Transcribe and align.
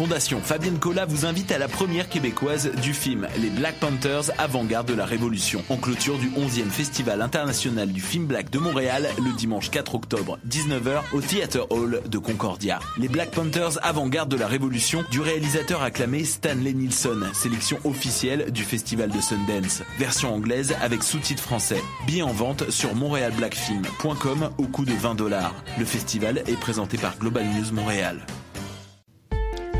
Fondation 0.00 0.40
Fabienne 0.40 0.78
Cola 0.78 1.04
vous 1.04 1.26
invite 1.26 1.52
à 1.52 1.58
la 1.58 1.68
première 1.68 2.08
québécoise 2.08 2.70
du 2.80 2.94
film 2.94 3.28
Les 3.36 3.50
Black 3.50 3.74
Panthers 3.80 4.30
avant-garde 4.38 4.88
de 4.88 4.94
la 4.94 5.04
Révolution, 5.04 5.62
en 5.68 5.76
clôture 5.76 6.16
du 6.16 6.30
11e 6.30 6.70
Festival 6.70 7.20
international 7.20 7.92
du 7.92 8.00
film 8.00 8.24
black 8.24 8.48
de 8.48 8.58
Montréal 8.58 9.06
le 9.22 9.30
dimanche 9.36 9.70
4 9.70 9.94
octobre 9.94 10.38
19h 10.48 11.02
au 11.12 11.20
Theater 11.20 11.70
Hall 11.70 12.00
de 12.08 12.16
Concordia. 12.16 12.78
Les 12.96 13.08
Black 13.08 13.32
Panthers 13.32 13.78
avant-garde 13.82 14.30
de 14.30 14.38
la 14.38 14.46
Révolution 14.46 15.04
du 15.10 15.20
réalisateur 15.20 15.82
acclamé 15.82 16.24
Stanley 16.24 16.72
Nilsson, 16.72 17.20
sélection 17.34 17.78
officielle 17.84 18.52
du 18.52 18.62
Festival 18.62 19.10
de 19.10 19.20
Sundance. 19.20 19.82
Version 19.98 20.34
anglaise 20.34 20.74
avec 20.80 21.02
sous-titres 21.02 21.42
français. 21.42 21.82
Billets 22.06 22.22
en 22.22 22.32
vente 22.32 22.70
sur 22.70 22.94
montrealblackfilm.com 22.94 24.48
au 24.56 24.66
coût 24.66 24.86
de 24.86 24.94
20 24.94 25.14
dollars. 25.16 25.54
Le 25.78 25.84
festival 25.84 26.38
est 26.46 26.58
présenté 26.58 26.96
par 26.96 27.18
Global 27.18 27.44
News 27.44 27.74
Montréal. 27.74 28.16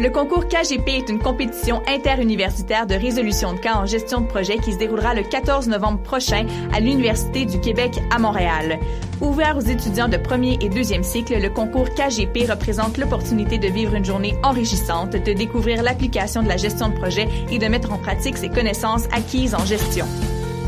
Le 0.01 0.09
concours 0.09 0.49
KGP 0.49 0.89
est 0.89 1.09
une 1.11 1.19
compétition 1.19 1.83
interuniversitaire 1.87 2.87
de 2.87 2.95
résolution 2.95 3.53
de 3.53 3.59
cas 3.59 3.75
en 3.75 3.85
gestion 3.85 4.23
de 4.23 4.27
projet 4.27 4.57
qui 4.57 4.73
se 4.73 4.79
déroulera 4.79 5.13
le 5.13 5.23
14 5.23 5.69
novembre 5.69 6.01
prochain 6.03 6.47
à 6.73 6.81
l'Université 6.81 7.45
du 7.45 7.61
Québec 7.61 8.01
à 8.11 8.19
Montréal. 8.19 8.79
Ouvert 9.21 9.59
aux 9.59 9.61
étudiants 9.61 10.09
de 10.09 10.17
premier 10.17 10.57
et 10.63 10.71
deuxième 10.71 11.03
cycle, 11.03 11.39
le 11.39 11.51
concours 11.51 11.91
KGP 11.91 12.51
représente 12.51 12.97
l'opportunité 12.97 13.59
de 13.59 13.69
vivre 13.69 13.95
une 13.95 14.07
journée 14.07 14.35
enrichissante, 14.43 15.11
de 15.13 15.33
découvrir 15.35 15.83
l'application 15.83 16.43
de 16.43 16.49
la 16.49 16.57
gestion 16.57 16.89
de 16.89 16.95
projet 16.95 17.29
et 17.51 17.59
de 17.59 17.67
mettre 17.67 17.93
en 17.93 17.99
pratique 17.99 18.39
ses 18.39 18.49
connaissances 18.49 19.05
acquises 19.13 19.55
en 19.55 19.67
gestion. 19.67 20.07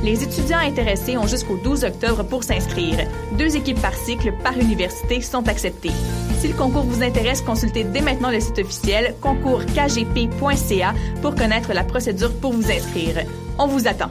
Les 0.02 0.24
étudiants 0.24 0.59
intéressés 0.59 1.16
ont 1.16 1.27
jusqu'au 1.27 1.56
12 1.56 1.84
octobre 1.84 2.24
pour 2.24 2.42
s'inscrire. 2.42 3.06
Deux 3.38 3.56
équipes 3.56 3.80
par 3.80 3.95
cycle 3.95 4.33
par 4.42 4.59
université 4.59 5.20
sont 5.20 5.48
acceptées. 5.48 5.92
Si 6.41 6.48
le 6.48 6.55
concours 6.55 6.83
vous 6.83 7.05
intéresse, 7.05 7.41
consultez 7.41 7.84
dès 7.84 8.01
maintenant 8.01 8.30
le 8.30 8.41
site 8.41 8.59
officiel 8.59 9.15
concourskgp.ca 9.20 10.95
pour 11.20 11.37
connaître 11.37 11.73
la 11.73 11.84
procédure 11.84 12.33
pour 12.41 12.53
vous 12.53 12.69
inscrire. 12.69 13.25
On 13.59 13.69
vous 13.69 13.86
attend. 13.86 14.11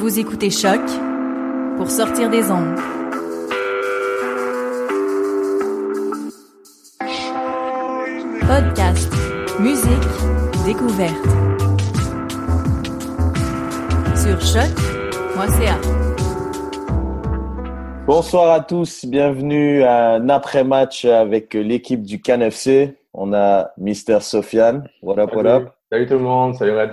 Vous 0.00 0.18
écoutez 0.18 0.48
Choc 0.48 0.80
pour 1.76 1.90
sortir 1.90 2.30
des 2.30 2.50
ondes. 2.50 2.74
Podcast, 8.40 9.12
musique, 9.60 10.08
découverte. 10.64 11.26
Sur 14.16 14.40
choc.ca. 14.40 15.78
Bonsoir 18.06 18.52
à 18.52 18.60
tous, 18.60 19.04
bienvenue 19.04 19.82
à 19.82 20.12
un 20.14 20.30
après-match 20.30 21.04
avec 21.04 21.52
l'équipe 21.52 22.02
du 22.02 22.22
CanFC. 22.22 22.96
On 23.12 23.34
a 23.34 23.72
Mister 23.76 24.20
Sofiane. 24.20 24.88
What 25.02 25.18
up, 25.18 25.36
what 25.36 25.44
up? 25.44 25.68
Salut 25.92 26.06
tout 26.06 26.14
le 26.14 26.20
monde, 26.20 26.54
salut 26.54 26.74
Red. 26.74 26.92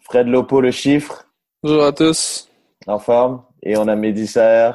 Fred 0.00 0.26
Lopo, 0.26 0.60
le 0.60 0.72
chiffre. 0.72 1.29
Bonjour 1.62 1.84
à 1.84 1.92
tous. 1.92 2.48
En 2.86 2.98
forme. 2.98 3.42
Et 3.62 3.76
on 3.76 3.86
a 3.86 3.94
Mehdi 3.94 4.26
Saher. 4.26 4.72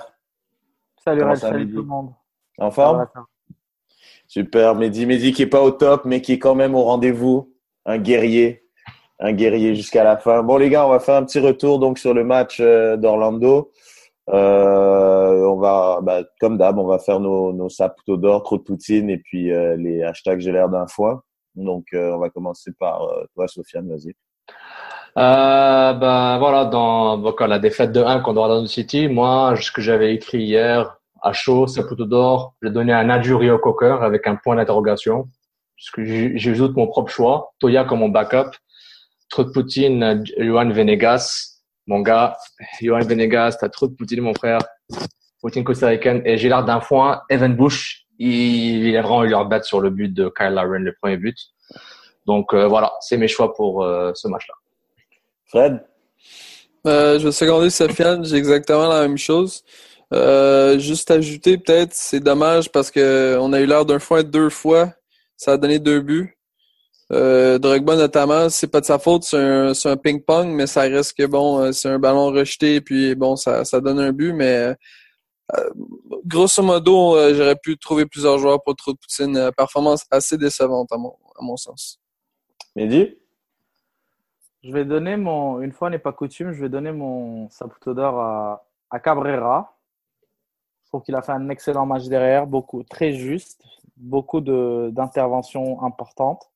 Salut 1.03 1.21
ça, 1.21 1.35
salut 1.35 1.67
tout 1.67 1.81
le 1.81 1.87
monde. 1.87 2.11
En 2.59 2.69
forme? 2.69 3.07
Super. 4.27 4.75
Mehdi, 4.75 5.07
Mehdi 5.07 5.33
qui 5.33 5.41
est 5.41 5.47
pas 5.47 5.63
au 5.63 5.71
top, 5.71 6.05
mais 6.05 6.21
qui 6.21 6.33
est 6.33 6.37
quand 6.37 6.53
même 6.53 6.75
au 6.75 6.83
rendez-vous. 6.83 7.51
Un 7.87 7.97
guerrier. 7.97 8.67
Un 9.17 9.33
guerrier 9.33 9.73
jusqu'à 9.73 10.03
la 10.03 10.15
fin. 10.17 10.43
Bon, 10.43 10.57
les 10.57 10.69
gars, 10.69 10.85
on 10.85 10.91
va 10.91 10.99
faire 10.99 11.15
un 11.15 11.25
petit 11.25 11.39
retour 11.39 11.79
donc 11.79 11.97
sur 11.97 12.13
le 12.13 12.23
match 12.23 12.59
euh, 12.59 12.97
d'Orlando. 12.97 13.71
Euh, 14.29 15.43
on 15.43 15.55
va, 15.55 16.01
bah, 16.03 16.21
comme 16.39 16.59
d'hab, 16.59 16.77
on 16.77 16.85
va 16.85 16.99
faire 16.99 17.19
nos, 17.19 17.51
nos 17.51 17.69
saputo 17.69 18.15
d'or, 18.15 18.43
trop 18.43 18.57
de 18.57 18.63
poutine 18.63 19.09
et 19.09 19.17
puis 19.17 19.51
euh, 19.51 19.75
les 19.75 20.03
hashtags 20.03 20.39
j'ai 20.39 20.51
l'air 20.51 20.69
d'un 20.69 20.85
foin. 20.85 21.23
Donc, 21.55 21.85
euh, 21.95 22.13
on 22.13 22.19
va 22.19 22.29
commencer 22.29 22.73
par 22.77 23.01
euh, 23.03 23.25
toi, 23.33 23.47
Sofiane, 23.47 23.89
vas-y. 23.89 24.13
Euh, 25.17 25.93
ben 25.93 26.37
voilà, 26.39 26.65
dans 26.65 27.17
donc, 27.17 27.39
la 27.39 27.57
défaite 27.59 27.91
de 27.93 28.01
1 28.01 28.19
contre 28.19 28.39
Orlando 28.41 28.67
City, 28.67 29.07
moi, 29.07 29.55
ce 29.59 29.71
que 29.71 29.81
j'avais 29.81 30.13
écrit 30.13 30.39
hier 30.43 30.97
à 31.21 31.31
chaud, 31.31 31.67
Saputo 31.67 32.05
d'or, 32.05 32.53
j'ai 32.61 32.69
donné 32.69 32.91
un 32.93 33.09
adjury 33.09 33.49
au 33.49 33.57
cocker 33.57 33.97
avec 34.03 34.27
un 34.27 34.35
point 34.35 34.55
d'interrogation. 34.57 35.29
Parce 35.77 35.89
que 35.91 36.03
j'ai- 36.05 36.37
j'ajoute 36.37 36.75
mon 36.75 36.87
propre 36.87 37.11
choix. 37.11 37.53
Toya 37.59 37.83
comme 37.85 37.99
mon 37.99 38.09
backup. 38.09 38.51
Trop 39.29 39.45
Poutine, 39.45 40.23
Johan 40.37 40.69
Venegas. 40.69 41.61
Mon 41.87 42.01
gars, 42.01 42.37
Johan 42.81 42.99
Venegas, 42.99 43.57
t'as 43.59 43.69
trop 43.69 43.87
de 43.87 43.93
Poutine, 43.93 44.21
mon 44.21 44.33
frère. 44.33 44.59
Poutine 45.41 45.63
costaricaine. 45.63 46.21
Et 46.25 46.35
l'air 46.37 46.63
d'un 46.63 46.81
foin. 46.81 47.21
Evan 47.29 47.55
Bush, 47.55 48.05
il, 48.19 48.85
il 48.87 48.95
est 48.95 49.01
vraiment 49.01 49.23
eu 49.23 49.29
leur 49.29 49.45
bête 49.45 49.63
sur 49.65 49.79
le 49.81 49.89
but 49.89 50.13
de 50.13 50.29
Kyle 50.29 50.53
Laren, 50.53 50.83
le 50.83 50.93
premier 50.93 51.17
but. 51.17 51.37
Donc 52.25 52.53
euh, 52.53 52.67
voilà, 52.67 52.93
c'est 53.01 53.17
mes 53.17 53.27
choix 53.27 53.53
pour 53.53 53.83
euh, 53.83 54.11
ce 54.13 54.27
match-là. 54.27 54.55
Fred? 55.45 55.83
Euh, 56.87 57.19
je 57.19 57.25
vais 57.25 57.31
seconder 57.31 57.69
Sofiane, 57.69 58.23
j'ai 58.25 58.35
exactement 58.35 58.87
la 58.87 59.01
même 59.01 59.17
chose. 59.17 59.63
Euh, 60.13 60.77
juste 60.77 61.09
ajouter, 61.09 61.57
peut-être, 61.57 61.93
c'est 61.93 62.19
dommage 62.19 62.71
parce 62.71 62.91
que 62.91 63.37
on 63.39 63.53
a 63.53 63.59
eu 63.59 63.65
l'air 63.65 63.85
d'un 63.85 63.99
foin 63.99 64.23
deux 64.23 64.49
fois. 64.49 64.93
Ça 65.35 65.53
a 65.53 65.57
donné 65.57 65.79
deux 65.79 66.01
buts. 66.01 66.37
Euh, 67.11 67.59
Drogba, 67.59 67.95
notamment, 67.95 68.49
c'est 68.49 68.67
pas 68.67 68.81
de 68.81 68.85
sa 68.85 68.97
faute, 68.97 69.23
c'est 69.23 69.37
un, 69.37 69.73
c'est 69.73 69.89
un 69.89 69.97
ping-pong, 69.97 70.47
mais 70.47 70.65
ça 70.65 70.81
reste 70.81 71.13
que 71.15 71.25
bon, 71.25 71.59
euh, 71.59 71.71
c'est 71.71 71.89
un 71.89 71.99
ballon 71.99 72.31
rejeté, 72.31 72.81
puis 72.81 73.13
bon, 73.13 73.35
ça, 73.35 73.63
ça 73.63 73.79
donne 73.79 73.99
un 73.99 74.11
but, 74.11 74.33
mais 74.33 74.75
euh, 75.55 75.69
grosso 76.25 76.63
modo, 76.63 77.15
euh, 77.15 77.35
j'aurais 77.35 77.55
pu 77.55 77.77
trouver 77.77 78.05
plusieurs 78.05 78.39
joueurs 78.39 78.63
pour 78.63 78.75
trop 78.75 78.93
de 78.93 78.97
Poutine. 78.97 79.37
Euh, 79.37 79.51
performance 79.51 80.05
assez 80.09 80.37
décevante, 80.37 80.91
à 80.91 80.97
mon, 80.97 81.15
à 81.39 81.43
mon 81.43 81.57
sens. 81.57 81.99
Mehdi? 82.75 83.15
Je 84.65 84.71
vais 84.71 84.83
donner 84.83 85.15
mon, 85.15 85.61
une 85.61 85.71
fois 85.71 85.91
n'est 85.91 85.99
pas 85.99 86.11
coutume, 86.11 86.51
je 86.51 86.61
vais 86.63 86.69
donner 86.69 86.91
mon 86.91 87.47
Saputo 87.51 87.93
d'or 87.93 88.19
à, 88.19 88.65
à 88.89 88.99
Cabrera. 88.99 89.77
Je 90.83 90.89
trouve 90.89 91.03
qu'il 91.03 91.13
a 91.13 91.21
fait 91.21 91.33
un 91.33 91.49
excellent 91.49 91.85
match 91.85 92.05
derrière, 92.05 92.47
beaucoup, 92.47 92.81
très 92.81 93.11
juste, 93.11 93.63
beaucoup 93.95 94.41
d'interventions 94.41 95.83
importantes. 95.83 96.49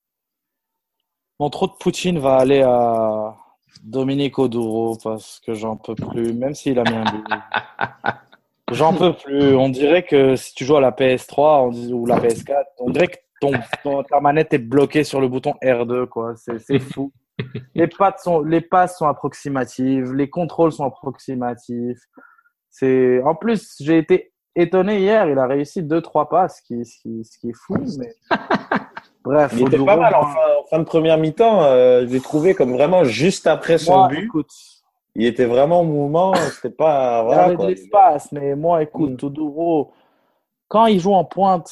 Mon 1.38 1.50
trop 1.50 1.68
de 1.68 1.72
Poutine 1.78 2.18
va 2.18 2.34
aller 2.38 2.62
à 2.62 3.36
Dominique 3.84 4.40
Oduro 4.40 4.96
parce 5.00 5.38
que 5.38 5.54
j'en 5.54 5.76
peux 5.76 5.94
plus, 5.94 6.34
même 6.34 6.54
s'il 6.54 6.80
a 6.80 6.82
mis 6.82 6.96
un 6.96 7.04
but. 7.04 7.24
J'en 8.72 8.92
peux 8.94 9.14
plus. 9.14 9.54
On 9.56 9.68
dirait 9.68 10.02
que 10.04 10.34
si 10.36 10.54
tu 10.54 10.64
joues 10.64 10.76
à 10.76 10.80
la 10.80 10.90
PS3 10.92 11.62
on 11.66 11.70
dit- 11.70 11.92
ou 11.92 12.06
la 12.06 12.18
PS4, 12.20 12.64
on 12.78 12.90
dirait 12.90 13.08
que 13.08 13.16
ton, 13.40 13.52
ton- 13.82 14.02
ta 14.04 14.20
manette 14.20 14.52
est 14.54 14.58
bloquée 14.58 15.02
sur 15.04 15.20
le 15.20 15.28
bouton 15.28 15.54
R2, 15.62 16.06
quoi. 16.06 16.34
C'est 16.36 16.78
fou. 16.78 17.12
Les 17.74 17.86
pattes 17.88 18.20
sont, 18.20 18.40
les 18.42 18.60
passes 18.60 18.98
sont 18.98 19.06
approximatives, 19.06 20.12
les 20.12 20.28
contrôles 20.30 20.72
sont 20.72 20.84
approximatifs. 20.84 21.98
C'est, 22.70 23.20
en 23.22 23.34
plus, 23.34 23.76
j'ai 23.80 23.98
été 23.98 24.32
étonné 24.56 25.00
hier, 25.00 25.28
il 25.28 25.38
a 25.38 25.46
réussi 25.46 25.82
deux, 25.82 26.00
trois 26.00 26.28
passes, 26.28 26.58
ce 26.58 26.62
qui, 26.62 26.84
ce 26.84 27.00
qui, 27.00 27.24
ce 27.24 27.38
qui 27.38 27.50
est 27.50 27.56
fou, 27.56 27.74
mais 27.98 28.12
bref. 29.24 29.52
Il 29.56 29.66
était 29.66 29.84
pas 29.84 29.96
mal 29.96 30.14
en 30.14 30.26
fin, 30.26 30.38
en 30.60 30.66
fin 30.68 30.78
de 30.78 30.84
première 30.84 31.18
mi-temps. 31.18 31.64
Euh, 31.64 32.06
je 32.06 32.12
l'ai 32.12 32.20
trouvé 32.20 32.54
comme 32.54 32.72
vraiment 32.72 33.04
juste 33.04 33.46
après 33.46 33.78
son 33.78 33.96
moi, 33.96 34.08
but. 34.08 34.24
écoute, 34.24 34.50
Il 35.16 35.26
était 35.26 35.46
vraiment 35.46 35.80
en 35.80 35.84
mouvement. 35.84 36.34
C'était 36.34 36.70
pas. 36.74 37.20
il 37.22 37.26
Voilà, 37.26 37.44
avait 37.44 37.56
quoi. 37.56 37.64
de 37.66 37.70
l'espace, 37.70 38.32
mais 38.32 38.54
moi, 38.54 38.82
écoute, 38.82 39.22
Mm. 39.22 39.26
Oduro, 39.26 39.92
quand 40.68 40.86
il 40.86 41.00
joue 41.00 41.14
en 41.14 41.24
pointe, 41.24 41.70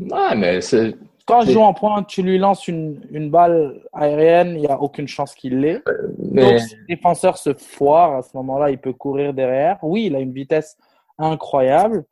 Ouais, 0.00 0.34
mais 0.34 0.60
c'est 0.62 0.96
quand 1.26 1.42
C'est- 1.42 1.52
joue 1.52 1.60
en 1.60 1.74
pointe, 1.74 2.06
tu 2.06 2.22
lui 2.22 2.38
lances 2.38 2.68
une, 2.68 3.00
une 3.10 3.30
balle 3.30 3.80
aérienne, 3.92 4.54
il 4.56 4.60
n'y 4.60 4.66
a 4.68 4.80
aucune 4.80 5.08
chance 5.08 5.34
qu'il 5.34 5.60
l'ait. 5.60 5.82
mais 6.18 6.42
Donc, 6.42 6.58
si 6.60 6.76
le 6.76 6.86
défenseur 6.86 7.36
se 7.38 7.54
foire, 7.54 8.16
à 8.16 8.22
ce 8.22 8.36
moment-là, 8.36 8.70
il 8.70 8.78
peut 8.78 8.92
courir 8.92 9.32
derrière. 9.34 9.78
Oui, 9.82 10.06
il 10.06 10.16
a 10.16 10.20
une 10.20 10.32
vitesse 10.32 10.76
incroyable, 11.18 12.04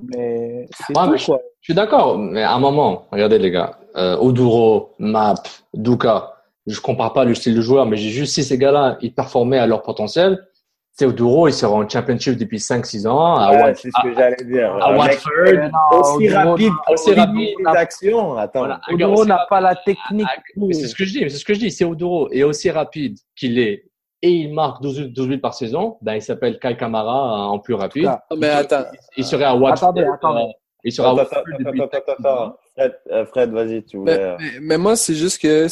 mais 0.00 0.68
c'est 0.86 0.96
Ouais, 0.96 1.18
je- 1.18 1.26
quoi. 1.26 1.40
Je 1.60 1.66
suis 1.68 1.74
d'accord, 1.74 2.18
mais 2.18 2.42
à 2.42 2.52
un 2.52 2.58
moment, 2.58 3.04
regardez 3.10 3.38
les 3.38 3.50
gars, 3.50 3.78
euh, 3.96 4.16
Oduro, 4.18 4.90
Map, 4.98 5.34
Duka, 5.72 6.34
je 6.66 6.80
compare 6.80 7.12
pas 7.12 7.24
le 7.24 7.34
style 7.34 7.54
de 7.54 7.60
joueur, 7.60 7.86
mais 7.86 7.96
j'ai 7.96 8.10
juste 8.10 8.34
si 8.34 8.44
ces 8.44 8.58
gars-là, 8.58 8.98
ils 9.00 9.14
performaient 9.14 9.58
à 9.58 9.66
leur 9.66 9.82
potentiel, 9.82 10.46
Théodoro, 10.96 11.48
il 11.48 11.52
sera 11.52 11.72
en 11.74 11.88
championship 11.88 12.36
depuis 12.38 12.58
5-6 12.60 13.06
ans. 13.08 13.34
À, 13.34 13.50
Ouais, 13.50 13.62
Wat- 13.62 13.74
c'est 13.74 13.90
ce 13.90 14.02
que 14.08 14.14
j'allais 14.14 14.36
dire. 14.44 14.74
à 14.80 14.92
mec 14.92 15.00
Watford. 15.00 15.32
Euh, 15.34 15.98
aussi 15.98 16.28
Oduro- 16.28 16.50
rapide, 16.50 16.72
aussi 16.88 17.10
Oduro 17.10 17.26
rapide 17.26 17.54
n'a- 17.64 17.72
les 17.72 17.78
actions. 17.78 18.36
Attends. 18.36 18.58
Voilà, 18.60 18.80
Oduro 18.92 19.24
n'a 19.24 19.46
pas 19.50 19.60
la 19.60 19.74
technique. 19.74 20.26
Ah, 20.30 20.40
c'est 20.72 20.86
ce 20.86 20.94
que 20.94 21.04
je 21.04 21.12
dis, 21.12 21.20
mais 21.22 21.28
c'est 21.30 21.38
ce 21.38 21.44
que 21.44 21.54
je 21.54 21.58
dis. 21.58 21.74
Théodoro 21.76 22.30
est 22.30 22.44
aussi 22.44 22.70
rapide 22.70 23.18
qu'il 23.34 23.58
est 23.58 23.84
et 24.22 24.30
il 24.30 24.54
marque 24.54 24.82
12, 24.82 25.00
12 25.12 25.28
buts 25.28 25.38
par 25.40 25.54
saison. 25.54 25.98
Ben, 26.00 26.14
il 26.14 26.22
s'appelle 26.22 26.60
Kai 26.60 26.76
Kamara 26.76 27.12
euh, 27.12 27.46
en 27.48 27.58
plus 27.58 27.74
rapide. 27.74 28.06
Ah, 28.06 28.22
Mais 28.38 28.48
attends, 28.50 28.84
Il 29.16 29.24
serait 29.24 29.44
à 29.44 29.54
Watford. 29.56 29.88
Attendez, 29.90 30.04
attendez. 30.06 30.52
Euh, 30.84 30.88
il 30.88 30.92
sera 30.92 31.08
à 31.08 31.12
Attends, 31.12 31.18
Watford 31.22 31.38
attends, 31.48 31.56
depuis 31.70 31.82
attends, 31.82 31.98
attends, 31.98 32.12
5-6 32.12 32.26
ans. 32.26 32.42
attends. 32.44 32.56
Fred, 32.76 32.92
euh, 33.12 33.26
Fred, 33.26 33.50
vas-y, 33.52 33.82
tu 33.84 33.98
Mais, 33.98 34.14
voulais. 34.16 34.36
mais- 34.38 34.60
mais 34.60 34.78
moi, 34.78 34.96
c'est 34.96 35.14
juste 35.14 35.40
que, 35.40 35.66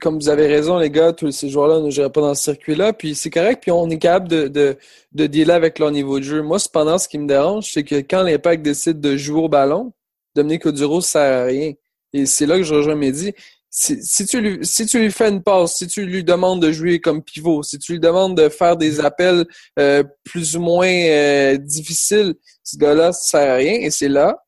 comme 0.00 0.18
vous 0.18 0.28
avez 0.28 0.46
raison, 0.46 0.78
les 0.78 0.90
gars, 0.90 1.12
tous 1.12 1.30
ces 1.30 1.48
joueurs-là 1.48 1.80
ne 1.80 1.90
joueraient 1.90 2.10
pas 2.10 2.20
dans 2.20 2.34
ce 2.34 2.42
circuit-là. 2.44 2.92
Puis 2.92 3.14
c'est 3.14 3.30
correct, 3.30 3.60
puis 3.62 3.70
on 3.70 3.88
est 3.90 3.98
capable 3.98 4.28
de, 4.28 4.48
de, 4.48 4.76
de 5.12 5.26
dealer 5.26 5.54
avec 5.54 5.78
leur 5.78 5.90
niveau 5.90 6.18
de 6.18 6.24
jeu. 6.24 6.42
Moi, 6.42 6.58
cependant, 6.58 6.98
ce 6.98 7.08
qui 7.08 7.18
me 7.18 7.26
dérange, 7.26 7.70
c'est 7.72 7.84
que 7.84 7.96
quand 7.96 8.22
l'Impact 8.22 8.62
décide 8.62 9.00
de 9.00 9.16
jouer 9.16 9.40
au 9.42 9.48
ballon, 9.48 9.92
Dominique 10.34 10.66
Oduro, 10.66 11.00
ça 11.00 11.08
sert 11.10 11.42
à 11.42 11.44
rien. 11.44 11.72
Et 12.12 12.26
c'est 12.26 12.46
là 12.46 12.56
que 12.56 12.62
je 12.62 12.74
rejoins 12.74 12.94
Mehdi. 12.94 13.32
Si, 13.70 13.98
si, 14.02 14.24
tu 14.24 14.40
lui, 14.40 14.58
si 14.66 14.86
tu 14.86 14.98
lui 14.98 15.12
fais 15.12 15.28
une 15.28 15.42
passe, 15.42 15.76
si 15.76 15.86
tu 15.86 16.06
lui 16.06 16.24
demandes 16.24 16.62
de 16.62 16.72
jouer 16.72 17.00
comme 17.00 17.22
pivot, 17.22 17.62
si 17.62 17.78
tu 17.78 17.92
lui 17.92 18.00
demandes 18.00 18.34
de 18.36 18.48
faire 18.48 18.76
des 18.78 18.98
appels 18.98 19.44
euh, 19.78 20.02
plus 20.24 20.56
ou 20.56 20.60
moins 20.60 20.88
euh, 20.88 21.56
difficiles, 21.58 22.34
ce 22.64 22.78
gars-là, 22.78 23.12
ça 23.12 23.38
sert 23.38 23.50
à 23.52 23.56
rien. 23.56 23.74
Et 23.74 23.90
c'est 23.90 24.08
là 24.08 24.42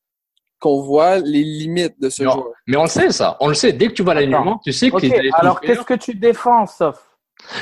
qu'on 0.61 0.83
voit 0.83 1.19
les 1.19 1.43
limites 1.43 2.01
de 2.01 2.09
ce 2.11 2.23
Non. 2.23 2.33
joueur. 2.33 2.47
Mais 2.67 2.77
on 2.77 2.83
le 2.85 2.89
sait, 2.89 3.11
ça. 3.11 3.37
On 3.41 3.49
le 3.49 3.55
sait. 3.55 3.73
Dès 3.73 3.89
que 3.89 3.93
tu 3.93 4.03
vois 4.03 4.15
l'alignement, 4.15 4.61
tu 4.63 4.73
sais 4.73 4.91
Ok, 4.93 5.01
qu'il 5.01 5.13
est 5.15 5.31
alors 5.35 5.61
qu'est-ce 5.61 5.83
que 5.83 5.95
tu 5.95 6.15
défends, 6.15 6.67
Sof? 6.67 7.07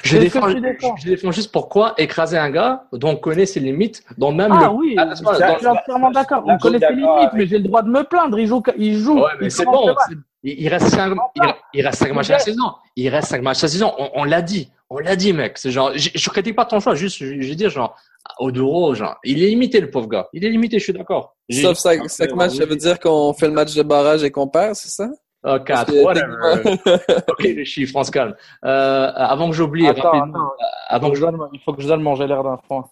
Je 0.02 0.18
défends, 0.18 0.40
que 0.42 0.54
tu 0.54 0.60
défends? 0.60 0.96
je 0.96 1.06
défends 1.06 1.30
juste 1.30 1.52
pourquoi 1.52 1.94
écraser 1.98 2.36
un 2.36 2.50
gars 2.50 2.86
dont 2.92 3.10
on 3.10 3.16
connaît 3.16 3.46
ses 3.46 3.60
limites, 3.60 4.02
dont 4.18 4.32
même 4.32 4.50
Ah 4.52 4.64
le. 4.64 4.68
oui, 4.70 4.96
Ah, 4.98 5.10
je 5.10 5.14
suis 5.14 5.66
entièrement 5.68 6.10
d'accord. 6.10 6.42
On 6.46 6.58
connaît 6.58 6.80
ses 6.80 6.92
limites, 6.94 7.30
mais 7.32 7.46
j'ai 7.46 7.58
le 7.58 7.64
droit 7.64 7.82
de 7.82 7.88
me 7.88 8.02
plaindre. 8.02 8.36
Il 8.40 8.48
joue, 8.48 8.60
il 8.76 8.98
joue. 8.98 9.20
Ouais, 9.20 9.30
mais 9.40 9.46
il 9.46 9.50
c'est 9.52 9.64
bon. 9.64 9.94
Il 10.42 10.68
reste 10.68 10.88
cinq, 10.88 11.14
il, 11.36 11.42
il 11.74 11.86
reste 11.86 11.98
cinq 11.98 12.12
matchs 12.12 12.30
à 12.30 12.34
la 12.34 12.38
saison. 12.40 12.72
Il 12.96 13.08
reste 13.08 13.28
cinq 13.28 13.42
matchs 13.42 13.62
à 13.62 13.66
la 13.66 13.70
saison. 13.70 13.92
On, 13.98 14.10
on 14.14 14.24
l'a 14.24 14.42
dit. 14.42 14.68
On 14.90 14.98
l'a 14.98 15.16
dit, 15.16 15.32
mec. 15.32 15.58
C'est 15.58 15.70
genre, 15.70 15.92
je, 15.94 16.10
je 16.14 16.30
critique 16.30 16.56
pas 16.56 16.64
ton 16.64 16.80
choix. 16.80 16.94
Juste, 16.94 17.18
je, 17.18 17.40
je 17.40 17.48
veux 17.48 17.54
dire, 17.54 17.70
genre, 17.70 17.96
Oduro, 18.38 18.94
genre, 18.94 19.18
il 19.24 19.42
est 19.42 19.48
limité, 19.48 19.80
le 19.80 19.90
pauvre 19.90 20.08
gars. 20.08 20.28
Il 20.32 20.44
est 20.44 20.50
limité, 20.50 20.78
je 20.78 20.84
suis 20.84 20.92
d'accord. 20.92 21.36
Sauf 21.50 21.78
cinq, 21.78 22.08
cinq 22.08 22.34
matchs, 22.34 22.54
ça 22.54 22.66
veut 22.66 22.76
dire 22.76 22.98
qu'on 22.98 23.32
fait 23.32 23.46
le 23.46 23.54
match 23.54 23.74
de 23.74 23.82
barrage 23.82 24.24
et 24.24 24.30
qu'on 24.30 24.48
perd, 24.48 24.74
c'est 24.74 24.88
ça? 24.88 25.08
Oh, 25.44 25.56
quatre, 25.64 25.92
que 25.92 26.02
whatever. 26.02 27.22
ok, 27.28 27.42
les 27.42 27.64
chiffres, 27.64 27.94
on 27.96 28.02
se 28.02 28.10
calme. 28.10 28.34
Euh, 28.64 29.12
avant 29.14 29.48
que 29.48 29.54
j'oublie 29.54 29.86
rapidement, 29.86 30.18
attends. 30.18 30.52
avant 30.88 31.10
que 31.10 31.16
je... 31.16 31.24
il 31.52 31.60
faut 31.60 31.72
que 31.72 31.80
je 31.80 31.86
donne 31.86 32.02
mon 32.02 32.16
j'ai 32.16 32.26
l'air 32.26 32.42
d'un 32.42 32.56
foin. 32.56 32.84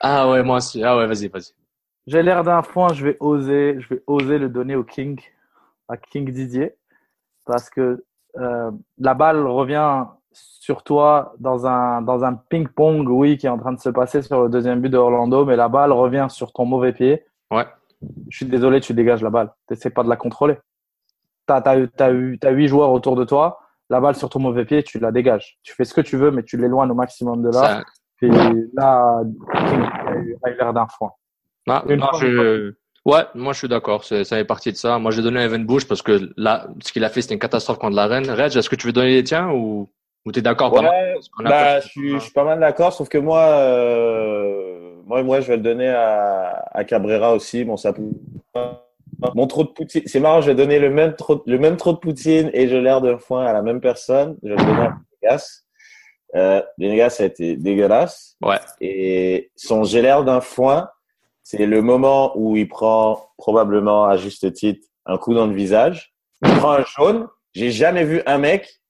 Ah 0.00 0.30
ouais, 0.30 0.42
moi 0.42 0.56
aussi. 0.56 0.82
Ah 0.82 0.96
ouais, 0.96 1.06
vas-y, 1.06 1.28
vas-y. 1.28 1.52
J'ai 2.06 2.22
l'air 2.22 2.44
d'un 2.44 2.62
foin, 2.62 2.92
je 2.94 3.04
vais 3.04 3.16
oser, 3.20 3.76
je 3.78 3.94
vais 3.94 4.02
oser 4.06 4.38
le 4.38 4.48
donner 4.48 4.74
au 4.74 4.84
King, 4.84 5.20
à 5.86 5.98
King 5.98 6.30
Didier, 6.30 6.74
parce 7.44 7.68
que 7.68 8.02
euh, 8.38 8.70
la 8.98 9.14
balle 9.14 9.46
revient 9.46 10.06
sur 10.32 10.82
toi 10.82 11.34
dans 11.38 11.66
un 11.66 12.02
dans 12.02 12.24
un 12.24 12.34
ping-pong, 12.34 13.08
oui, 13.08 13.36
qui 13.38 13.46
est 13.46 13.50
en 13.50 13.58
train 13.58 13.72
de 13.72 13.80
se 13.80 13.88
passer 13.88 14.22
sur 14.22 14.42
le 14.42 14.48
deuxième 14.48 14.80
but 14.80 14.88
de 14.90 14.96
Orlando, 14.98 15.44
mais 15.44 15.56
la 15.56 15.68
balle 15.68 15.92
revient 15.92 16.26
sur 16.28 16.52
ton 16.52 16.64
mauvais 16.64 16.92
pied. 16.92 17.24
Ouais. 17.50 17.66
Je 18.30 18.36
suis 18.38 18.46
désolé, 18.46 18.80
tu 18.80 18.94
dégages 18.94 19.22
la 19.22 19.30
balle. 19.30 19.50
T'essaies 19.66 19.90
pas 19.90 20.02
de 20.02 20.08
la 20.08 20.16
contrôler. 20.16 20.58
T'as 21.46 21.58
as, 21.66 21.76
eu 22.12 22.38
t'as 22.38 22.50
huit 22.50 22.68
joueurs 22.68 22.90
autour 22.92 23.16
de 23.16 23.24
toi, 23.24 23.58
la 23.90 24.00
balle 24.00 24.14
sur 24.14 24.28
ton 24.28 24.38
mauvais 24.40 24.64
pied, 24.64 24.82
tu 24.82 24.98
la 24.98 25.12
dégages. 25.12 25.58
Tu 25.62 25.74
fais 25.74 25.84
ce 25.84 25.92
que 25.94 26.00
tu 26.00 26.16
veux, 26.16 26.30
mais 26.30 26.42
tu 26.42 26.56
l'éloignes 26.56 26.90
au 26.90 26.94
maximum 26.94 27.42
de 27.42 27.48
là. 27.48 27.52
Ça- 27.52 27.82
Puis 28.16 28.30
là, 28.74 29.20
King 29.68 29.82
a 30.42 30.50
eu 30.50 30.56
l'air 30.56 30.72
d'un 30.72 30.86
foin. 30.86 31.10
Ah, 31.68 31.82
Une 31.88 32.00
non, 32.00 32.06
fois, 32.08 32.18
je... 32.20 32.72
Ouais, 33.04 33.24
moi 33.34 33.52
je 33.52 33.58
suis 33.58 33.68
d'accord, 33.68 34.04
c'est- 34.04 34.22
ça 34.22 34.36
fait 34.36 34.44
partie 34.44 34.70
de 34.70 34.76
ça. 34.76 34.96
Moi 35.00 35.10
j'ai 35.10 35.22
donné 35.22 35.40
à 35.40 35.44
Evan 35.44 35.64
Bush 35.66 35.86
parce 35.88 36.02
que 36.02 36.30
là, 36.36 36.68
ce 36.84 36.92
qu'il 36.92 37.02
a 37.04 37.08
fait 37.08 37.20
c'était 37.20 37.34
une 37.34 37.40
catastrophe 37.40 37.78
contre 37.78 37.96
la 37.96 38.06
Reine. 38.06 38.30
Reg, 38.30 38.56
est-ce 38.56 38.70
que 38.70 38.76
tu 38.76 38.86
veux 38.86 38.92
donner 38.92 39.14
les 39.14 39.24
tiens 39.24 39.50
ou, 39.50 39.90
ou 40.24 40.32
t'es 40.32 40.42
d'accord 40.42 40.72
pas 40.72 40.82
mal 40.82 41.16
Ouais, 41.16 41.44
bah, 41.44 41.80
je 41.80 41.88
suis, 41.88 42.10
je 42.12 42.18
suis 42.18 42.32
pas 42.32 42.44
mal 42.44 42.60
d'accord, 42.60 42.92
sauf 42.92 43.08
que 43.08 43.18
moi, 43.18 43.40
euh, 43.40 44.94
moi, 45.04 45.22
moi, 45.22 45.40
je 45.40 45.48
vais 45.48 45.56
le 45.56 45.62
donner 45.62 45.88
à, 45.88 46.64
à 46.70 46.84
Cabrera 46.84 47.34
aussi. 47.34 47.64
Bon, 47.64 47.76
ça, 47.76 47.92
mon 49.34 49.46
trop 49.46 49.64
de 49.64 49.68
Poutine, 49.68 50.02
c'est 50.06 50.20
marrant, 50.20 50.40
je 50.40 50.48
vais 50.48 50.54
donner 50.54 50.78
le 50.78 50.90
même 50.90 51.14
trop, 51.14 51.42
le 51.46 51.58
même 51.58 51.76
trop 51.76 51.92
de 51.92 51.98
Poutine 51.98 52.50
et 52.52 52.68
je 52.68 52.76
l'air 52.76 53.00
d'un 53.00 53.18
foin 53.18 53.44
à 53.44 53.52
la 53.52 53.62
même 53.62 53.80
personne. 53.80 54.36
Je 54.42 54.48
vais 54.50 54.56
le 54.56 54.64
donner 54.64 54.80
à 54.80 54.96
Venegas. 55.22 55.62
Euh, 56.34 56.62
Venegas, 56.78 57.16
a 57.20 57.24
été 57.24 57.56
dégueulasse. 57.56 58.36
Ouais. 58.42 58.58
Et 58.80 59.50
son 59.56 59.84
j'ai 59.84 60.02
l'air 60.02 60.24
d'un 60.24 60.40
foin, 60.40 60.88
c'est 61.42 61.66
le 61.66 61.82
moment 61.82 62.32
où 62.36 62.56
il 62.56 62.68
prend 62.68 63.28
probablement 63.36 64.04
à 64.04 64.16
juste 64.16 64.52
titre 64.52 64.86
un 65.04 65.18
coup 65.18 65.34
dans 65.34 65.46
le 65.46 65.54
visage. 65.54 66.14
Il 66.44 66.54
prend 66.56 66.72
un 66.72 66.84
jaune. 66.84 67.28
J'ai 67.54 67.70
jamais 67.70 68.04
vu 68.04 68.22
un 68.26 68.38
mec 68.38 68.81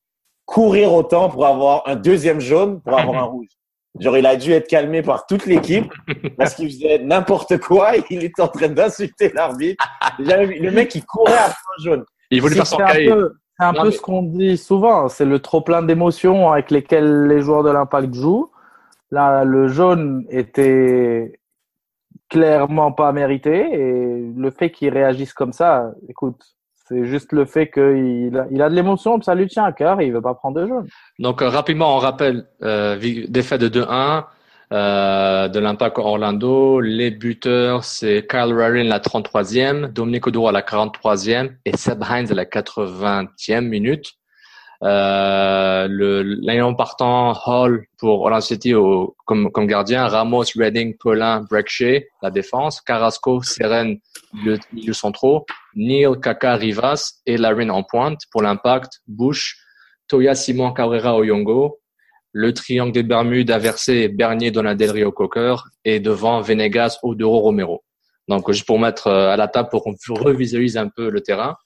courir 0.46 0.92
autant 0.92 1.28
pour 1.28 1.46
avoir 1.46 1.82
un 1.86 1.96
deuxième 1.96 2.40
jaune 2.40 2.80
pour 2.80 2.98
avoir 2.98 3.22
un 3.22 3.26
rouge. 3.34 3.48
Genre, 4.00 4.16
il 4.16 4.24
a 4.26 4.36
dû 4.36 4.52
être 4.52 4.68
calmé 4.68 5.02
par 5.02 5.26
toute 5.26 5.44
l'équipe 5.44 5.92
parce 6.38 6.54
qu'il 6.54 6.70
faisait 6.70 6.98
n'importe 6.98 7.58
quoi. 7.58 7.92
Il 8.10 8.24
était 8.24 8.40
en 8.40 8.48
train 8.48 8.68
d'insulter 8.68 9.30
l'arbitre. 9.34 9.84
Le 10.18 10.70
mec, 10.70 10.94
il 10.94 11.04
courait 11.04 11.32
après 11.34 11.54
un 11.78 11.82
jaune. 11.82 12.04
Il 12.30 12.40
voulait 12.40 12.54
faire 12.54 12.66
son 12.66 12.78
c'est 12.78 12.82
un 12.84 13.14
peu, 13.14 13.34
c'est 13.58 13.64
un 13.66 13.72
Non, 13.72 13.82
peu 13.82 13.88
mais- 13.88 13.94
ce 13.94 14.00
qu'on 14.00 14.22
dit 14.22 14.56
souvent, 14.56 15.08
c'est 15.10 15.26
le 15.26 15.40
trop 15.40 15.60
plein 15.60 15.82
d'émotions 15.82 16.50
avec 16.50 16.70
lesquelles 16.70 17.26
les 17.26 17.42
joueurs 17.42 17.62
de 17.64 17.70
l'Impact 17.70 18.14
jouent. 18.14 18.50
Là, 19.10 19.44
le 19.44 19.68
jaune 19.68 20.24
était 20.30 21.38
clairement 22.30 22.92
pas 22.92 23.12
mérité 23.12 23.74
et 23.74 24.32
le 24.34 24.50
fait 24.50 24.70
qu'il 24.70 24.88
réagisse 24.88 25.34
comme 25.34 25.52
ça, 25.52 25.92
écoute, 26.08 26.40
c'est 26.88 27.06
juste 27.06 27.32
le 27.32 27.44
fait 27.44 27.70
qu'il 27.70 28.36
a, 28.36 28.46
il 28.50 28.62
a 28.62 28.68
de 28.68 28.74
l'émotion, 28.74 29.20
ça 29.22 29.34
lui 29.34 29.46
tient 29.46 29.64
à 29.64 29.72
cœur 29.72 30.00
et 30.00 30.06
il 30.06 30.12
veut 30.12 30.20
pas 30.20 30.34
prendre 30.34 30.60
de 30.60 30.66
jaune. 30.66 30.86
Donc 31.18 31.42
euh, 31.42 31.48
rapidement, 31.48 31.96
on 31.96 31.98
rappelle 31.98 32.46
euh, 32.62 32.98
défaite 33.28 33.60
de 33.60 33.80
2-1 33.80 34.24
euh, 34.72 35.48
de 35.48 35.58
l'Impact 35.60 35.98
Orlando. 35.98 36.80
Les 36.80 37.10
buteurs, 37.10 37.84
c'est 37.84 38.26
Kyle 38.28 38.52
Rarin 38.54 38.84
la 38.84 38.98
33e, 38.98 39.92
Dominique 39.92 40.26
Oduro 40.26 40.48
à 40.48 40.52
la 40.52 40.62
43e 40.62 41.50
et 41.64 41.76
Seb 41.76 42.02
Hines 42.08 42.30
à 42.30 42.34
la 42.34 42.44
80e 42.44 43.60
minute. 43.60 44.12
Euh, 44.82 45.86
le 45.88 46.76
partant 46.76 47.34
Hall 47.46 47.86
pour 47.98 48.22
Orlando 48.22 48.40
City 48.44 48.74
au, 48.74 49.14
comme, 49.26 49.50
gardien, 49.66 50.08
Ramos, 50.08 50.44
Redding, 50.56 50.96
Paulin, 50.98 51.46
Breckshea, 51.48 52.00
la 52.20 52.30
défense, 52.30 52.80
Carrasco, 52.80 53.42
Seren, 53.42 53.98
le 54.44 54.58
milieu 54.72 54.92
centraux, 54.92 55.46
Neil, 55.76 56.08
Kaka, 56.20 56.56
Rivas 56.56 57.20
et 57.26 57.36
Larin 57.36 57.68
en 57.68 57.84
pointe 57.84 58.22
pour 58.32 58.42
l'impact, 58.42 59.02
Bush, 59.06 59.56
Toya, 60.08 60.34
Simon, 60.34 60.72
Cabrera, 60.72 61.16
Oyongo, 61.16 61.78
le 62.32 62.52
triangle 62.52 62.92
des 62.92 63.02
Bermudes 63.04 63.50
inversé, 63.50 64.08
Bernier, 64.08 64.50
Donadel, 64.50 64.90
Rio 64.90 65.12
Cocker 65.12 65.56
et 65.84 66.00
devant 66.00 66.40
Venegas, 66.40 66.98
Odoro, 67.02 67.40
Romero. 67.40 67.84
Donc 68.26 68.50
juste 68.50 68.66
pour 68.66 68.78
mettre 68.78 69.08
euh, 69.08 69.30
à 69.30 69.36
la 69.36 69.48
table 69.48 69.68
pour 69.68 69.84
qu'on 69.84 69.94
revisualise 70.08 70.76
un 70.76 70.88
peu 70.88 71.10
le 71.10 71.20
terrain. 71.20 71.56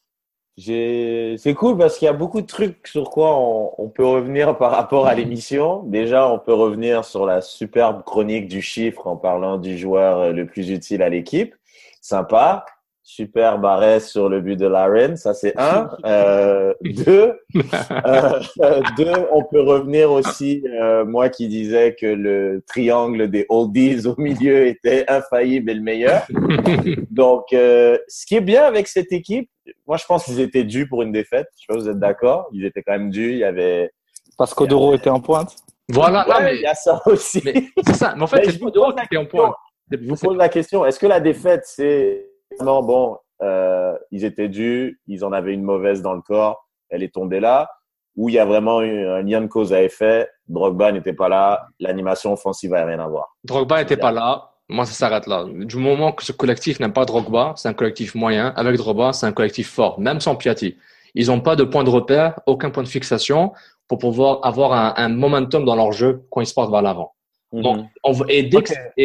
C'est 0.59 1.55
cool 1.55 1.77
parce 1.77 1.99
qu'il 1.99 2.07
y 2.07 2.09
a 2.09 2.15
beaucoup 2.15 2.41
de 2.41 2.47
trucs 2.47 2.87
sur 2.87 3.11
quoi 3.11 3.37
on, 3.39 3.73
on 3.77 3.89
peut 3.89 4.07
revenir 4.07 4.57
par 4.57 4.73
rapport 4.73 5.07
à 5.07 5.15
l'émission. 5.15 5.83
Déjà, 5.85 6.31
on 6.31 6.39
peut 6.39 6.55
revenir 6.55 7.05
sur 7.05 7.27
la 7.27 7.43
superbe 7.43 8.03
chronique 8.05 8.49
du 8.49 8.63
chiffre 8.63 9.07
en 9.07 9.17
parlant 9.17 9.59
du 9.59 9.77
joueur 9.77 10.33
le 10.33 10.47
plus 10.47 10.71
utile 10.71 11.03
à 11.03 11.11
l'équipe. 11.11 11.55
Sympa. 12.01 12.65
Super 13.09 13.65
arrêt 13.65 14.01
sur 14.01 14.29
le 14.29 14.41
but 14.41 14.57
de 14.57 14.67
Laren, 14.67 15.17
ça 15.17 15.33
c'est 15.33 15.57
un. 15.57 15.89
Euh, 16.05 16.75
deux, 16.83 17.39
euh, 17.55 18.41
euh, 18.61 18.81
deux, 18.97 19.13
on 19.31 19.45
peut 19.45 19.63
revenir 19.63 20.11
aussi, 20.11 20.65
euh, 20.67 21.05
moi 21.05 21.29
qui 21.29 21.47
disais 21.47 21.95
que 21.95 22.07
le 22.07 22.65
triangle 22.67 23.31
des 23.31 23.47
oldies 23.49 24.07
au 24.07 24.21
milieu 24.21 24.67
était 24.67 25.05
infaillible 25.09 25.71
et 25.71 25.75
le 25.75 25.83
meilleur. 25.83 26.27
Donc, 27.11 27.53
euh, 27.53 27.97
ce 28.09 28.27
qui 28.27 28.35
est 28.35 28.41
bien 28.41 28.65
avec 28.65 28.89
cette 28.89 29.13
équipe, 29.13 29.49
moi, 29.87 29.97
je 29.97 30.05
pense 30.07 30.25
qu'ils 30.25 30.41
étaient 30.41 30.65
dus 30.65 30.89
pour 30.89 31.03
une 31.03 31.13
défaite. 31.13 31.49
Je 31.57 31.63
sais 31.63 31.67
pas 31.69 31.75
si 31.75 31.85
vous 31.85 31.91
êtes 31.91 31.99
d'accord. 31.99 32.49
Ils 32.53 32.65
étaient 32.65 32.83
quand 32.83 32.93
même 32.93 33.11
dus. 33.11 33.33
Il 33.33 33.39
y 33.39 33.45
avait. 33.45 33.91
Parce 34.39 34.55
qu'Odoro 34.55 34.95
était 34.95 35.11
en 35.11 35.21
pointe. 35.21 35.57
Voilà, 35.89 36.25
non, 36.29 36.35
Ouais, 36.35 36.43
mais 36.43 36.57
il 36.57 36.63
y 36.63 36.67
a 36.67 36.75
ça 36.75 37.01
aussi. 37.07 37.41
Mais 37.45 37.69
c'est 37.87 37.95
ça. 37.95 38.15
Mais 38.17 38.23
en 38.23 38.27
fait, 38.27 38.45
Mais 38.45 38.53
c'est 38.53 38.63
Odoro 38.63 38.93
qui 38.93 39.05
était 39.05 39.17
en 39.17 39.23
question. 39.23 39.39
point. 39.39 39.55
Je 39.91 39.97
vous 40.09 40.17
pose 40.17 40.37
la 40.37 40.49
question. 40.49 40.85
Est-ce 40.85 40.99
que 40.99 41.07
la 41.07 41.21
défaite, 41.21 41.63
c'est 41.65 42.27
non 42.61 42.83
bon, 42.83 43.19
euh, 43.43 43.97
ils 44.11 44.25
étaient 44.25 44.49
dus, 44.49 45.01
ils 45.07 45.25
en 45.25 45.33
avaient 45.33 45.53
une 45.53 45.63
mauvaise 45.63 46.03
dans 46.03 46.15
le 46.15 46.23
corps, 46.23 46.67
elle 46.89 47.03
est 47.03 47.15
tombée 47.15 47.41
là, 47.41 47.71
ou 48.17 48.29
il 48.29 48.35
y 48.35 48.39
a 48.39 48.45
vraiment 48.45 48.83
eu 48.83 49.07
un 49.07 49.23
lien 49.23 49.41
de 49.41 49.47
cause 49.47 49.73
à 49.73 49.83
effet. 49.83 50.29
Drogba 50.49 50.93
n'était 50.93 51.13
pas 51.13 51.29
là, 51.29 51.67
l'animation 51.79 52.33
offensive 52.33 52.71
n'a 52.71 52.85
rien 52.85 52.99
à 52.99 53.07
voir. 53.07 53.37
Drogba 53.45 53.79
n'était 53.81 53.97
pas 53.97 54.13
là. 54.13 54.51
Moi, 54.69 54.85
ça 54.85 54.93
s'arrête 54.93 55.27
là. 55.27 55.45
Du 55.49 55.77
moment 55.77 56.13
que 56.13 56.25
ce 56.25 56.33
collectif 56.33 56.81
n'a 56.81 56.89
pas 56.89 57.05
Drogba, 57.05 57.55
c'est 57.57 57.69
un 57.69 57.75
collectif 57.75 58.15
moyen. 58.15 58.53
Avec 58.57 58.77
Drogba, 58.77 59.13
c'est 59.13 59.27
un 59.27 59.33
collectif 59.33 59.71
fort, 59.71 60.01
même 60.01 60.21
sans 60.21 60.35
Piatti. 60.35 60.77
Ils 61.15 61.29
n'ont 61.29 61.41
pas 61.41 61.55
de 61.57 61.65
point 61.65 61.85
de 61.85 61.91
repère, 61.91 62.41
aucun 62.47 62.71
point 62.71 62.83
de 62.83 62.89
fixation 62.89 63.53
pour 63.89 63.99
pouvoir 63.99 64.41
avoir 64.45 64.73
un, 64.73 64.95
un 64.97 65.09
momentum 65.09 65.65
dans 65.65 65.77
leur 65.77 65.93
jeu 65.93 66.23
quand 66.31 66.41
ils 66.41 66.47
se 66.47 66.55
portent 66.55 66.71
vers 66.73 66.83
l'avant. 66.83 67.13
Donc, 67.53 67.79
Mhm. 67.79 67.89
on 68.03 68.25
et 68.27 68.43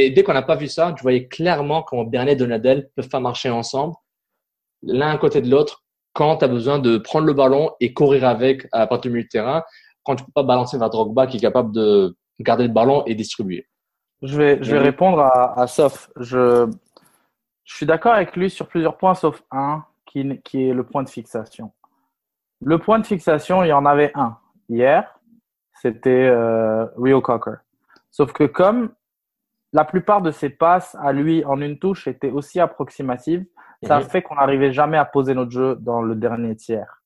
dès 0.09 0.23
qu'on 0.23 0.33
n'a 0.33 0.41
pas 0.41 0.55
vu 0.55 0.67
ça, 0.67 0.93
tu 0.97 1.03
voyais 1.03 1.27
clairement 1.27 1.83
comment 1.83 2.03
Bernet 2.03 2.33
et 2.33 2.35
Donadel 2.35 2.89
peuvent 2.95 3.07
pas 3.07 3.19
marcher 3.19 3.51
ensemble, 3.51 3.93
l'un 4.81 5.11
à 5.11 5.17
côté 5.17 5.41
de 5.41 5.49
l'autre, 5.49 5.83
quand 6.13 6.37
tu 6.37 6.45
as 6.45 6.47
besoin 6.47 6.79
de 6.79 6.97
prendre 6.97 7.27
le 7.27 7.33
ballon 7.33 7.71
et 7.79 7.93
courir 7.93 8.25
avec 8.25 8.67
à 8.71 8.87
partir 8.87 9.11
du 9.11 9.15
milieu 9.15 9.25
de 9.25 9.29
terrain, 9.29 9.63
quand 10.03 10.15
tu 10.15 10.25
peux 10.25 10.31
pas 10.33 10.43
balancer 10.43 10.77
vers 10.77 10.89
Drogba 10.89 11.27
qui 11.27 11.37
est 11.37 11.39
capable 11.39 11.71
de 11.73 12.15
garder 12.39 12.63
le 12.63 12.73
ballon 12.73 13.03
et 13.05 13.13
distribuer. 13.13 13.67
Je 14.21 14.37
vais, 14.37 14.63
je 14.63 14.71
vais 14.71 14.77
répondre 14.83 15.19
à, 15.19 15.59
à 15.59 15.67
Sof. 15.67 16.11
Je, 16.17 16.69
je 17.63 17.75
suis 17.75 17.85
d'accord 17.85 18.13
avec 18.13 18.35
lui 18.35 18.49
sur 18.49 18.67
plusieurs 18.67 18.97
points, 18.97 19.15
sauf 19.15 19.41
un 19.51 19.83
qui, 20.05 20.39
qui 20.43 20.69
est 20.69 20.73
le 20.73 20.83
point 20.83 21.03
de 21.03 21.09
fixation. 21.09 21.71
Le 22.63 22.77
point 22.77 22.99
de 22.99 23.05
fixation, 23.05 23.63
il 23.63 23.69
y 23.69 23.73
en 23.73 23.85
avait 23.85 24.11
un 24.15 24.37
hier, 24.69 25.19
c'était 25.73 26.27
euh, 26.27 26.85
Rio 26.97 27.21
Cocker. 27.21 27.55
Sauf 28.11 28.31
que 28.33 28.43
comme 28.43 28.91
la 29.73 29.85
plupart 29.85 30.21
de 30.21 30.31
ses 30.31 30.49
passes 30.49 30.95
à 31.01 31.11
lui 31.13 31.43
en 31.45 31.59
une 31.61 31.79
touche 31.79 32.07
étaient 32.07 32.29
aussi 32.29 32.59
approximatives, 32.59 33.45
ça 33.87 33.95
a 33.95 34.01
fait 34.09 34.21
qu'on 34.21 34.35
n'arrivait 34.35 34.73
jamais 34.73 34.97
à 34.97 35.05
poser 35.05 35.33
notre 35.33 35.49
jeu 35.51 35.75
dans 35.79 36.01
le 36.03 36.13
dernier 36.13 36.55
tiers. 36.55 37.01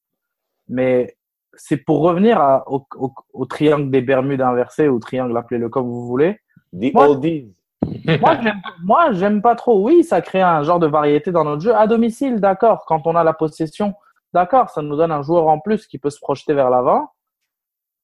Mais 0.68 1.16
c'est 1.54 1.78
pour 1.78 2.02
revenir 2.02 2.42
à- 2.42 2.70
au, 2.70 2.86
au- 2.98 3.14
au 3.34 3.46
triangle 3.46 3.90
des 3.92 4.02
Bermudes 4.02 4.42
inversé, 4.42 4.90
au 4.90 5.00
triangle, 5.00 5.38
appelez-le 5.38 5.70
comme 5.70 5.86
vous 5.88 6.06
voulez. 6.06 6.40
The 6.80 6.94
Moi- 6.94 7.10
oldies. 7.10 7.54
Moi, 8.84 9.12
j'aime, 9.12 9.42
pas 9.42 9.56
trop. 9.56 9.84
Oui, 9.84 10.04
ça 10.04 10.22
crée 10.22 10.42
un 10.42 10.64
genre 10.64 10.80
de 10.80 10.88
variété 10.88 11.32
dans 11.32 11.44
notre 11.44 11.62
jeu. 11.62 11.76
À 11.76 11.88
domicile, 11.88 12.40
d'accord. 12.40 12.86
Quand 12.88 13.06
on 13.06 13.16
a 13.16 13.24
la 13.24 13.34
possession, 13.34 13.94
d'accord, 14.34 14.70
ça 14.70 14.82
nous 14.82 14.96
donne 14.96 15.12
un 15.12 15.22
joueur 15.22 15.48
en 15.48 15.60
plus 15.60 15.86
qui 15.88 15.98
peut 16.00 16.10
se 16.10 16.20
projeter 16.20 16.54
vers 16.54 16.70
l'avant. 16.70 17.10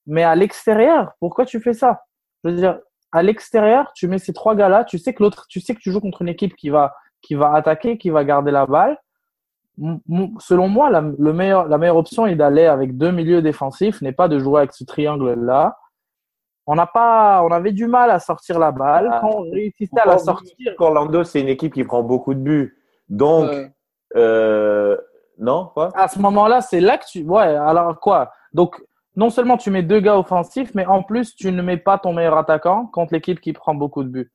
Mais 0.05 0.23
à 0.23 0.35
l'extérieur, 0.35 1.11
pourquoi 1.19 1.45
tu 1.45 1.59
fais 1.59 1.73
ça? 1.73 2.03
Je 2.43 2.49
veux 2.49 2.55
dire, 2.55 2.79
à 3.11 3.23
l'extérieur, 3.23 3.91
tu 3.93 4.07
mets 4.07 4.19
ces 4.19 4.33
trois 4.33 4.55
gars-là. 4.55 4.83
Tu 4.83 4.97
sais 4.97 5.13
que 5.13 5.23
l'autre, 5.23 5.45
tu 5.49 5.59
sais 5.59 5.75
que 5.75 5.79
tu 5.79 5.91
joues 5.91 6.01
contre 6.01 6.21
une 6.21 6.29
équipe 6.29 6.55
qui 6.55 6.69
va, 6.69 6.93
qui 7.21 7.35
va 7.35 7.53
attaquer, 7.53 7.97
qui 7.97 8.09
va 8.09 8.23
garder 8.23 8.51
la 8.51 8.65
balle. 8.65 8.97
Selon 10.39 10.67
moi, 10.67 10.89
la, 10.89 11.01
le 11.01 11.33
meilleur, 11.33 11.67
la 11.67 11.77
meilleure 11.77 11.97
option 11.97 12.27
est 12.27 12.35
d'aller 12.35 12.65
avec 12.65 12.97
deux 12.97 13.11
milieux 13.11 13.41
défensifs, 13.41 14.01
n'est 14.01 14.11
pas 14.11 14.27
de 14.27 14.37
jouer 14.37 14.59
avec 14.59 14.73
ce 14.73 14.83
triangle-là. 14.83 15.77
On 16.67 16.75
n'a 16.75 16.85
pas, 16.85 17.41
on 17.43 17.51
avait 17.51 17.71
du 17.71 17.87
mal 17.87 18.11
à 18.11 18.19
sortir 18.19 18.59
la 18.59 18.71
balle. 18.71 19.09
Ah. 19.11 19.19
Quand 19.21 19.31
on 19.37 19.41
réussissait 19.49 19.99
à 19.99 20.05
la 20.05 20.17
Faut 20.17 20.25
pas 20.25 20.33
sortir, 20.33 20.75
qu'Orlando, 20.77 21.23
c'est 21.23 21.41
une 21.41 21.49
équipe 21.49 21.73
qui 21.73 21.83
prend 21.83 22.03
beaucoup 22.03 22.33
de 22.33 22.39
buts. 22.39 22.77
Donc, 23.09 23.49
Ouais. 23.49 23.71
euh, 24.15 24.95
non, 25.39 25.69
quoi? 25.73 25.89
À 25.95 26.07
ce 26.07 26.19
moment-là, 26.19 26.61
c'est 26.61 26.79
là 26.81 26.97
que 26.97 27.05
tu. 27.05 27.23
Ouais, 27.23 27.41
alors 27.41 27.99
quoi? 27.99 28.31
Donc, 28.53 28.75
non 29.15 29.29
seulement 29.29 29.57
tu 29.57 29.71
mets 29.71 29.83
deux 29.83 29.99
gars 29.99 30.17
offensifs, 30.17 30.73
mais 30.75 30.85
en 30.85 31.03
plus, 31.03 31.35
tu 31.35 31.51
ne 31.51 31.61
mets 31.61 31.77
pas 31.77 31.97
ton 31.97 32.13
meilleur 32.13 32.37
attaquant 32.37 32.85
contre 32.85 33.13
l'équipe 33.13 33.41
qui 33.41 33.51
prend 33.53 33.73
beaucoup 33.73 34.03
de 34.03 34.09
buts. 34.09 34.31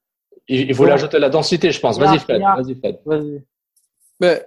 Il, 0.48 0.62
il 0.68 0.74
voulait 0.74 0.92
ajouter 0.92 1.18
la 1.18 1.30
densité, 1.30 1.70
je 1.70 1.80
pense. 1.80 1.98
Vas-y, 1.98 2.18
Fred. 2.18 2.42
Vas-y, 2.42 2.74
Fred. 2.74 2.98
Vas-y. 3.06 3.42
Ben, 4.20 4.40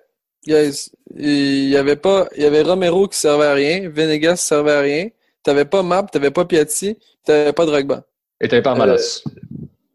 guys, 0.46 0.92
il 1.16 1.70
y 1.70 1.78
avait 1.78 1.96
pas, 1.96 2.28
il 2.36 2.44
y 2.44 2.46
avait 2.46 2.62
Romero 2.62 3.08
qui 3.08 3.18
servait 3.18 3.46
à 3.48 3.54
rien, 3.54 3.90
Venegas 3.90 4.38
servait 4.38 4.74
à 4.74 4.80
rien. 4.82 5.08
T'avais 5.50 5.66
pas 5.66 5.82
Map, 5.82 6.04
t'avais 6.04 6.30
pas 6.30 6.46
Piatti, 6.46 6.96
t'avais 7.26 7.54
pas 7.54 7.66
Drogba. 7.66 8.04
Et 8.40 8.48
t'avais 8.48 8.62
pas 8.62 8.76
Malos. 8.76 9.24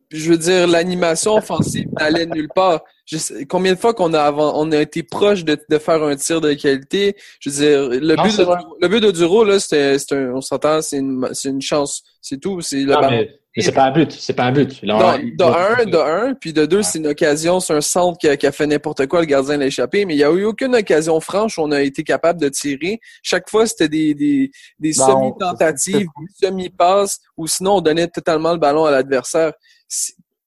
Puis 0.09 0.19
je 0.19 0.31
veux 0.33 0.37
dire, 0.37 0.67
l'animation 0.67 1.37
offensive 1.37 1.87
n'allait 1.97 2.27
nulle 2.27 2.49
part. 2.53 2.83
Je 3.07 3.19
sais- 3.19 3.47
combien 3.47 3.73
de 3.75 3.79
fois 3.79 3.95
qu'on 3.95 4.13
a 4.15 4.21
avant, 4.21 4.53
on 4.61 4.73
a 4.73 4.79
été 4.81 5.05
proche 5.05 5.45
de, 5.45 5.57
de 5.71 5.79
faire 5.79 6.03
un 6.03 6.17
tir 6.17 6.41
de 6.41 6.53
qualité? 6.55 7.15
Je 7.39 7.51
veux 7.51 7.57
dire, 7.57 7.89
le 8.01 8.17
Non, 8.17 8.23
but 8.25 8.37
de, 8.37 8.43
vrai. 8.43 8.59
le 8.81 8.89
but 8.89 9.01
de 9.01 9.13
Duro, 9.13 9.45
là, 9.45 9.61
c'était, 9.61 9.97
on 10.35 10.41
s'entend, 10.41 10.83
c'est 10.83 10.99
une, 10.99 11.29
c'est 11.33 11.51
une 11.51 11.63
chance. 11.63 12.03
C'est 12.21 12.39
tout. 12.41 12.61
C'est 12.61 12.81
le 12.81 12.93
Non, 12.95 13.01
ballon. 13.01 13.11
mais, 13.11 13.39
mais 13.57 13.63
c'est 13.63 13.73
pas 13.73 13.85
un 13.85 13.91
but. 13.93 14.11
C'est 14.13 14.33
pas 14.33 14.45
un 14.45 14.53
but. 14.53 14.81
Là, 14.83 14.97
on- 14.97 15.19
De, 15.19 15.37
de 15.37 15.45
un, 15.45 15.85
de 15.85 15.97
un, 16.31 16.35
puis 16.35 16.53
de 16.53 16.67
deux, 16.67 16.83
c'est 16.83 16.99
une 16.99 17.07
occasion, 17.07 17.61
c'est 17.61 17.73
un 17.75 17.81
centre 17.81 18.19
qui 18.19 18.29
a, 18.29 18.37
qui 18.37 18.47
a 18.47 18.53
fait 18.53 18.67
n'importe 18.67 19.07
quoi, 19.07 19.21
le 19.21 19.27
gardien 19.27 19.57
l'a 19.57 19.67
échappé, 19.67 20.05
mais 20.05 20.15
il 20.15 20.19
n'y 20.19 20.25
a 20.25 20.31
eu 20.33 20.45
aucune 20.45 20.75
occasion 20.75 21.21
franche 21.21 21.59
où 21.59 21.63
on 21.63 21.71
a 21.73 21.81
été 21.83 22.03
capable 22.03 22.41
de 22.41 22.49
tirer. 22.49 22.99
Chaque 23.23 23.49
fois, 23.49 23.67
c'était 23.67 23.89
des, 23.89 24.15
des, 24.15 24.51
des 24.79 24.93
Ben, 24.97 25.05
on- 25.09 25.21
semi-tentatives, 25.31 26.07
des 26.41 26.47
semi-passes, 26.47 27.21
ou 27.37 27.47
sinon 27.47 27.77
on 27.77 27.81
donnait 27.81 28.09
totalement 28.09 28.53
le 28.53 28.59
ballon 28.59 28.85
à 28.87 28.91
l'adversaire. 28.91 29.53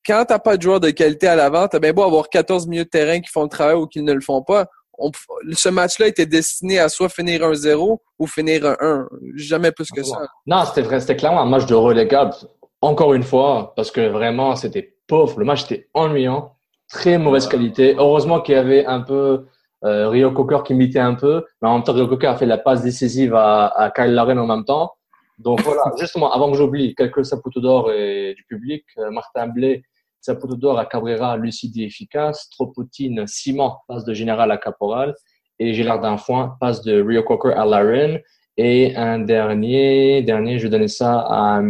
Quand 0.05 0.23
t'as 0.27 0.39
pas 0.39 0.55
de 0.57 0.61
joueur 0.61 0.79
de 0.79 0.89
qualité 0.89 1.27
à 1.27 1.35
l'avant, 1.35 1.67
t'as 1.67 1.79
bien 1.79 1.91
beau 1.93 2.03
avoir 2.03 2.29
14 2.29 2.67
milieux 2.67 2.85
de 2.85 2.89
terrain 2.89 3.19
qui 3.19 3.29
font 3.29 3.43
le 3.43 3.49
travail 3.49 3.75
ou 3.75 3.87
qui 3.87 4.01
ne 4.01 4.13
le 4.13 4.21
font 4.21 4.41
pas. 4.41 4.65
On, 4.99 5.11
ce 5.53 5.69
match-là 5.69 6.07
était 6.07 6.25
destiné 6.25 6.79
à 6.79 6.89
soit 6.89 7.09
finir 7.09 7.43
un 7.45 7.53
0 7.53 8.01
ou 8.17 8.25
finir 8.25 8.65
un 8.65 8.77
1. 8.79 9.07
Jamais 9.35 9.71
plus 9.71 9.89
que 9.91 10.01
ça. 10.01 10.17
Non, 10.47 10.63
c'était 10.65 10.81
vrai, 10.81 10.99
c'était 11.01 11.15
clairement 11.15 11.41
un 11.41 11.45
match 11.45 11.65
de 11.67 11.75
relégable. 11.75 12.33
Encore 12.81 13.13
une 13.13 13.23
fois, 13.23 13.73
parce 13.75 13.91
que 13.91 14.07
vraiment, 14.07 14.55
c'était 14.55 14.95
pauvre. 15.07 15.39
Le 15.39 15.45
match 15.45 15.63
était 15.63 15.89
ennuyant, 15.93 16.55
très 16.89 17.17
mauvaise 17.17 17.47
qualité. 17.47 17.95
Heureusement 17.97 18.41
qu'il 18.41 18.55
y 18.55 18.57
avait 18.57 18.85
un 18.85 19.01
peu 19.01 19.47
euh, 19.83 20.09
Rio 20.09 20.31
Cocker 20.31 20.63
qui 20.63 20.73
imitait 20.73 20.99
un 20.99 21.15
peu, 21.15 21.45
mais 21.61 21.67
en 21.69 21.75
même 21.75 21.83
temps, 21.83 21.93
Rio 21.93 22.07
Cocker 22.07 22.27
a 22.27 22.35
fait 22.35 22.45
la 22.45 22.57
passe 22.57 22.83
décisive 22.83 23.35
à, 23.35 23.67
à 23.67 23.91
Kyle 23.91 24.13
Laren 24.13 24.39
en 24.39 24.47
même 24.47 24.65
temps. 24.65 24.91
Donc 25.37 25.61
voilà, 25.61 25.91
justement, 25.99 26.31
avant 26.31 26.51
que 26.51 26.57
j'oublie, 26.57 26.95
quelques 26.95 27.25
Saputo 27.25 27.59
d'or 27.59 27.91
et 27.91 28.33
du 28.35 28.43
public, 28.45 28.85
euh, 28.97 29.11
Martin 29.11 29.47
Blais, 29.47 29.83
Saputo 30.19 30.55
d'or 30.55 30.79
à 30.79 30.85
Cabrera, 30.85 31.37
lucide 31.37 31.77
et 31.77 31.83
efficace, 31.83 32.49
Tropotine, 32.49 33.25
Simon, 33.27 33.73
passe 33.87 34.03
de 34.03 34.13
général 34.13 34.51
à 34.51 34.57
caporal, 34.57 35.15
et 35.59 35.73
Gélard 35.73 36.01
d'Enfoin, 36.01 36.57
passe 36.59 36.81
de 36.81 37.01
Rio 37.01 37.23
Cocker 37.23 37.53
à 37.55 37.65
Laren. 37.65 38.19
Et 38.57 38.95
un 38.95 39.19
dernier, 39.19 40.23
dernier, 40.23 40.57
je 40.57 40.63
vais 40.63 40.69
donner 40.69 40.87
ça 40.87 41.19
à, 41.19 41.61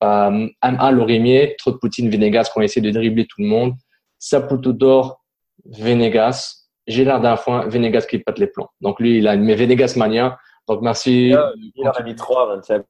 à 0.00 0.30
M.A. 0.30 0.90
Lorimier, 0.92 1.56
trop 1.58 1.72
de 1.72 1.76
Poutine, 1.76 2.08
Venegas 2.08 2.50
qui 2.52 2.58
ont 2.58 2.62
essayé 2.62 2.86
de 2.86 2.92
dribbler 2.92 3.26
tout 3.26 3.40
le 3.40 3.48
monde. 3.48 3.74
Saputo 4.18 4.72
d'or, 4.72 5.24
Venegas, 5.64 6.68
Gélard 6.86 7.20
d'Enfoin, 7.20 7.66
Venegas 7.66 8.06
qui 8.08 8.18
pète 8.18 8.38
les 8.38 8.46
plombs. 8.46 8.68
Donc 8.80 9.00
lui, 9.00 9.18
il 9.18 9.26
a 9.26 9.36
mis 9.36 9.54
Venegas 9.54 9.94
mania. 9.96 10.38
Donc 10.68 10.80
merci. 10.82 11.28
Il 11.28 11.88
en 11.88 11.90
a 11.90 12.02
mis 12.02 12.14
3, 12.14 12.56
27. 12.56 12.82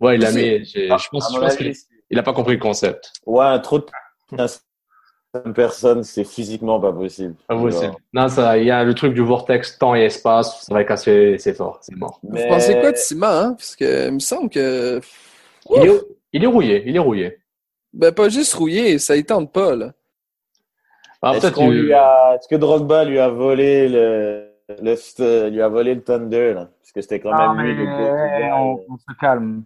Ouais, 0.00 0.16
il 0.16 0.24
a 0.24 0.32
mis, 0.32 0.64
je, 0.64 0.88
pense, 1.10 1.36
À 1.36 1.48
je 1.50 1.56
qu'il 1.56 1.74
il 2.08 2.18
a 2.18 2.22
pas 2.22 2.32
compris 2.32 2.54
le 2.54 2.60
concept. 2.60 3.12
Ouais, 3.26 3.60
trop 3.60 3.78
de 3.78 3.86
personnes, 5.54 6.02
c'est 6.02 6.24
physiquement 6.24 6.80
pas 6.80 6.92
possible. 6.92 7.34
Pas 7.46 7.56
possible. 7.56 7.94
Non, 8.12 8.28
ça, 8.28 8.58
il 8.58 8.64
y 8.66 8.70
a 8.70 8.82
le 8.84 8.94
truc 8.94 9.14
du 9.14 9.22
vortex, 9.22 9.78
temps 9.78 9.94
et 9.94 10.02
espace. 10.04 10.62
Ça 10.66 10.74
va 10.74 10.84
casser, 10.84 11.36
c'est 11.38 11.54
fort, 11.54 11.78
c'est 11.82 11.96
mort. 11.96 12.18
Mais- 12.22 12.42
Vous 12.42 12.48
pensez 12.48 12.78
quoi 12.80 12.92
de 12.92 12.96
Simon, 12.96 13.26
hein? 13.28 13.52
Parce 13.54 13.76
que 13.76 14.08
il 14.08 14.14
me 14.14 14.18
semble 14.18 14.50
que 14.50 15.00
Il 15.70 15.86
est, 15.86 16.00
il 16.32 16.44
est 16.44 16.46
rouillé, 16.48 16.82
il 16.86 16.96
est 16.96 17.00
rouillé. 17.00 17.38
ben 17.92 18.12
pas 18.12 18.28
juste 18.28 18.54
rouillé, 18.54 18.98
ça 18.98 19.16
y 19.16 19.24
tente 19.24 19.52
pas 19.52 19.76
là. 19.76 19.92
Ah, 21.22 21.34
Est-ce 21.36 21.48
que- 21.48 21.60
lui 21.60 21.92
a, 21.92 22.34
est-ce 22.36 22.48
que 22.48 22.56
Drogba 22.56 23.04
lui 23.04 23.18
a 23.18 23.28
volé 23.28 23.88
le, 23.88 24.48
le 24.80 25.48
lui 25.50 25.60
a 25.62 25.68
volé 25.68 25.94
le 25.94 26.02
Thunder, 26.02 26.54
là? 26.54 26.70
Parce 26.80 26.92
que 26.92 27.00
c'était 27.02 27.20
quand 27.20 27.30
Ah, 27.32 27.52
même 27.54 27.66
lui 27.66 27.74
le 27.74 27.84
mais 27.84 28.52
on, 28.52 28.80
on 28.88 28.96
se 28.96 29.16
calme. 29.20 29.64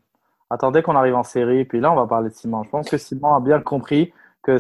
Attendez 0.50 0.83
qu'on 0.83 0.97
arrive 0.97 1.14
en 1.14 1.23
série, 1.23 1.64
puis 1.64 1.80
là, 1.80 1.90
on 1.92 1.97
va 1.97 2.06
parler 2.06 2.28
de 2.28 2.35
Simon. 2.35 2.64
Je 2.64 2.71
pense 2.71 2.90
que 2.90 2.99
Simon 2.99 3.35
a 3.37 3.40
bien 3.40 3.61
compris 3.61 4.12
que 4.42 4.59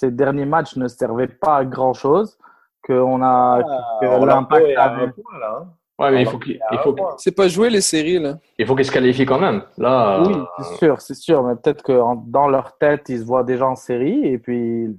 ces 0.00 0.10
derniers 0.10 0.46
matchs 0.46 0.76
ne 0.76 0.88
servaient 0.88 1.28
pas 1.28 1.56
à 1.58 1.64
grand-chose, 1.66 2.38
qu'on 2.86 3.22
a 3.22 3.62
que 4.00 4.06
Ah, 4.06 4.24
l'impact 4.24 4.66
est 4.66 4.74
à 4.76 4.84
avait- 4.84 5.02
un 5.04 5.08
point, 5.10 5.38
là, 5.38 5.58
hein. 5.60 5.66
Ouais, 5.98 6.10
mais 6.12 6.22
il 6.22 6.26
faut 6.26 6.38
qu'il, 6.38 6.58
il 6.72 6.78
faut, 6.78 6.94
qu'il- 6.94 7.04
C'est 7.18 7.36
pas 7.36 7.46
jouer 7.48 7.68
les 7.68 7.82
séries 7.82 8.18
là. 8.18 8.38
il 8.56 8.66
faut 8.66 8.74
qu'il 8.74 8.86
se 8.86 8.90
qualifie 8.90 9.26
quand 9.26 9.38
même. 9.38 9.62
Là, 9.76 10.22
Oui, 10.22 10.32
euh, 10.34 10.44
c'est 10.56 10.76
sûr, 10.78 11.00
c'est 11.02 11.14
sûr, 11.14 11.42
mais 11.42 11.54
peut-être 11.56 11.82
que 11.82 11.92
dans 12.28 12.48
leur 12.48 12.78
tête, 12.78 13.10
ils 13.10 13.18
se 13.20 13.24
voient 13.26 13.44
déjà 13.44 13.66
en 13.68 13.76
série, 13.76 14.24
et 14.26 14.38
puis 14.38 14.96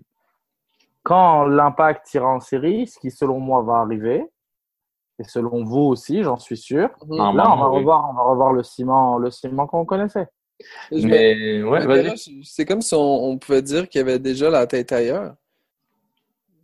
quand 1.01 1.45
l'impact 1.45 2.13
ira 2.13 2.27
en 2.27 2.39
série, 2.39 2.85
ce 2.85 2.99
qui 2.99 3.09
selon 3.09 3.39
moi 3.39 3.63
va 3.63 3.77
arriver, 3.77 4.23
et 5.17 5.23
selon 5.23 5.63
vous 5.63 5.81
aussi, 5.93 6.21
j'en 6.21 6.37
suis 6.37 6.57
sûr, 6.57 6.89
non, 7.07 7.33
là, 7.33 7.51
on 7.51 7.57
va 7.57 7.65
revoir, 7.65 8.07
on 8.07 8.13
va 8.13 8.21
revoir 8.21 8.53
le 8.53 8.61
ciment, 8.61 9.17
le 9.17 9.31
ciment 9.31 9.65
qu'on 9.65 9.85
connaissait. 9.85 10.27
Je 10.91 10.97
me- 10.97 11.09
Mais, 11.09 11.63
ouais, 11.63 11.79
mais 11.79 11.85
vas-y. 11.85 12.03
là, 12.03 12.13
C'est 12.43 12.65
comme 12.65 12.81
si 12.81 12.93
on, 12.93 13.25
on 13.29 13.37
pouvait 13.37 13.61
dire 13.61 13.87
qu'il 13.89 13.99
y 13.99 14.01
avait 14.01 14.19
déjà 14.19 14.49
la 14.49 14.65
tête 14.67 14.91
ailleurs. 14.91 15.35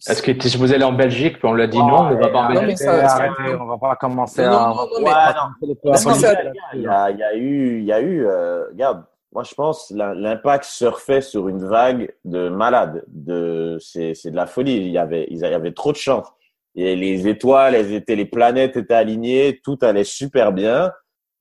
Est-ce 0.07 0.21
que 0.21 0.31
tu 0.31 0.47
supposé 0.47 0.75
aller 0.75 0.83
en 0.83 0.93
Belgique, 0.93 1.39
puis 1.39 1.47
on 1.47 1.53
lui 1.53 1.63
a 1.63 1.67
dit 1.67 1.77
non, 1.77 2.01
on 2.01 2.09
ne 2.11 2.15
va 2.21 2.29
pas 2.29 2.39
en 2.39 2.53
Belgique? 2.53 2.77
ça- 2.77 3.07
ça- 3.09 3.15
arrêtez, 3.15 3.55
on 3.59 3.65
va 3.65 3.77
pas 3.79 3.95
commencer 3.95 4.43
Non, 4.43 4.51
à. 4.51 4.67
non, 4.69 4.75
non, 4.75 4.87
mais- 4.99 5.75
Parce 5.83 6.05
que 6.05 6.13
ça- 6.13 6.33
là-dessus. 6.33 6.59
Il 6.75 6.81
y 6.83 6.87
a, 6.87 7.09
il 7.09 7.17
y 7.17 7.23
a 7.23 7.35
eu, 7.35 7.79
il 7.79 7.85
y 7.85 7.91
a 7.91 7.99
eu, 8.01 8.25
euh, 8.27 8.67
regarde, 8.69 9.03
moi 9.33 9.43
je 9.43 9.55
pense 9.55 9.89
l'im- 9.89 10.13
l'impact 10.13 10.65
surfait 10.65 11.21
sur 11.21 11.47
une 11.47 11.65
vague 11.65 12.13
de 12.25 12.47
malades, 12.49 13.03
de 13.07 13.77
c'est 13.81 14.13
c'est 14.13 14.29
de 14.29 14.35
la 14.35 14.45
folie. 14.45 14.75
Il 14.77 14.91
y 14.91 14.99
avait, 14.99 15.25
il 15.31 15.37
y 15.39 15.43
avait 15.45 15.71
trop 15.73 15.91
de 15.91 15.97
chance. 15.97 16.27
Et 16.75 16.95
les 16.95 17.27
étoiles, 17.27 17.73
elles 17.73 17.91
étaient, 17.91 18.15
les 18.15 18.25
planètes 18.25 18.77
étaient 18.77 18.93
alignées, 18.93 19.59
tout 19.63 19.79
allait 19.81 20.03
super 20.03 20.51
bien. 20.53 20.91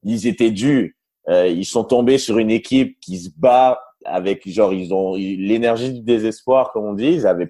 Ils 0.02 0.26
étaient 0.26 0.50
dus. 0.50 0.96
Euh, 1.28 1.46
ils 1.48 1.64
sont 1.64 1.84
tombés 1.84 2.18
sur 2.18 2.38
une 2.38 2.50
équipe 2.50 2.98
qui 3.00 3.18
se 3.18 3.30
bat 3.36 3.80
avec 4.04 4.48
genre 4.48 4.72
ils 4.72 4.94
ont 4.94 5.14
l'énergie 5.16 5.92
du 5.92 6.00
désespoir 6.00 6.72
comme 6.72 6.84
on 6.84 6.92
dit. 6.94 7.12
Ils 7.12 7.26
avaient 7.26 7.48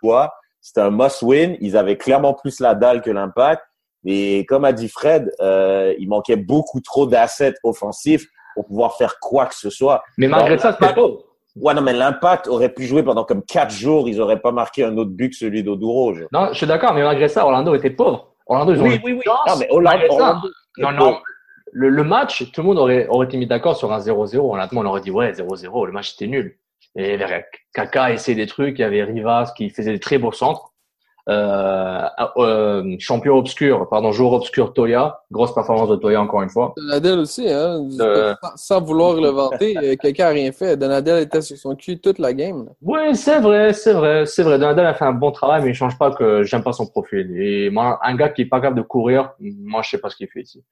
quoi? 0.00 0.34
C'était 0.60 0.80
un 0.82 0.90
must-win. 0.90 1.56
Ils 1.60 1.76
avaient 1.76 1.96
clairement 1.96 2.34
plus 2.34 2.60
la 2.60 2.74
dalle 2.74 3.00
que 3.02 3.10
l'impact. 3.10 3.62
Et 4.04 4.44
comme 4.46 4.64
a 4.66 4.72
dit 4.72 4.88
Fred, 4.88 5.30
euh, 5.40 5.94
il 5.98 6.08
manquait 6.08 6.36
beaucoup 6.36 6.80
trop 6.80 7.06
d'assets 7.06 7.54
offensifs 7.62 8.26
pour 8.54 8.66
pouvoir 8.66 8.96
faire 8.96 9.18
quoi 9.18 9.46
que 9.46 9.54
ce 9.54 9.70
soit. 9.70 10.02
Mais 10.18 10.28
malgré 10.28 10.50
Alors, 10.52 10.60
ça, 10.60 10.72
c'était 10.72 10.84
l'impact- 10.86 10.94
pauvre. 11.00 11.24
Ouais, 11.56 11.72
non, 11.72 11.82
mais 11.82 11.92
l'impact 11.92 12.48
aurait 12.48 12.68
pu 12.68 12.84
jouer 12.84 13.02
pendant 13.04 13.24
comme 13.24 13.42
quatre 13.44 13.70
jours, 13.72 14.08
ils 14.08 14.20
auraient 14.20 14.40
pas 14.40 14.50
marqué 14.52 14.84
un 14.84 14.96
autre 14.98 15.12
but 15.12 15.30
que 15.30 15.36
celui 15.36 15.62
d'Oduro. 15.62 16.12
Non, 16.32 16.48
je 16.52 16.54
suis 16.58 16.66
d'accord, 16.66 16.92
mais 16.94 17.02
malgré 17.02 17.28
ça, 17.28 17.44
Orlando 17.44 17.74
était 17.74 17.90
pauvre. 17.90 18.34
Orlando, 18.46 18.74
ils 18.74 18.80
ont 18.80 18.84
Oui, 18.84 18.96
eu 18.96 19.00
oui, 19.04 19.12
oui. 19.14 19.22
Non, 19.26 19.56
mais. 19.58 19.68
Orlando, 19.70 20.48
Non, 20.78 20.92
non. 20.92 21.16
Le, 21.76 21.88
le 21.88 22.04
match, 22.04 22.52
tout 22.52 22.60
le 22.60 22.68
monde 22.68 22.78
aurait, 22.78 23.08
aurait 23.08 23.26
été 23.26 23.36
mis 23.36 23.48
d'accord 23.48 23.76
sur 23.76 23.92
un 23.92 23.98
0-0. 23.98 24.38
Honnêtement, 24.38 24.82
on 24.82 24.86
aurait 24.86 25.00
dit, 25.00 25.10
ouais, 25.10 25.32
0-0, 25.32 25.86
le 25.86 25.92
match 25.92 26.14
était 26.14 26.28
nul. 26.28 26.56
Et 26.94 27.18
Kaka 27.72 28.12
essayait 28.12 28.36
des 28.36 28.46
trucs, 28.46 28.78
il 28.78 28.82
y 28.82 28.84
avait 28.84 29.02
Rivas 29.02 29.52
qui 29.56 29.70
faisait 29.70 29.92
des 29.92 29.98
très 29.98 30.18
beaux 30.18 30.30
centres. 30.30 30.73
Euh, 31.26 32.02
euh, 32.36 32.96
champion 32.98 33.36
obscur, 33.36 33.88
pardon, 33.88 34.12
joueur 34.12 34.34
obscur 34.34 34.74
Toya. 34.74 35.22
Grosse 35.30 35.54
performance 35.54 35.88
de 35.88 35.96
Toya 35.96 36.20
encore 36.20 36.42
une 36.42 36.50
fois. 36.50 36.74
Donadel 36.76 37.18
aussi, 37.18 37.48
hein. 37.50 37.88
Sans, 37.90 38.56
sans 38.56 38.80
vouloir 38.82 39.14
le 39.14 39.28
vanter, 39.30 39.74
euh, 39.78 39.96
quelqu'un 40.00 40.26
a 40.26 40.30
rien 40.30 40.52
fait. 40.52 40.76
Donadel 40.76 41.22
était 41.22 41.40
sur 41.40 41.56
son 41.56 41.74
cul 41.76 41.98
toute 41.98 42.18
la 42.18 42.34
game. 42.34 42.68
Oui, 42.82 43.16
c'est 43.16 43.40
vrai, 43.40 43.72
c'est 43.72 43.94
vrai, 43.94 44.26
c'est 44.26 44.42
vrai. 44.42 44.58
Donadel 44.58 44.84
a 44.84 44.92
fait 44.92 45.06
un 45.06 45.12
bon 45.12 45.30
travail, 45.30 45.62
mais 45.62 45.70
il 45.70 45.74
change 45.74 45.96
pas 45.98 46.10
que 46.10 46.42
j'aime 46.42 46.62
pas 46.62 46.72
son 46.72 46.86
profil. 46.86 47.34
Et 47.40 47.70
moi, 47.70 47.98
un 48.02 48.14
gars 48.16 48.28
qui 48.28 48.42
est 48.42 48.46
pas 48.46 48.60
capable 48.60 48.76
de 48.76 48.82
courir, 48.82 49.32
moi, 49.40 49.80
je 49.82 49.90
sais 49.90 49.98
pas 49.98 50.10
ce 50.10 50.16
qu'il 50.16 50.28
fait 50.28 50.42
ici. 50.42 50.62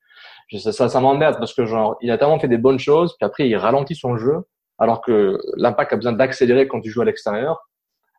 Je 0.49 0.59
sais, 0.59 0.73
ça, 0.73 0.91
ça 0.91 1.01
m'emmerde 1.01 1.39
parce 1.39 1.55
que 1.55 1.65
genre, 1.65 1.97
il 2.03 2.11
a 2.11 2.19
tellement 2.19 2.39
fait 2.39 2.49
des 2.49 2.59
bonnes 2.59 2.79
choses, 2.79 3.17
puis 3.19 3.25
après, 3.25 3.49
il 3.49 3.57
ralentit 3.57 3.95
son 3.95 4.19
jeu, 4.19 4.43
alors 4.79 5.01
que 5.01 5.39
l'impact 5.57 5.95
a 5.95 5.97
besoin 5.97 6.13
d'accélérer 6.13 6.69
quand 6.69 6.81
il 6.85 6.91
joue 6.91 7.01
à 7.01 7.07
l'extérieur. 7.07 7.67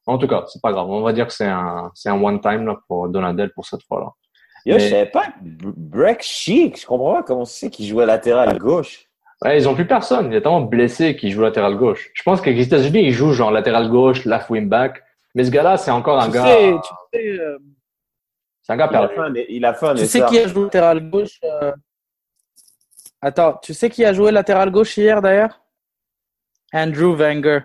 En 0.06 0.18
tout 0.18 0.28
cas, 0.28 0.44
c'est 0.48 0.62
pas 0.62 0.72
grave. 0.72 0.90
On 0.90 1.02
va 1.02 1.14
dire 1.14 1.28
que 1.28 1.34
c'est 1.34 1.46
un, 1.48 1.92
c'est 1.96 2.10
un 2.10 2.22
one 2.22 2.42
time 2.42 2.66
là 2.66 2.78
pour 2.88 3.08
Donadel 3.10 3.52
pour 3.54 3.66
cette 3.66 3.84
fois-là. 3.84 4.10
Yo, 4.66 4.76
Mais- 4.76 4.80
je 4.80 4.90
savais 4.90 5.06
pas 5.06 5.28
que 5.28 5.34
Breck 5.42 6.22
Chic, 6.22 6.80
je 6.82 6.86
comprends 6.86 7.16
pas 7.16 7.24
comment 7.24 7.46
c'est 7.46 7.70
qu'il 7.70 7.86
jouait 7.86 8.06
latéral 8.06 8.58
gauche. 8.58 9.06
Ouais, 9.42 9.58
ils 9.58 9.68
ont 9.68 9.76
plus 9.76 9.88
personne. 9.88 10.28
Il 10.32 10.36
est 10.36 10.42
tellement 10.42 10.62
blessé 10.62 11.16
qu'il 11.18 11.32
joue 11.32 11.42
latéral 11.42 11.76
gauche. 11.76 12.12
Je 12.14 12.24
pense 12.24 12.40
qu'avec 12.40 12.58
les 12.58 12.66
États-Unis, 12.66 13.04
il 13.08 13.12
joue 13.12 13.34
genre 13.34 13.52
latéral 13.52 13.90
gauche, 13.90 14.24
left 14.26 14.50
wing 14.50 14.70
back. 14.70 15.04
Mais 15.36 15.44
ce 15.44 15.52
gars-là, 15.52 15.78
c'est 15.78 15.92
encore 15.92 16.22
un 16.22 16.28
Tu 16.28 16.32
gars, 16.34 16.46
sais, 16.46 16.72
tu 16.72 17.20
sais, 17.20 17.40
euh, 17.40 17.58
c'est 18.62 18.74
un 18.74 18.78
gars 18.78 18.88
Il 18.90 18.96
a 18.96 19.08
perdu. 19.08 19.46
il 19.50 19.66
a 19.66 19.74
fait 19.74 19.88
un 19.88 19.96
tu 19.96 20.06
sais 20.06 20.24
qui 20.26 20.38
a 20.40 20.48
joué 20.48 20.64
latéral 20.64 21.10
gauche 21.10 21.40
euh, 21.44 21.74
Attends, 23.22 23.60
tu 23.62 23.74
sais 23.74 23.90
qui 23.90 24.06
a 24.06 24.14
joué 24.14 24.32
latéral 24.32 24.70
gauche 24.70 24.96
hier 24.98 25.22
d'ailleurs? 25.22 25.62
Andrew 26.74 27.16
Wenger. 27.16 27.60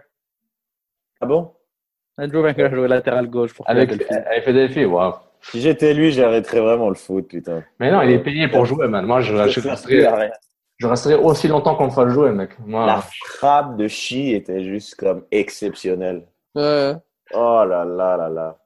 Ah 1.21 1.26
bon? 1.26 1.52
Andrew 2.19 2.43
Wenger 2.43 2.65
a 2.65 2.75
joué 2.75 2.89
latéral 2.89 3.29
gauche 3.29 3.55
pour 3.55 3.69
Avec, 3.69 3.93
Philadelphie. 3.93 4.15
avec 4.29 4.45
Philadelphie, 4.45 4.85
waouh. 4.85 5.15
Si 5.41 5.61
j'étais 5.61 5.95
lui, 5.95 6.11
j'arrêterais 6.11 6.61
vraiment 6.61 6.89
le 6.89 6.97
foot, 6.97 7.29
putain. 7.29 7.63
Mais 7.79 7.93
non, 7.93 8.03
il 8.03 8.11
est 8.11 8.19
payé 8.19 8.49
pour 8.49 8.65
jouer, 8.67 8.89
man. 8.89 9.07
Moi, 9.07 9.21
je, 9.21 9.35
je, 9.49 9.61
resterai, 9.69 10.31
je 10.79 10.87
resterai 10.87 11.15
aussi 11.15 11.47
longtemps 11.47 11.77
qu'on 11.77 11.87
me 11.87 11.91
fasse 11.91 12.09
jouer, 12.13 12.33
mec. 12.33 12.51
Moi, 12.67 12.87
La 12.87 13.01
frappe 13.25 13.77
de 13.77 13.87
Chi 13.87 14.35
était 14.35 14.65
juste 14.65 14.97
comme 14.97 15.23
exceptionnelle. 15.31 16.25
Ouais. 16.57 16.95
Oh 17.35 17.63
là 17.69 17.85
là 17.85 18.17
là 18.17 18.29
là. 18.29 18.57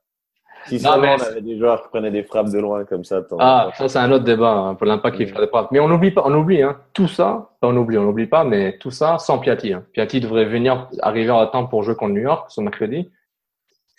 Si 0.66 0.76
Non, 0.76 0.92
seulement 0.92 1.02
mais 1.02 1.16
on 1.20 1.26
avait 1.26 1.40
des 1.40 1.58
joueurs 1.58 1.82
qui 1.82 1.88
prenaient 1.88 2.10
des 2.12 2.22
frappes 2.22 2.48
de 2.50 2.58
loin 2.58 2.84
comme 2.84 3.04
ça. 3.04 3.20
ah, 3.40 3.70
ça, 3.76 3.88
c'est 3.88 3.98
un 3.98 4.10
autre 4.12 4.24
débat, 4.24 4.52
hein, 4.52 4.74
pour 4.76 4.86
l'impact 4.86 5.16
qui 5.16 5.26
fait 5.26 5.38
des 5.38 5.48
frappes. 5.48 5.72
Mais 5.72 5.80
on 5.80 5.88
n'oublie 5.88 6.12
pas, 6.12 6.22
on 6.24 6.32
oublie, 6.34 6.62
hein. 6.62 6.78
Tout 6.94 7.08
ça, 7.08 7.50
on 7.60 7.76
oublie, 7.76 7.98
on 7.98 8.04
n'oublie 8.04 8.28
pas, 8.28 8.44
mais 8.44 8.78
tout 8.78 8.92
ça 8.92 9.18
sans 9.18 9.38
Piatti, 9.40 9.72
hein. 9.72 9.84
Piatti 9.92 10.20
devrait 10.20 10.44
venir, 10.44 10.88
arriver 11.00 11.32
en 11.32 11.44
temps 11.48 11.66
pour 11.66 11.82
jouer 11.82 11.96
contre 11.96 12.12
New 12.14 12.22
York, 12.22 12.46
ce 12.48 12.60
mercredi. 12.60 13.10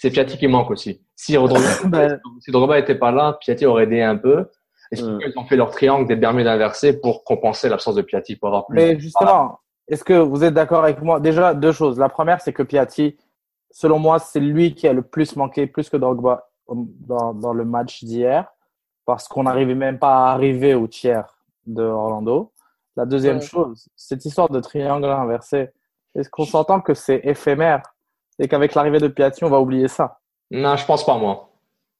C'est 0.03 0.11
Piatti 0.11 0.37
qui 0.37 0.47
manque 0.47 0.69
aussi. 0.69 1.01
Si 1.15 1.37
Ben, 1.87 2.19
si 2.41 2.51
Drogba 2.51 2.77
était 2.77 2.95
pas 2.95 3.11
là, 3.13 3.37
Piatti 3.39 3.65
aurait 3.65 3.83
aidé 3.85 4.01
un 4.01 4.17
peu. 4.17 4.49
Et 4.91 4.97
c'est 4.97 5.03
Mm. 5.03 5.07
pourquoi 5.11 5.27
ils 5.29 5.39
ont 5.39 5.45
fait 5.45 5.55
leur 5.55 5.71
triangle 5.71 6.07
des 6.09 6.17
Bermudes 6.17 6.45
inversés 6.45 6.99
pour 6.99 7.23
compenser 7.23 7.69
l'absence 7.69 7.95
de 7.95 8.01
Piatti, 8.01 8.35
pour 8.35 8.49
avoir 8.49 8.67
plus. 8.67 8.75
Mais 8.75 8.99
justement, 8.99 9.59
est-ce 9.87 10.03
que 10.03 10.13
vous 10.15 10.43
êtes 10.43 10.53
d'accord 10.53 10.83
avec 10.83 11.01
moi? 11.01 11.21
Déjà, 11.21 11.53
deux 11.53 11.71
choses. 11.71 11.97
La 11.97 12.09
première, 12.09 12.41
c'est 12.41 12.51
que 12.51 12.63
Piatti, 12.63 13.17
selon 13.71 13.97
moi, 13.97 14.19
c'est 14.19 14.41
lui 14.41 14.75
qui 14.75 14.89
a 14.89 14.93
le 14.93 15.03
plus 15.03 15.37
manqué, 15.37 15.67
plus 15.67 15.89
que 15.89 15.95
Drogba 15.95 16.49
dans, 16.67 17.33
dans 17.33 17.53
le 17.53 17.63
match 17.63 18.03
d'hier, 18.03 18.51
parce 19.05 19.29
qu'on 19.29 19.43
n'arrivait 19.43 19.73
même 19.73 19.99
pas 19.99 20.25
à 20.27 20.31
arriver 20.33 20.73
au 20.73 20.87
tiers 20.87 21.33
de 21.65 21.81
Orlando. 21.83 22.51
La 22.97 23.05
deuxième 23.05 23.37
Ouais. 23.37 23.41
chose, 23.41 23.87
cette 23.95 24.25
histoire 24.25 24.49
de 24.49 24.59
triangle 24.59 25.05
inversé, 25.05 25.69
est-ce 26.13 26.29
qu'on 26.29 26.43
s'entend 26.45 26.81
que 26.81 26.93
c'est 26.93 27.21
éphémère? 27.23 27.81
Et 28.39 28.47
qu'avec 28.47 28.73
l'arrivée 28.75 28.99
de 28.99 29.07
Piatti, 29.07 29.43
on 29.43 29.49
va 29.49 29.59
oublier 29.59 29.87
ça 29.87 30.19
Non, 30.51 30.75
je 30.75 30.85
pense 30.85 31.05
pas, 31.05 31.17
moi. 31.17 31.49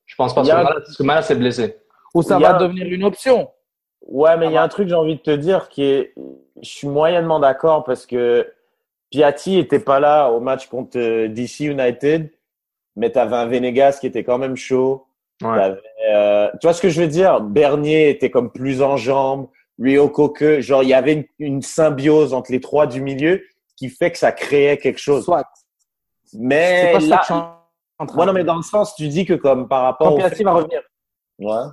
Je 0.05 0.15
pense 0.15 0.33
pas, 0.33 0.41
a- 0.41 0.43
que 0.43 0.49
Malas- 0.51 0.73
parce 0.73 0.97
que 0.97 1.03
Malas 1.03 1.21
s'est 1.23 1.35
blessé. 1.35 1.77
Ou 2.13 2.21
ça 2.21 2.37
va 2.39 2.55
a- 2.55 2.59
devenir 2.59 2.85
une 2.87 3.03
option 3.03 3.49
Ouais, 4.05 4.35
mais 4.37 4.47
il 4.47 4.51
y 4.51 4.57
a 4.57 4.63
un 4.63 4.67
truc 4.67 4.85
que 4.85 4.89
j'ai 4.89 4.95
envie 4.95 5.15
de 5.15 5.21
te 5.21 5.31
dire 5.31 5.69
qui 5.69 5.83
est, 5.85 6.13
je 6.61 6.69
suis 6.69 6.87
moyennement 6.89 7.39
d'accord 7.39 7.85
parce 7.85 8.05
que 8.05 8.45
Piatti 9.11 9.57
était 9.57 9.79
pas 9.79 9.99
là 10.01 10.27
au 10.29 10.39
match 10.41 10.67
contre 10.67 10.97
euh, 10.99 11.27
DC 11.29 11.61
United, 11.61 12.29
mais 12.97 13.11
t'avais 13.11 13.35
un 13.37 13.45
Venegas 13.45 13.97
qui 14.01 14.07
était 14.07 14.23
quand 14.25 14.37
même 14.37 14.55
chaud. 14.57 15.05
Ouais. 15.41 15.73
Euh, 16.11 16.49
tu 16.59 16.67
vois 16.67 16.73
ce 16.73 16.81
que 16.81 16.89
je 16.89 16.99
veux 17.01 17.07
dire? 17.07 17.39
Bernier 17.41 18.09
était 18.09 18.29
comme 18.29 18.51
plus 18.51 18.81
en 18.81 18.97
jambes, 18.97 19.47
Rio 19.79 20.09
Coque, 20.09 20.59
genre 20.59 20.83
il 20.83 20.89
y 20.89 20.93
avait 20.93 21.13
une, 21.13 21.25
une 21.39 21.61
symbiose 21.61 22.33
entre 22.33 22.51
les 22.51 22.59
trois 22.59 22.87
du 22.87 23.01
milieu 23.01 23.41
qui 23.77 23.87
fait 23.89 24.11
que 24.11 24.17
ça 24.17 24.31
créait 24.33 24.77
quelque 24.77 24.99
chose. 24.99 25.23
Soit. 25.23 25.43
Mais 26.35 26.91
pas 26.93 26.99
ça 26.99 27.07
là, 27.07 27.17
que 27.17 27.21
je 27.21 27.25
suis 27.25 27.33
en 27.33 28.05
train 28.05 28.17
ouais, 28.17 28.21
de 28.21 28.27
non, 28.27 28.33
mais 28.33 28.43
dans 28.43 28.55
le 28.55 28.61
sens, 28.61 28.95
tu 28.95 29.07
dis 29.07 29.25
que 29.25 29.33
comme 29.33 29.67
par 29.67 29.83
rapport 29.83 30.15
Piatti 30.15 30.37
fait- 30.37 30.43
va 30.43 30.53
revenir. 30.53 30.81
Ouais. 31.39 31.69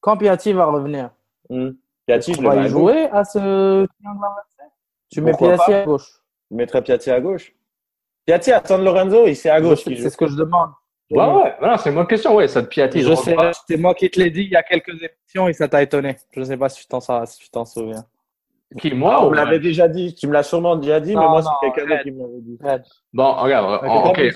Quand 0.00 0.16
Piatti 0.16 0.52
va 0.52 0.66
revenir, 0.66 1.10
Hmm. 1.50 1.72
Piatti, 2.06 2.30
on 2.32 2.34
je 2.36 2.40
le 2.42 2.48
va 2.48 2.54
mets 2.56 2.68
jouer 2.68 3.08
à 3.10 3.24
ce 3.24 3.86
Tu 5.10 5.20
mets 5.20 5.32
Pourquoi 5.32 5.54
Piatti 5.54 5.70
pas 5.70 5.78
à 5.78 5.84
gauche. 5.84 6.08
Je 6.50 6.56
mettrais 6.56 6.82
Piatti 6.82 7.10
à 7.10 7.20
gauche. 7.20 7.52
Piatti 8.26 8.52
à 8.52 8.62
San 8.64 8.82
Lorenzo, 8.82 9.26
il 9.26 9.36
c'est 9.36 9.50
à 9.50 9.60
gauche. 9.60 9.84
C'est 9.84 10.10
ce 10.10 10.16
que 10.16 10.26
je 10.26 10.36
demande. 10.36 10.70
Ouais, 11.10 11.18
ouais, 11.18 11.54
voilà, 11.58 11.76
c'est 11.76 11.90
une 11.90 11.96
bonne 11.96 12.06
question, 12.06 12.34
ouais, 12.34 12.48
ça 12.48 12.62
de 12.62 12.66
Piatti. 12.66 13.02
Je 13.02 13.14
sais, 13.14 13.36
c'est 13.68 13.76
moi 13.76 13.94
qui 13.94 14.10
te 14.10 14.18
l'ai 14.18 14.30
dit 14.30 14.42
il 14.44 14.50
y 14.50 14.56
a 14.56 14.62
quelques 14.62 14.88
émissions 15.02 15.48
et 15.48 15.52
ça 15.52 15.68
t'a 15.68 15.82
étonné. 15.82 16.16
Je 16.32 16.40
ne 16.40 16.44
sais 16.46 16.56
pas 16.56 16.70
si 16.70 16.80
tu 16.80 16.86
t'en 16.88 17.00
si 17.26 17.38
tu 17.38 17.50
t'en 17.50 17.64
souviens. 17.66 18.06
Qui, 18.78 18.92
moi, 18.94 19.22
on 19.22 19.26
ou- 19.28 19.30
me 19.30 19.36
l'avait 19.36 19.58
déjà 19.60 19.88
dit. 19.88 20.14
Tu 20.14 20.26
me 20.26 20.32
l'as 20.32 20.42
sûrement 20.42 20.76
déjà 20.76 21.00
dit, 21.00 21.14
mais 21.14 21.28
moi, 21.28 21.42
c'est 21.42 21.70
quelqu'un 21.72 22.02
qui 22.02 22.10
me 22.12 22.20
l'avait 22.22 22.40
dit. 22.40 22.58
Bon, 23.12 23.32
regarde, 23.34 23.84
en- 23.86 24.08
ok. 24.10 24.18
Ouais. 24.18 24.32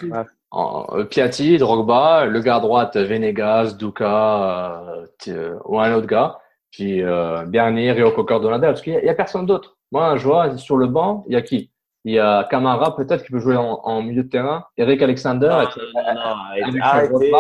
En- 0.51 0.87
euh, 0.95 1.05
Piatti, 1.05 1.59
Drogba, 1.59 2.25
le 2.27 2.41
gars 2.41 2.57
à 2.57 2.61
droite, 2.61 2.97
Venegas, 2.97 3.75
Duca, 3.79 4.85
euh, 4.95 5.07
euh, 5.29 5.59
ou 5.65 5.79
un 5.81 5.93
autre 5.95 6.07
gars. 6.07 6.39
Puis 6.71 7.03
euh, 7.03 7.45
Bernier, 7.47 7.93
Rio 7.93 8.11
Cocker, 8.13 8.41
Donadel, 8.41 8.71
parce 8.71 8.83
qu'il 8.83 8.93
y, 8.93 8.97
a- 8.97 9.01
il 9.01 9.07
y 9.07 9.11
a 9.11 9.15
personne 9.15 9.45
d'autre. 9.47 9.77
Moi, 9.93 10.17
je 10.17 10.27
vois 10.27 10.57
sur 10.57 10.77
le 10.77 10.87
banc, 10.87 11.25
il 11.27 11.33
y 11.35 11.37
a 11.37 11.43
qui? 11.43 11.71
Il 12.05 12.15
y 12.15 12.19
a 12.19 12.45
Camara, 12.49 12.95
peut-être, 12.97 13.25
qui 13.25 13.33
peut 13.33 13.41
jouer 13.41 13.57
en, 13.57 13.81
en 13.83 14.03
milieu 14.03 14.23
de 14.23 14.29
terrain. 14.29 14.65
Eric 14.77 15.03
Alexander. 15.03 15.49
Non, 15.49 15.61
et- 15.63 16.15
non, 16.15 16.63
avec 16.63 16.75
arrêtez. 16.81 17.33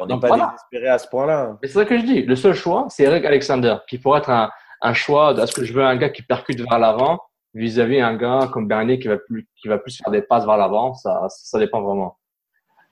On 0.00 0.06
n'est 0.06 0.18
pas 0.18 0.28
voilà. 0.28 0.46
désespérés 0.46 0.88
à 0.88 0.98
ce 0.98 1.06
point-là. 1.08 1.58
Mais 1.60 1.68
c'est 1.68 1.74
ça 1.74 1.84
que 1.84 1.98
je 1.98 2.02
dis. 2.04 2.22
Le 2.22 2.34
seul 2.34 2.54
choix, 2.54 2.86
c'est 2.88 3.04
Eric 3.04 3.24
Alexander, 3.26 3.76
qui 3.86 3.98
pourrait 3.98 4.20
être 4.20 4.30
un, 4.30 4.48
un 4.82 4.94
choix. 4.94 5.32
de- 5.34 5.40
Est-ce 5.42 5.52
que 5.54 5.64
je 5.64 5.72
veux 5.72 5.84
un 5.84 5.96
gars 5.96 6.10
qui 6.10 6.22
percute 6.22 6.60
vers 6.60 6.78
l'avant 6.78 7.20
vis-à-vis 7.54 8.00
un 8.00 8.14
gars 8.16 8.48
comme 8.52 8.66
Bernier 8.68 8.98
qui 8.98 9.08
va 9.08 9.16
plus, 9.18 9.46
qui 9.56 9.68
va 9.68 9.78
plus 9.78 9.96
faire 9.96 10.10
des 10.10 10.22
passes 10.22 10.44
vers 10.44 10.56
l'avant? 10.56 10.94
Ça, 10.94 11.26
ça 11.28 11.58
dépend 11.58 11.80
vraiment. 11.82 12.18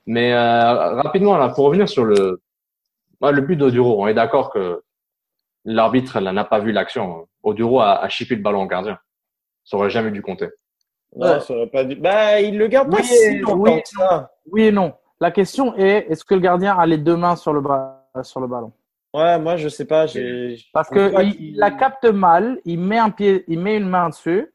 Mais 0.07 0.33
euh, 0.33 0.94
rapidement, 1.03 1.37
là, 1.37 1.50
pour 1.50 1.66
revenir 1.66 1.88
sur 1.88 2.05
le, 2.05 2.40
ouais, 3.20 3.33
le 3.33 3.40
but 3.42 3.57
d'Oduro, 3.57 4.03
on 4.03 4.07
est 4.07 4.14
d'accord 4.14 4.50
que 4.50 4.83
l'arbitre 5.64 6.20
n'a 6.20 6.44
pas 6.44 6.59
vu 6.59 6.72
l'action. 6.72 7.29
Oduro 7.42 7.81
a, 7.81 7.96
a 8.03 8.09
chippé 8.09 8.35
le 8.37 8.42
ballon 8.42 8.62
au 8.62 8.66
gardien. 8.66 8.98
Ça 9.64 9.76
aurait 9.76 9.90
jamais 9.90 10.11
dû 10.11 10.22
compter. 10.22 10.48
Non, 11.16 11.26
Ouais. 11.35 11.40
ça 11.40 11.55
aurait 11.55 11.66
pas 11.66 11.85
dû. 11.85 11.96
Bah, 11.96 12.40
il 12.40 12.57
le 12.57 12.66
garde 12.68 12.90
pas 12.90 12.98
Oui, 12.98 13.05
si 13.05 13.38
longtemps 13.38 13.59
oui, 13.59 13.83
que 13.83 13.88
ça. 13.88 14.31
Oui 14.53 14.62
et 14.66 14.72
non. 14.72 14.94
La 15.20 15.31
question 15.31 15.74
est 15.76 16.07
est-ce 16.09 16.24
que 16.24 16.35
le 16.35 16.40
gardien 16.40 16.76
a 16.79 16.87
les 16.87 16.96
deux 16.98 17.16
mains 17.16 17.37
sur 17.37 17.53
le, 17.53 17.61
ba- 17.61 18.07
sur 18.22 18.40
le 18.40 18.46
ballon? 18.46 18.72
Ouais, 19.12 19.38
moi, 19.38 19.57
je 19.57 19.68
sais 19.68 19.87
pas. 19.87 20.07
j'ai- 20.07 20.57
Parce 20.73 20.88
qu'il- 20.88 21.37
il 21.40 21.57
la 21.57 21.70
capte 21.73 22.05
mal, 22.07 22.61
il 22.64 22.79
met 22.79 22.99
un 22.99 23.11
pied, 23.11 23.44
il 23.49 23.59
met 23.59 23.77
une 23.77 23.88
main 23.88 24.09
dessus, 24.11 24.53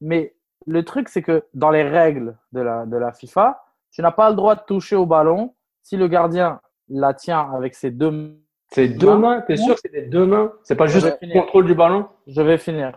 mais 0.00 0.34
le 0.66 0.84
truc 0.84 1.08
c'est 1.08 1.22
que 1.22 1.44
dans 1.54 1.70
les 1.70 1.82
règles 1.82 2.36
de 2.52 2.60
la, 2.60 2.86
de 2.86 2.96
la 2.96 3.12
FIFA, 3.12 3.62
tu 3.90 4.00
n'as 4.00 4.12
pas 4.12 4.30
le 4.30 4.36
droit 4.36 4.54
de 4.54 4.62
toucher 4.66 4.96
au 4.96 5.04
ballon 5.06 5.54
si 5.82 5.96
le 5.96 6.08
gardien 6.08 6.60
la 6.88 7.12
tient 7.12 7.52
avec 7.52 7.74
ses 7.74 7.90
deux 7.90 8.10
mains. 8.10 8.34
C'est 8.68 8.88
deux 8.88 9.08
Main. 9.08 9.18
mains, 9.18 9.40
t'es 9.42 9.56
sûr 9.58 9.74
que 9.74 9.80
c'est 9.82 9.92
des 9.92 10.02
deux 10.06 10.24
mains? 10.24 10.50
C'est 10.62 10.76
pas 10.76 10.86
juste 10.86 11.18
le 11.20 11.32
contrôle 11.40 11.66
du 11.66 11.74
ballon? 11.74 12.08
Je 12.26 12.40
vais 12.40 12.56
finir. 12.56 12.96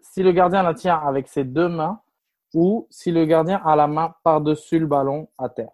Si 0.00 0.22
le 0.22 0.30
gardien 0.30 0.62
la 0.62 0.74
tient 0.74 0.96
avec 0.98 1.26
ses 1.26 1.42
deux 1.42 1.68
mains 1.68 2.00
ou 2.54 2.86
si 2.90 3.10
le 3.10 3.24
gardien 3.24 3.60
a 3.64 3.74
la 3.74 3.88
main 3.88 4.14
par-dessus 4.22 4.78
le 4.78 4.86
ballon 4.86 5.28
à 5.36 5.48
terre. 5.48 5.72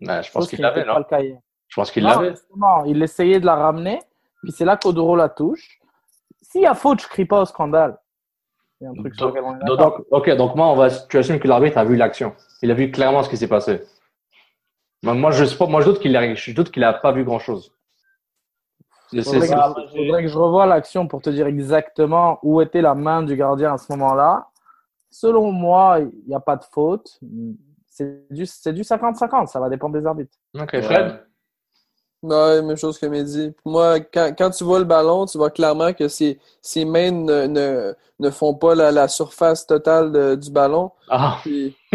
Ouais, 0.00 0.22
Je 0.22 0.32
pense 0.32 0.48
qu'il 0.48 0.56
qui 0.56 0.62
l'avait, 0.62 0.84
pas 0.86 0.92
non? 0.94 0.98
le 1.00 1.04
cas 1.04 1.20
hier. 1.20 1.38
Je 1.70 1.76
pense 1.76 1.90
qu'il 1.90 2.04
l'avait. 2.04 2.34
il 2.86 3.02
essayait 3.02 3.40
de 3.40 3.46
la 3.46 3.54
ramener, 3.54 4.00
puis 4.42 4.52
c'est 4.52 4.64
là 4.64 4.76
qu'Odoro 4.76 5.16
la 5.16 5.28
touche. 5.28 5.78
S'il 6.42 6.62
y 6.62 6.66
a 6.66 6.74
faute, 6.74 7.00
je 7.00 7.08
crie 7.08 7.24
pas 7.24 7.42
au 7.42 7.44
scandale. 7.44 7.98
Il 8.80 8.84
y 8.84 8.86
a 8.88 8.90
un 8.90 8.94
truc 8.94 9.14
sur 9.14 9.26
Donc, 9.26 9.36
lequel 9.36 9.64
on 9.70 9.76
donc, 9.76 9.94
ok, 10.10 10.30
donc 10.36 10.56
moi, 10.56 10.66
on 10.68 10.74
va, 10.74 10.90
tu 10.90 11.16
assumes 11.16 11.38
que 11.38 11.46
l'arbitre 11.46 11.78
a 11.78 11.84
vu 11.84 11.96
l'action. 11.96 12.34
Il 12.62 12.70
a 12.70 12.74
vu 12.74 12.90
clairement 12.90 13.22
ce 13.22 13.28
qui 13.30 13.36
s'est 13.36 13.46
passé. 13.48 13.82
Moi, 15.02 15.14
moi, 15.14 15.30
je 15.30 15.64
moi, 15.64 15.82
doute 15.84 16.00
qu'il 16.00 16.16
a, 16.16 16.34
je 16.34 16.52
doute 16.52 16.70
qu'il 16.70 16.82
a 16.82 16.92
pas 16.92 17.12
vu 17.12 17.24
grand 17.24 17.38
chose. 17.38 17.72
C'est- 19.12 19.22
Faudrait, 19.22 19.48
que, 19.48 19.88
faudrait 19.90 20.22
que 20.22 20.28
je 20.28 20.38
revoie 20.38 20.66
l'action 20.66 21.06
pour 21.08 21.20
te 21.20 21.30
dire 21.30 21.46
exactement 21.46 22.38
où 22.42 22.60
était 22.60 22.82
la 22.82 22.94
main 22.94 23.22
du 23.22 23.36
gardien 23.36 23.74
à 23.74 23.78
ce 23.78 23.92
moment-là. 23.92 24.48
Selon 25.10 25.50
moi, 25.50 25.98
il 26.00 26.28
n'y 26.28 26.34
a 26.34 26.40
pas 26.40 26.56
de 26.56 26.64
faute. 26.64 27.18
C'est 27.86 28.32
du, 28.32 28.46
c'est 28.46 28.72
du 28.72 28.82
50-50, 28.82 29.48
ça 29.48 29.58
va 29.60 29.68
dépendre 29.68 29.98
des 29.98 30.06
arbitres. 30.06 30.36
Ok, 30.58 30.80
Fred? 30.80 31.26
Ouais, 32.22 32.60
même 32.60 32.76
chose 32.76 32.98
que 32.98 33.06
Mehdi. 33.06 33.52
Pour 33.62 33.72
moi, 33.72 33.98
quand, 34.00 34.34
quand 34.36 34.50
tu 34.50 34.62
vois 34.64 34.78
le 34.78 34.84
ballon, 34.84 35.24
tu 35.24 35.38
vois 35.38 35.50
clairement 35.50 35.92
que 35.94 36.06
ses, 36.08 36.38
ses 36.60 36.84
mains 36.84 37.10
ne, 37.10 37.46
ne, 37.46 37.94
ne 38.18 38.30
font 38.30 38.52
pas 38.54 38.74
la, 38.74 38.92
la 38.92 39.08
surface 39.08 39.66
totale 39.66 40.12
de- 40.12 40.34
du 40.34 40.50
ballon. 40.50 40.90
Ah, 41.08 41.38
Puis- 41.40 41.74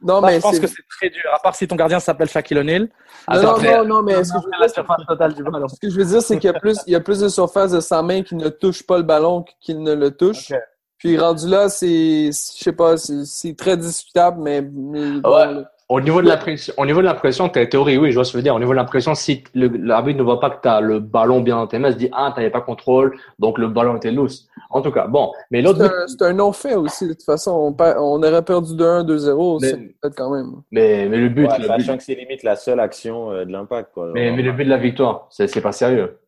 Non, 0.00 0.20
Moi, 0.20 0.30
mais 0.30 0.36
je 0.36 0.40
pense 0.42 0.60
que 0.60 0.66
c'est 0.68 0.84
très 0.88 1.10
dur, 1.10 1.22
à 1.34 1.40
part 1.40 1.56
si 1.56 1.66
ton 1.66 1.74
gardien 1.74 1.98
s'appelle 1.98 2.28
Shaquille 2.28 2.58
O'Neal. 2.58 2.88
Non, 3.28 3.42
non, 3.42 3.56
non, 3.60 3.84
non, 3.84 4.02
mais 4.02 4.22
ce 4.22 4.32
que 4.32 4.38
je 4.38 4.44
veux 4.44 4.50
la 4.52 4.58
dire, 4.58 4.68
c'est- 4.68 4.74
surface 4.74 5.06
totale 5.08 5.34
du 5.34 5.42
ballon. 5.42 5.66
ce 5.68 5.80
que 5.80 5.90
je 5.90 5.96
veux 5.98 6.04
dire, 6.04 6.22
c'est 6.22 6.38
qu'il 6.38 6.50
y 6.52 6.54
a 6.54 6.60
plus, 6.60 6.78
il 6.86 6.92
y 6.92 6.96
a 6.96 7.00
plus 7.00 7.18
de 7.18 7.28
surface 7.28 7.72
de 7.72 7.80
sa 7.80 8.02
main 8.02 8.22
qui 8.22 8.36
ne 8.36 8.48
touche 8.48 8.86
pas 8.86 8.98
le 8.98 9.02
ballon 9.02 9.44
qu'il 9.60 9.82
ne 9.82 9.94
le 9.94 10.12
touche. 10.12 10.52
Puis 10.98 11.18
rendu 11.18 11.48
là, 11.48 11.68
c'est, 11.68 12.26
je 12.28 12.30
sais 12.32 12.72
pas, 12.72 12.96
c'est 12.96 13.24
c'est 13.26 13.54
très 13.56 13.76
discutable, 13.76 14.40
mais 14.40 14.62
mais 14.62 15.16
Ouais. 15.26 15.64
Au 15.88 16.00
niveau 16.00 16.20
de 16.20 16.26
l'impression, 16.26 16.74
au 16.78 16.84
niveau 16.84 17.00
de 17.00 17.06
l'impression, 17.06 17.48
ta 17.48 17.64
théorie, 17.64 17.96
oui, 17.96 18.10
je 18.10 18.16
vois 18.16 18.24
ce 18.24 18.30
que 18.30 18.32
tu 18.32 18.36
veux 18.38 18.42
dire. 18.42 18.56
Au 18.56 18.58
niveau 18.58 18.72
de 18.72 18.76
l'impression, 18.76 19.14
si 19.14 19.44
le- 19.54 19.68
l'arbitre 19.68 20.18
ne 20.18 20.24
voit 20.24 20.40
pas 20.40 20.50
que 20.50 20.60
tu 20.60 20.66
as 20.68 20.80
le 20.80 20.98
ballon 20.98 21.40
bien 21.40 21.54
dans 21.54 21.68
tes 21.68 21.78
mains, 21.78 21.90
il 21.90 21.92
se 21.94 21.98
dit, 21.98 22.08
ah, 22.12 22.32
t'avais 22.34 22.50
pas 22.50 22.60
contrôle, 22.60 23.16
donc 23.38 23.56
le 23.58 23.68
ballon 23.68 23.96
était 23.96 24.10
loose. 24.10 24.48
En 24.70 24.82
tout 24.82 24.90
cas, 24.90 25.06
bon. 25.06 25.30
Mais 25.52 25.62
l'autre 25.62 25.78
C'est 25.78 25.88
but, 25.88 25.94
un, 25.94 26.06
c'est 26.08 26.22
un 26.22 26.32
non-fait 26.32 26.74
aussi. 26.74 27.06
De 27.06 27.12
toute 27.12 27.22
façon, 27.22 27.52
on, 27.52 27.76
on 27.78 28.20
aurait 28.20 28.42
perdu 28.44 28.74
2-1, 28.74 29.04
2-0. 29.04 29.60
Mais- 29.60 29.68
C'est 29.68 29.76
peut-être 29.76 30.16
quand 30.16 30.30
même. 30.30 30.54
mais, 30.72 31.08
mais 31.08 31.18
le 31.18 31.28
but, 31.28 31.46
Ouais, 31.46 31.58
le 31.58 31.66
sachant 31.66 31.92
but- 31.92 31.98
que 31.98 32.02
c'est 32.02 32.14
limite 32.16 32.42
la 32.42 32.56
seule 32.56 32.80
action 32.80 33.30
euh, 33.30 33.44
de 33.44 33.52
l'impact. 33.52 33.92
quoi. 33.94 34.10
mais, 34.12 34.32
mais 34.32 34.42
le 34.42 34.50
but 34.50 34.64
de 34.64 34.70
la 34.70 34.78
victoire, 34.78 35.28
c'est, 35.30 35.46
c'est 35.46 35.60
pas 35.60 35.70
sérieux. 35.70 36.18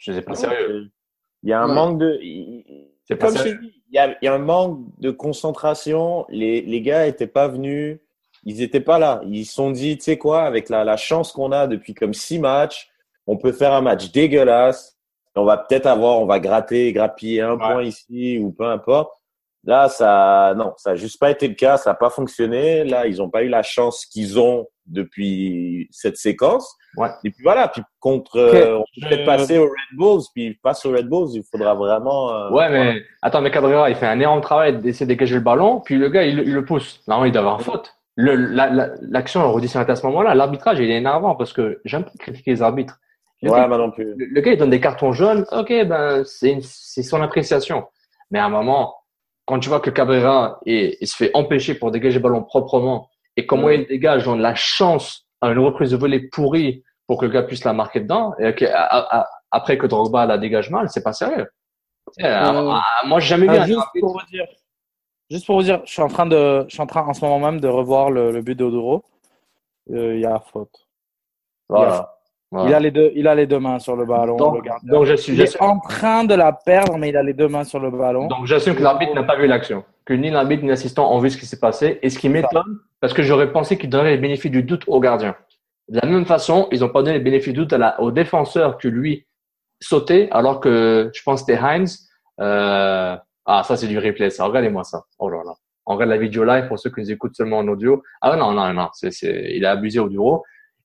C'est 0.00 0.20
pas 0.22 0.34
sérieux. 0.34 0.88
Il 1.44 1.50
y 1.50 1.52
a 1.52 1.62
un 1.62 1.68
Ouais. 1.68 1.74
manque 1.74 1.98
de. 1.98 2.18
C'est 3.04 3.14
pas 3.14 3.26
Comme 3.28 3.36
je 3.36 3.42
sérieux. 3.44 3.60
il 3.62 3.94
y 3.94 3.98
a, 3.98 4.08
il 4.20 4.24
y 4.24 4.26
a 4.28 4.34
un 4.34 4.38
manque 4.38 4.80
de 4.98 5.12
concentration. 5.12 6.26
Les, 6.28 6.60
les 6.62 6.80
gars 6.82 7.06
étaient 7.06 7.28
pas 7.28 7.46
venus. 7.46 7.98
Ils 8.44 8.62
étaient 8.62 8.80
pas 8.80 8.98
là. 8.98 9.20
Ils 9.26 9.44
se 9.46 9.54
sont 9.54 9.70
dit, 9.70 9.96
tu 9.98 10.04
sais 10.04 10.18
quoi, 10.18 10.42
avec 10.42 10.68
la, 10.68 10.84
la 10.84 10.96
chance 10.96 11.32
qu'on 11.32 11.52
a 11.52 11.66
depuis 11.66 11.94
comme 11.94 12.14
six 12.14 12.38
matchs, 12.38 12.88
on 13.26 13.36
peut 13.36 13.52
faire 13.52 13.72
un 13.74 13.80
match 13.82 14.10
dégueulasse. 14.10 14.96
On 15.36 15.44
va 15.44 15.56
peut-être 15.58 15.86
avoir, 15.86 16.18
on 16.20 16.26
va 16.26 16.40
gratter, 16.40 16.92
grappiller 16.92 17.42
un 17.42 17.52
Ouais. 17.52 17.58
point 17.58 17.82
ici 17.84 18.38
ou 18.38 18.50
peu 18.50 18.64
importe. 18.64 19.12
Là, 19.64 19.88
ça, 19.88 20.54
non, 20.56 20.72
ça 20.76 20.90
n'a 20.90 20.96
juste 20.96 21.18
pas 21.20 21.30
été 21.30 21.46
le 21.46 21.54
cas. 21.54 21.76
Ça 21.76 21.90
n'a 21.90 21.94
pas 21.94 22.10
fonctionné. 22.10 22.84
Là, 22.84 23.06
ils 23.06 23.18
n'ont 23.18 23.28
pas 23.28 23.42
eu 23.42 23.48
la 23.48 23.62
chance 23.62 24.06
qu'ils 24.06 24.38
ont 24.38 24.66
depuis 24.86 25.88
cette 25.90 26.16
séquence. 26.16 26.74
Ouais. 26.96 27.08
Et 27.24 27.30
puis 27.30 27.42
voilà. 27.42 27.68
Puis 27.68 27.82
contre, 28.00 28.36
euh, 28.38 28.78
on 28.78 28.84
peut 29.00 29.08
peut-être 29.08 29.20
Je- 29.20 29.26
passer 29.26 29.58
aux 29.58 29.64
Red 29.66 29.96
Bulls. 29.98 30.22
Puis 30.34 30.58
face 30.62 30.84
aux 30.86 30.92
Red 30.92 31.08
Bulls, 31.08 31.28
il 31.34 31.42
faudra 31.50 31.74
vraiment. 31.74 32.32
euh, 32.32 32.50
Ouais, 32.50 32.70
mais 32.70 33.02
attends, 33.20 33.40
mais 33.42 33.50
Cabrera, 33.50 33.90
il 33.90 33.96
fait 33.96 34.06
un 34.06 34.18
énorme 34.18 34.40
travail 34.40 34.78
d'essayer 34.80 35.06
de 35.06 35.12
dégager 35.12 35.34
le 35.34 35.40
ballon, 35.42 35.80
puis 35.80 35.96
le 35.96 36.08
gars, 36.08 36.22
il, 36.24 36.38
il 36.40 36.54
le 36.54 36.64
pousse. 36.64 37.00
Non, 37.06 37.24
il 37.24 37.32
doit 37.32 37.42
avoir 37.42 37.60
faute. 37.60 37.92
Le, 38.20 38.34
la, 38.34 38.68
la- 38.68 38.90
l'action 39.00 39.56
à 39.56 39.96
ce 39.96 40.06
moment-là, 40.06 40.34
l'arbitrage, 40.34 40.80
il 40.80 40.90
est 40.90 40.96
énervant 40.96 41.36
parce 41.36 41.52
que 41.52 41.80
j'aime 41.84 42.02
pas 42.04 42.10
critiquer 42.18 42.50
les 42.50 42.62
arbitres. 42.62 42.98
Le, 43.42 43.50
Ouais, 43.52 43.58
gars, 43.60 43.68
moi 43.68 43.78
non 43.78 43.92
plus. 43.92 44.12
le, 44.16 44.24
le 44.26 44.40
gars, 44.40 44.52
il 44.52 44.58
donne 44.58 44.70
des 44.70 44.80
cartons 44.80 45.12
jaunes. 45.12 45.46
Ok, 45.52 45.68
ben, 45.86 46.24
c'est, 46.24 46.60
son 46.60 47.22
appréciation. 47.22 47.86
Mais 48.32 48.40
à 48.40 48.46
un 48.46 48.48
moment, 48.48 48.96
quand 49.46 49.60
tu 49.60 49.68
vois 49.68 49.78
que 49.78 49.90
Cabrera, 49.90 50.58
il, 50.66 50.96
il 51.00 51.06
se 51.06 51.14
fait 51.14 51.30
empêcher 51.34 51.74
pour 51.74 51.92
dégager 51.92 52.16
le 52.18 52.22
ballon 52.24 52.42
proprement, 52.42 53.08
et 53.36 53.46
comment 53.46 53.66
Ouais. 53.66 53.82
il 53.82 53.86
dégage, 53.86 54.26
on 54.26 54.34
la 54.34 54.56
chance 54.56 55.24
à 55.40 55.50
une 55.52 55.60
reprise 55.60 55.92
de 55.92 55.96
volée 55.96 56.18
pourrie 56.28 56.82
pour 57.06 57.20
que 57.20 57.26
le 57.26 57.30
gars 57.30 57.44
puisse 57.44 57.62
la 57.64 57.72
marquer 57.72 58.00
dedans, 58.00 58.34
et 58.40 58.66
à- 58.66 59.20
à- 59.20 59.28
après 59.52 59.78
que 59.78 59.86
Drogba 59.86 60.26
la 60.26 60.38
dégage 60.38 60.70
mal, 60.70 60.88
c'est 60.90 61.04
pas 61.04 61.12
sérieux. 61.12 61.46
À- 62.20 62.48
à- 62.50 62.84
moi, 63.06 63.20
j'ai 63.20 63.28
jamais 63.28 63.46
vu 63.46 63.54
Ah, 63.56 63.62
un 63.62 63.66
juste 63.66 63.78
arbitre- 63.78 64.00
pour 64.04 64.12
vous 64.18 64.26
dire, 64.32 64.44
juste 65.30 65.46
pour 65.46 65.56
vous 65.56 65.62
dire, 65.62 65.80
je 65.84 65.90
suis 65.92 66.02
en 66.02 66.08
train 66.08 66.26
de, 66.26 66.64
je 66.68 66.74
suis 66.74 66.80
en 66.82 66.86
train 66.86 67.02
en 67.06 67.12
ce 67.14 67.24
moment 67.24 67.38
même 67.50 67.60
de 67.60 67.68
revoir 67.68 68.10
le, 68.10 68.30
le 68.32 68.42
but 68.42 68.54
d'Odoro. 68.56 69.04
Euh, 69.90 70.14
Il 70.14 70.20
y 70.20 70.26
a 70.26 70.38
faute. 70.40 70.86
Voilà. 71.68 72.14
Voilà. 72.50 72.68
Il 72.70 72.74
a 72.74 72.80
les 72.80 72.90
deux, 72.90 73.12
il 73.14 73.28
a 73.28 73.34
les 73.34 73.46
deux 73.46 73.58
mains 73.58 73.78
sur 73.78 73.94
le 73.94 74.06
ballon. 74.06 74.36
Donc, 74.38 75.04
je 75.04 75.14
suis, 75.16 75.34
il 75.34 75.40
est 75.42 75.44
j'assume- 75.46 75.62
en 75.66 75.80
train 75.80 76.24
de 76.24 76.34
la 76.34 76.52
perdre, 76.54 76.96
mais 76.96 77.10
il 77.10 77.16
a 77.18 77.22
les 77.22 77.34
deux 77.34 77.48
mains 77.48 77.64
sur 77.64 77.78
le 77.78 77.90
ballon. 77.90 78.26
donc 78.26 78.46
j'assume 78.46 78.74
que 78.74 78.82
l'arbitre 78.82 79.14
n'a 79.14 79.22
pas 79.22 79.36
vu 79.36 79.46
l'action. 79.46 79.84
Que 80.06 80.14
ni 80.14 80.30
l'arbitre 80.30 80.62
ni 80.62 80.70
l'assistant 80.70 81.12
ont 81.14 81.18
vu 81.18 81.28
ce 81.28 81.36
qui 81.36 81.44
s'est 81.44 81.60
passé. 81.60 81.98
Et 82.00 82.08
ce 82.08 82.18
qui 82.18 82.30
m'étonne, 82.30 82.78
parce 83.00 83.12
que 83.12 83.22
j'aurais 83.22 83.52
pensé 83.52 83.76
qu'ils 83.76 83.90
donneraient 83.90 84.12
les 84.12 84.16
bénéfices 84.18 84.50
du 84.50 84.62
doute 84.62 84.84
au 84.86 84.98
gardien. 84.98 85.36
De 85.90 86.00
la 86.02 86.08
même 86.08 86.24
façon, 86.24 86.68
ils 86.72 86.80
n'ont 86.80 86.88
pas 86.88 87.02
donné 87.02 87.18
les 87.18 87.24
bénéfices 87.24 87.52
du 87.52 87.60
doute 87.60 87.72
à 87.74 87.78
la, 87.78 88.00
au 88.00 88.10
défenseur 88.10 88.78
que 88.78 88.88
lui 88.88 89.26
sautait, 89.80 90.28
alors 90.30 90.60
que 90.60 91.10
je 91.14 91.22
pense 91.22 91.42
que 91.42 91.52
c'était 91.52 91.62
Heinz. 91.62 92.08
Euh, 92.40 93.14
ah, 93.50 93.62
ça, 93.62 93.78
c'est 93.78 93.86
du 93.86 93.98
replay, 93.98 94.28
ça. 94.28 94.44
Regardez-moi 94.44 94.84
ça. 94.84 95.04
Oh 95.18 95.30
là 95.30 95.38
là. 95.42 95.54
On 95.86 95.94
regarde 95.94 96.10
la 96.10 96.18
vidéo 96.18 96.44
live 96.44 96.68
pour 96.68 96.78
ceux 96.78 96.90
qui 96.90 97.00
nous 97.00 97.10
écoutent 97.10 97.34
seulement 97.34 97.58
en 97.58 97.68
audio. 97.68 98.02
Ah 98.20 98.36
non, 98.36 98.52
non, 98.52 98.74
non. 98.74 98.88
C'est, 98.92 99.10
c'est, 99.10 99.52
il 99.54 99.64
a 99.64 99.70
abusé 99.70 99.98
au 99.98 100.06
bureau. 100.06 100.44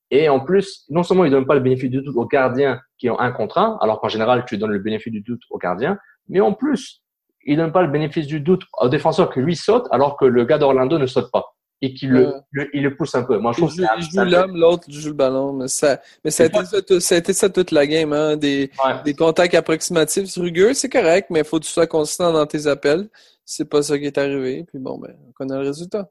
Et 0.10 0.30
en 0.30 0.39
plus, 0.39 0.86
non 0.89 1.04
seulement 1.04 1.26
il 1.26 1.32
donne 1.32 1.45
pas 1.45 1.56
le 1.56 1.60
bénéfice 1.60 1.89
du 1.89 2.02
doute 2.02 2.15
aux 2.15 2.26
gardiens 2.26 2.80
qui 2.97 3.10
ont 3.10 3.19
un 3.19 3.32
contre 3.34 3.58
un, 3.58 3.78
alors 3.82 3.99
qu'en 3.99 4.08
général, 4.08 4.45
tu 4.47 4.58
donnes 4.58 4.71
le 4.71 4.80
bénéfice 4.80 5.12
du 5.12 5.19
doute 5.19 5.41
aux 5.49 5.58
gardiens, 5.58 5.97
mais 6.30 6.39
en 6.39 6.54
plus, 6.54 7.02
il 7.45 7.58
donne 7.58 7.73
pas 7.73 7.82
le 7.82 7.89
bénéfice 7.89 8.28
du 8.28 8.39
doute 8.39 8.63
au 8.80 8.88
défenseur 8.88 9.30
que 9.30 9.41
lui 9.41 9.58
saute, 9.58 9.86
alors 9.91 10.15
que 10.15 10.23
le 10.23 10.45
gars 10.45 10.58
d'Orlando 10.58 10.97
ne 10.97 11.06
saute 11.06 11.32
pas 11.32 11.56
et 11.86 11.93
qu'il 11.93 12.12
le, 12.12 12.28
Ouais. 12.28 12.34
le- 12.52 12.69
il 12.76 12.84
le 12.84 12.96
pousse 12.96 13.13
un 13.15 13.24
peu. 13.24 13.38
Moi, 13.38 13.52
je 13.52 13.58
Il 13.58 13.62
trouve 13.62 13.69
joue, 13.72 13.82
que 13.82 13.88
c'est 13.88 13.91
un- 13.93 13.98
il 13.98 14.10
joue 14.30 14.32
l'homme, 14.32 14.56
l'autre 14.58 14.86
joue 14.89 15.08
le 15.10 15.13
ballon. 15.13 15.54
Mais 15.54 15.67
ça, 15.67 16.00
mais 16.24 16.32
ça 16.32 16.43
a, 16.43 16.46
été 16.48 16.63
ça, 16.65 16.82
tout- 16.82 17.00
ça 17.00 17.15
a 17.15 17.17
été 17.17 17.34
ça 17.34 17.50
toute 17.50 17.72
la 17.72 17.86
game. 17.86 18.13
Hein? 18.13 18.38
Des, 18.38 18.72
Ouais. 18.86 18.93
des 19.04 19.13
contacts 19.13 19.54
approximatifs 19.54 20.34
rugueux, 20.38 20.74
c'est 20.74 20.89
correct, 20.89 21.28
mais 21.30 21.39
il 21.39 21.46
faut 21.46 21.60
que 21.60 21.65
tu 21.65 21.72
sois 21.72 21.88
consistant 21.88 22.32
dans 22.32 22.46
tes 22.46 22.67
appels. 22.67 23.10
C'est 23.46 23.69
pas 23.69 23.82
ça 23.82 23.98
qui 24.00 24.06
est 24.06 24.17
arrivé. 24.17 24.63
Puis 24.67 24.80
bon, 24.80 24.98
ben, 24.98 25.13
on 25.28 25.32
connaît 25.34 25.56
le 25.60 25.67
résultat. 25.67 26.10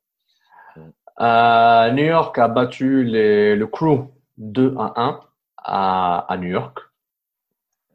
Euh, 1.21 1.91
New 1.93 2.05
York 2.07 2.37
a 2.39 2.49
battu 2.49 3.05
les, 3.05 3.55
le 3.57 3.67
Crew 3.67 4.09
2 4.39 4.75
à 4.79 4.93
1 5.01 5.21
à, 5.59 6.27
à 6.33 6.37
New 6.37 6.49
York. 6.49 6.79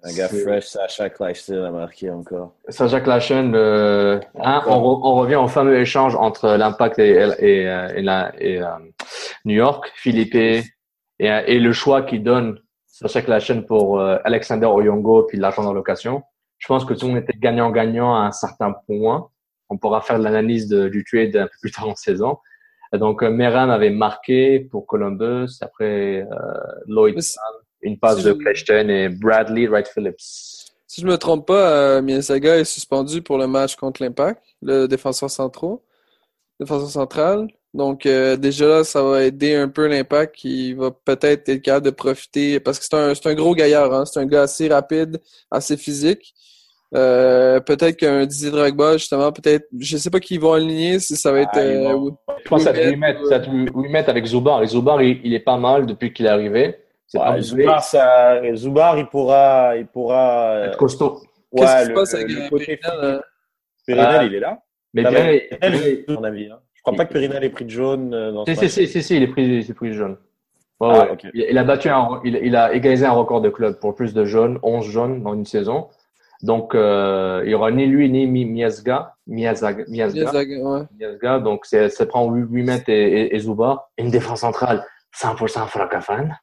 Un 0.04 0.14
gars 0.16 0.30
fresh, 0.30 0.66
Sacha 0.66 1.10
Kleistel 1.10 1.66
a 1.66 1.72
marqué 1.72 2.10
encore. 2.10 2.54
Sacha 2.70 3.02
Klassen, 3.02 3.54
euh, 3.56 4.20
hein, 4.40 4.62
on, 4.68 4.76
re- 4.80 5.02
on 5.04 5.16
revient 5.16 5.36
au 5.36 5.48
fameux 5.48 5.80
échange 5.80 6.16
entre 6.16 6.50
l'Impact 6.56 7.00
et, 7.00 7.10
et, 7.40 7.68
euh, 7.68 7.90
et, 7.96 8.02
la, 8.04 8.32
et 8.40 8.62
euh, 8.62 8.68
New 9.46 9.56
York, 9.56 9.92
Philippe 9.96 10.36
et, 10.36 10.64
et 11.20 11.60
le 11.60 11.74
choix 11.74 12.04
qu'il 12.04 12.24
donne 12.24 12.60
Sacha 12.86 13.22
Klassen 13.24 13.66
pour 13.66 14.00
euh, 14.00 14.18
Alexander 14.24 14.68
Oyongo 14.68 15.24
puis 15.24 15.38
l'argent 15.38 15.64
dans 15.64 15.74
location. 15.74 16.22
Je 16.60 16.68
pense 16.68 16.86
que 16.86 16.94
tout 16.94 17.08
le 17.08 17.14
monde 17.14 17.24
était 17.24 17.38
gagnant-gagnant 17.38 18.16
à 18.16 18.20
un 18.22 18.32
certain 18.32 18.74
point. 18.86 19.30
On 19.70 19.78
pourra 19.78 20.02
faire 20.02 20.20
l'analyse 20.20 20.68
de- 20.68 20.90
du 20.90 21.04
trade 21.04 21.36
un 21.36 21.46
peu 21.48 21.58
plus 21.60 21.72
tard 21.72 21.90
en 21.90 21.96
saison. 21.96 22.38
Et 22.94 22.98
donc, 23.00 23.22
euh, 23.24 23.30
Meram 23.30 23.70
avait 23.72 23.90
marqué 23.90 24.60
pour 24.62 24.86
Columbus. 24.88 25.50
Après, 25.62 26.22
euh, 26.22 26.26
Lloyd, 26.88 27.20
une 27.82 27.98
passe 27.98 28.20
si 28.20 28.26
de 28.26 28.34
Kleshton 28.34 28.90
et 28.90 29.10
Bradley 29.10 29.68
Wright 29.68 29.88
Phillips. 29.88 30.20
Si 30.20 31.02
je 31.02 31.06
me 31.06 31.18
trompe 31.18 31.48
pas, 31.48 31.70
euh, 31.70 32.02
Miyazaga 32.02 32.58
est 32.58 32.64
suspendu 32.64 33.22
pour 33.22 33.38
le 33.38 33.48
match 33.48 33.76
contre 33.76 34.02
l'Impact, 34.02 34.42
le 34.62 34.88
défenseur 34.88 35.30
central. 35.30 35.78
Défenseur 36.60 36.90
central. 36.90 37.48
Donc 37.74 38.06
euh, 38.06 38.38
déjà 38.38 38.68
là, 38.68 38.84
ça 38.84 39.04
va 39.04 39.24
aider 39.24 39.54
un 39.54 39.68
peu 39.68 39.88
l'Impact 39.88 40.36
qui 40.36 40.74
va 40.74 40.92
peut-être 40.92 41.50
être 41.50 41.62
capable 41.62 41.86
de 41.86 41.92
profiter 41.92 42.60
parce 42.60 42.80
que 42.80 42.86
c'est 42.86 42.96
un, 42.96 43.14
c'est 43.14 43.28
un 43.28 43.36
gros 43.36 43.54
gaillard, 43.54 43.94
hein. 43.94 44.06
C'est 44.06 44.20
un 44.20 44.26
gars 44.26 44.44
assez 44.44 44.68
rapide, 44.70 45.20
assez 45.52 45.78
physique. 45.78 46.34
Euh, 46.96 47.60
peut-être 47.60 47.98
qu'un 47.98 48.26
Didier 48.26 48.50
Drogba, 48.50 48.94
justement, 48.94 49.32
peut-être, 49.32 49.68
je 49.78 49.98
sais 49.98 50.10
pas 50.10 50.20
qui 50.22 50.36
ils 50.36 50.40
vont 50.40 50.54
aligner, 50.54 51.00
si 51.00 51.18
ça 51.18 51.32
va 51.32 51.42
être 51.42 51.50
Ah, 51.54 51.60
euh, 51.60 52.10
Je 52.44 52.50
pense 52.50 52.64
que 52.64 52.72
ça 52.72 52.72
Ouimet, 52.72 52.92
lui 52.92 52.98
mettre, 52.98 53.26
ça 53.28 53.40
lui 53.40 53.90
mettre 53.90 54.10
avec 54.10 54.26
Zubar. 54.26 54.64
Et 54.64 54.68
Zubar, 54.68 55.02
il, 55.02 55.20
il 55.24 55.34
est 55.34 55.42
pas 55.42 55.58
mal 55.58 55.86
depuis 55.86 56.14
qu'il 56.14 56.26
est 56.26 56.30
arrivé. 56.30 56.76
Zubar, 57.42 57.84
ça, 57.84 58.42
Zubar, 58.56 58.98
il 58.98 59.08
pourra, 59.08 59.78
il 59.78 59.88
pourra. 59.88 60.50
euh, 60.52 60.66
être 60.68 60.78
costaud. 60.78 61.22
Qu'est-ce 61.56 61.64
ouais, 61.72 61.78
qui 61.80 61.84
se 61.84 61.90
le- 61.90 61.94
passe 61.96 62.14
avec 62.14 62.28
le 62.30 62.50
côté 62.50 62.80
Ah. 62.84 64.24
il 64.26 64.36
est 64.36 64.40
là. 64.40 64.60
Mais 64.94 65.04
bien, 65.04 65.32
il- 65.32 66.06
mon 66.10 66.24
avis. 66.24 66.50
hein. 66.52 66.60
Je 66.74 66.82
crois 66.82 66.96
pas 66.96 67.06
que 67.06 67.14
Périnel 67.14 67.44
ait 67.44 67.50
pris 67.50 67.66
de 67.66 67.70
jaune 67.70 68.14
euh, 68.14 68.32
dans 68.32 68.46
si, 68.46 68.56
si, 68.56 68.70
si, 68.70 68.88
si, 68.88 69.04
si, 69.04 69.16
il 69.18 69.24
est 69.24 69.28
pris, 69.28 69.44
il 69.46 69.60
est 69.70 69.74
pris 69.74 69.94
jaune. 69.94 70.18
Ouais, 70.80 70.90
Ah, 70.92 71.00
ouais. 71.06 71.10
ok. 71.12 71.28
il, 71.34 71.58
a 71.58 71.64
battu 71.64 71.90
un, 71.90 72.22
il, 72.24 72.36
il 72.44 72.56
a 72.56 72.74
égalisé 72.74 73.06
un 73.06 73.12
record 73.12 73.42
de 73.42 73.50
club 73.50 73.80
pour 73.80 73.96
plus 73.96 74.14
de 74.14 74.26
jaunes, 74.26 74.60
11 74.64 74.86
jaunes 74.86 75.24
dans 75.24 75.34
une 75.34 75.46
saison. 75.46 75.88
Donc, 76.44 76.76
euh, 76.76 77.42
il 77.46 77.50
y 77.52 77.56
aura 77.56 77.72
ni 77.72 77.88
lui 77.88 78.10
ni 78.12 78.28
Mi- 78.28 78.46
Miazga, 78.46 79.16
Miyazaga, 79.26 79.86
Miazga, 79.88 80.20
Miyazaga, 80.22 80.56
ouais. 80.60 80.82
Miazga. 81.00 81.40
Donc, 81.40 81.66
c'est, 81.66 81.90
ça 81.90 82.06
prend 82.06 82.30
8 82.32 82.64
mètres 82.64 82.90
et, 82.90 83.22
et, 83.24 83.36
et 83.36 83.40
Zubar. 83.40 83.90
Et 83.98 84.04
une 84.04 84.12
défense 84.12 84.42
centrale, 84.42 84.86
100% 85.20 85.66
francophone. 85.68 86.38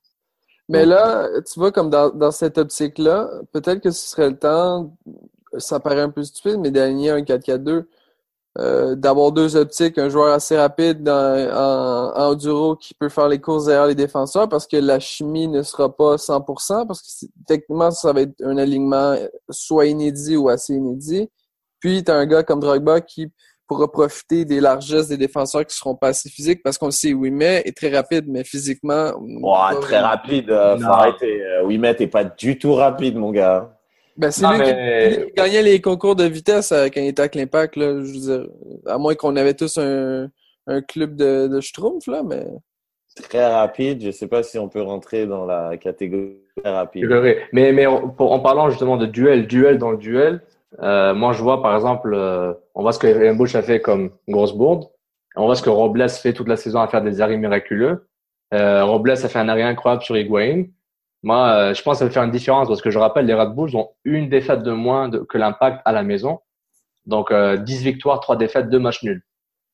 Mais 0.69 0.87
là, 0.87 1.29
tu 1.43 1.59
vois, 1.61 1.73
comme 1.73 1.91
dans, 1.91 2.11
dans 2.11 2.31
cette 2.31 2.59
optique-là, 2.59 3.29
peut-être 3.53 3.81
que 3.81 3.91
ce 3.91 4.09
serait 4.09 4.31
le 4.31 4.39
temps, 4.39 4.97
ça 5.59 5.79
paraît 5.81 6.01
un 6.01 6.11
peu 6.11 6.23
stupide, 6.25 6.59
mais 6.61 6.71
d'aligner 6.71 7.11
un 7.11 7.23
4-4-2. 7.23 7.85
euh, 8.59 8.95
d'avoir 8.97 9.33
deux 9.33 9.57
optiques, 9.57 9.99
un 9.99 10.09
joueur 10.09 10.33
assez 10.33 10.57
rapide 10.57 11.03
dans, 11.03 11.13
en, 11.53 12.17
en 12.17 12.31
enduro 12.33 12.77
qui 12.77 12.95
peut 12.95 13.09
faire 13.09 13.29
les 13.29 13.41
courses 13.41 13.67
derrière 13.67 13.87
les 13.89 13.95
défenseurs 13.97 14.49
parce 14.49 14.67
que 14.69 14.77
la 14.77 15.01
chimie 15.01 15.49
ne 15.49 15.63
sera 15.63 15.95
pas 15.95 16.19
100% 16.19 16.87
parce 16.87 17.03
que 17.03 17.27
techniquement, 17.49 17.91
ça 17.91 18.13
va 18.13 18.23
être 18.23 18.41
un 18.45 18.57
alignement 18.59 19.17
soit 19.51 19.87
inédit 19.87 20.37
ou 20.37 20.49
assez 20.49 20.75
inédit. 20.75 21.29
Puis, 21.81 22.05
tu 22.05 22.11
as 22.13 22.17
un 22.17 22.27
gars 22.27 22.43
comme 22.45 22.61
Drogba 22.61 23.01
qui 23.01 23.33
pourra 23.67 23.91
profiter 23.91 24.45
des 24.45 24.61
largesses 24.61 25.09
des 25.09 25.17
défenseurs 25.17 25.65
qui 25.65 25.77
seront 25.77 25.95
pas 25.95 26.09
assez 26.09 26.29
physiques 26.29 26.63
parce 26.63 26.79
qu'on 26.79 26.87
le 26.87 26.93
sait, 26.93 27.13
Wimet 27.13 27.63
est 27.65 27.77
très 27.77 27.89
rapide, 27.89 28.27
mais 28.29 28.45
physiquement... 28.45 29.13
Ouais, 29.19 29.81
très 29.81 30.01
rapide. 30.01 30.51
Euh, 30.51 30.79
faut 30.79 30.87
arrêter. 30.87 31.43
Euh, 31.43 31.65
Wimet 31.65 31.97
est 31.99 32.07
pas 32.07 32.25
du 32.25 32.59
tout 32.59 32.75
rapide, 32.75 33.17
mon 33.17 33.31
gars. 33.31 33.77
Ben, 34.17 34.31
c'est 34.31 34.47
lui 34.47 35.27
qui 35.27 35.33
gagnait 35.35 35.63
les 35.63 35.81
concours 35.81 36.15
de 36.15 36.25
vitesse 36.25 36.73
euh, 36.73 36.87
quand 36.93 37.01
il 37.01 37.09
était 37.09 37.21
avec 37.21 37.35
l'Impact. 37.35 37.77
Là, 37.77 38.03
je 38.03 38.13
veux 38.13 38.21
dire, 38.21 38.49
à 38.87 38.99
moins 38.99 39.15
qu'on 39.15 39.35
avait 39.37 39.55
tous 39.55 39.79
un, 39.79 40.29
un 40.67 40.81
club 40.83 41.17
de, 41.17 41.49
de 41.49 41.61
Schtroumpf, 41.61 42.07
là, 42.07 42.23
mais... 42.23 42.47
Très 43.29 43.47
rapide. 43.47 44.03
Je 44.05 44.11
sais 44.11 44.27
pas 44.27 44.43
si 44.43 44.59
on 44.59 44.69
peut 44.69 44.83
rentrer 44.83 45.27
dans 45.27 45.47
la 45.47 45.77
catégorie 45.77 46.35
très 46.57 46.71
rapide. 46.71 47.09
Mais, 47.53 47.73
mais 47.73 47.87
en, 47.87 48.15
en 48.19 48.41
parlant 48.41 48.71
justement 48.71 48.97
de 48.97 49.07
duel, 49.07 49.47
duel 49.47 49.79
dans 49.79 49.93
le 49.93 49.99
duel, 49.99 50.41
euh, 50.81 51.15
moi 51.15 51.33
je 51.33 51.43
vois 51.43 51.63
par 51.63 51.75
exemple, 51.75 52.13
euh, 52.15 52.53
on 52.75 52.83
voit 52.83 52.93
ce 52.93 52.99
que 52.99 53.07
Ryan 53.07 53.35
Bush 53.35 53.55
a 53.55 53.63
fait 53.63 53.81
comme 53.81 54.11
grosse 54.29 54.55
bourde. 54.55 54.89
On 55.37 55.47
voit 55.47 55.57
ce 55.57 55.63
que 55.63 55.71
Robles 55.71 56.09
fait 56.09 56.33
toute 56.33 56.49
la 56.49 56.57
saison 56.57 56.81
à 56.81 56.89
faire 56.89 57.03
des 57.03 57.21
arrêts 57.21 57.37
miraculeux. 57.37 58.07
Euh, 58.53 58.85
Robles 58.85 59.11
a 59.11 59.17
fait 59.17 59.39
un 59.39 59.49
arrêt 59.49 59.63
incroyable 59.63 60.03
sur 60.03 60.17
Higuain. 60.17 60.67
Moi, 61.23 61.49
euh, 61.49 61.75
je 61.75 61.83
pense 61.83 61.95
que 61.95 61.99
ça 62.01 62.05
va 62.05 62.11
faire 62.11 62.23
une 62.23 62.31
différence 62.31 62.69
parce 62.69 62.83
que 62.83 62.91
je 62.91 62.99
rappelle, 62.99 63.27
les 63.27 63.35
Red 63.35 63.55
Bulls 63.55 63.75
ont 63.77 63.91
une 64.05 64.29
défaite 64.29 64.63
de 64.63 64.73
moins 64.73 65.11
que 65.11 65.39
l'Impact 65.39 65.81
à 65.85 65.93
la 65.93 66.03
maison. 66.03 66.41
Donc, 67.07 67.31
euh, 67.31 67.57
10 67.57 67.83
victoires, 67.83 68.21
3 68.21 68.37
défaites, 68.37 68.69
2 68.69 68.79
matchs 68.79 69.03
nuls 69.03 69.23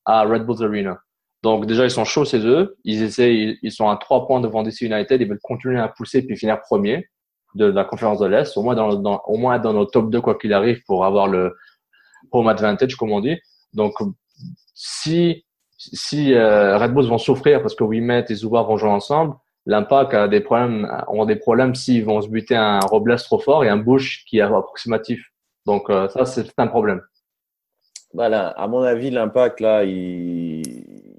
à 0.06 0.22
Red 0.22 0.46
Bulls 0.46 0.64
Arena. 0.64 1.00
Donc, 1.42 1.66
déjà, 1.66 1.84
ils 1.84 1.90
sont 1.90 2.04
chauds, 2.04 2.24
c'est 2.24 2.38
eux. 2.38 2.76
Ils 2.84 3.02
essaient, 3.02 3.58
ils 3.62 3.72
sont 3.72 3.88
à 3.88 3.96
3 3.96 4.26
points 4.26 4.40
devant 4.40 4.62
DC 4.62 4.82
United. 4.82 5.20
Ils 5.20 5.28
veulent 5.28 5.40
continuer 5.42 5.78
à 5.80 5.88
pousser 5.88 6.24
puis 6.24 6.36
finir 6.36 6.60
premier 6.60 7.08
de 7.54 7.66
la 7.66 7.84
conférence 7.84 8.18
de 8.18 8.26
l'Est, 8.26 8.56
au 8.56 8.62
moins 8.62 8.74
dans, 8.74 8.94
dans, 8.94 9.22
au 9.26 9.36
moins 9.36 9.58
dans 9.58 9.72
nos 9.72 9.84
top 9.84 10.10
2 10.10 10.20
quoi 10.20 10.36
qu'il 10.36 10.52
arrive 10.52 10.82
pour 10.84 11.04
avoir 11.04 11.26
le 11.26 11.56
home 12.32 12.48
advantage, 12.48 12.96
comme 12.96 13.12
on 13.12 13.20
dit. 13.20 13.38
Donc, 13.72 13.94
si, 14.74 15.44
si 15.76 16.34
euh, 16.34 16.78
Red 16.78 16.92
Bulls 16.92 17.08
vont 17.08 17.18
souffrir 17.18 17.60
parce 17.60 17.74
que 17.74 17.84
Wimet 17.84 18.26
et 18.28 18.34
Zuba 18.34 18.62
vont 18.62 18.76
jouer 18.76 18.90
ensemble, 18.90 19.34
L'Impact 19.66 20.14
a 20.14 20.26
des 20.26 20.40
problèmes, 20.40 20.90
ont 21.08 21.26
des 21.26 21.36
problèmes 21.36 21.74
s'ils 21.74 22.04
vont 22.04 22.20
se 22.22 22.28
buter 22.28 22.56
un 22.56 22.80
Robles 22.80 23.16
trop 23.16 23.38
fort 23.38 23.64
et 23.64 23.68
un 23.68 23.76
Bush 23.76 24.24
qui 24.24 24.38
est 24.38 24.42
approximatif. 24.42 25.22
Donc 25.66 25.90
euh, 25.90 26.08
ça, 26.08 26.24
c'est 26.24 26.46
un 26.58 26.66
problème. 26.66 27.02
Voilà, 28.12 28.48
à 28.48 28.66
mon 28.66 28.82
avis, 28.82 29.10
l'Impact 29.10 29.60
là, 29.60 29.84
il, 29.84 30.62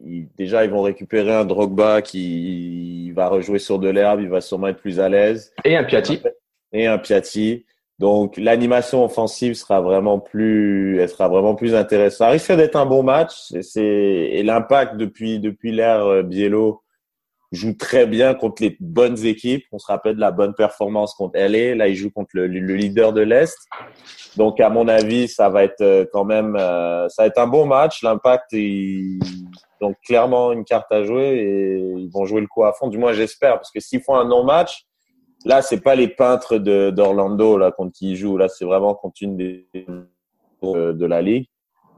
il, 0.05 0.27
déjà 0.37 0.65
ils 0.65 0.71
vont 0.71 0.81
récupérer 0.81 1.33
un 1.33 1.45
Drogba 1.45 2.01
qui 2.01 3.07
il 3.07 3.13
va 3.13 3.27
rejouer 3.27 3.59
sur 3.59 3.79
de 3.79 3.89
l'herbe, 3.89 4.21
il 4.21 4.29
va 4.29 4.41
sûrement 4.41 4.67
être 4.67 4.79
plus 4.79 4.99
à 4.99 5.09
l'aise. 5.09 5.53
Et 5.65 5.75
un 5.75 5.83
Piatti. 5.83 6.21
Et 6.71 6.87
un 6.87 6.97
Piatti. 6.97 7.65
Donc 7.99 8.37
l'animation 8.37 9.03
offensive 9.03 9.53
sera 9.53 9.81
vraiment 9.81 10.19
plus, 10.19 10.99
elle 10.99 11.09
sera 11.09 11.27
vraiment 11.27 11.55
plus 11.55 11.75
intéressante. 11.75 12.17
Ça 12.17 12.29
risque 12.29 12.51
d'être 12.53 12.75
un 12.75 12.85
bon 12.85 13.03
match. 13.03 13.53
C'est 13.61 13.83
et 13.83 14.43
l'Impact 14.43 14.97
depuis 14.97 15.39
depuis 15.39 15.71
l'ère 15.71 16.05
euh, 16.05 16.23
Biello 16.23 16.81
joue 17.51 17.73
très 17.73 18.05
bien 18.05 18.33
contre 18.33 18.63
les 18.63 18.77
bonnes 18.79 19.25
équipes. 19.25 19.65
On 19.71 19.79
se 19.79 19.87
rappelle 19.87 20.15
de 20.15 20.21
la 20.21 20.31
bonne 20.31 20.53
performance 20.53 21.13
contre 21.13 21.37
LA. 21.37 21.75
Là, 21.75 21.87
il 21.87 21.95
joue 21.95 22.09
contre 22.09 22.31
le, 22.33 22.47
le 22.47 22.75
leader 22.75 23.13
de 23.13 23.21
l'Est. 23.21 23.57
Donc, 24.37 24.59
à 24.59 24.69
mon 24.69 24.87
avis, 24.87 25.27
ça 25.27 25.49
va 25.49 25.63
être 25.63 25.81
euh, 25.81 26.05
quand 26.11 26.23
même, 26.23 26.55
euh, 26.55 27.09
ça 27.09 27.23
va 27.23 27.27
être 27.27 27.39
un 27.39 27.47
bon 27.47 27.65
match. 27.65 28.01
L'impact, 28.03 28.53
donc 29.81 29.97
clairement 30.05 30.51
une 30.51 30.63
carte 30.63 30.91
à 30.91 31.03
jouer 31.03 31.29
et 31.29 31.77
ils 31.97 32.09
vont 32.11 32.25
jouer 32.25 32.41
le 32.41 32.47
coup 32.47 32.63
à 32.63 32.73
fond. 32.73 32.87
Du 32.87 32.97
moins, 32.97 33.13
j'espère, 33.13 33.55
parce 33.55 33.71
que 33.71 33.79
s'ils 33.79 34.01
font 34.01 34.15
un 34.15 34.25
non-match, 34.25 34.85
là, 35.45 35.61
c'est 35.61 35.81
pas 35.81 35.95
les 35.95 36.07
peintres 36.07 36.57
d'Orlando 36.57 37.57
là 37.57 37.71
contre 37.71 37.93
qui 37.93 38.11
ils 38.11 38.15
jouent. 38.15 38.37
Là, 38.37 38.47
c'est 38.47 38.65
vraiment 38.65 38.93
contre 38.93 39.17
une 39.21 39.37
des 39.37 39.67
de 40.61 41.05
la 41.05 41.21
ligue. 41.21 41.47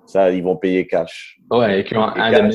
Ça, 0.06 0.32
ils 0.32 0.44
vont 0.44 0.56
payer 0.56 0.88
cash. 0.88 1.38
Ouais, 1.52 1.82
et 1.82 1.96
un, 1.96 2.50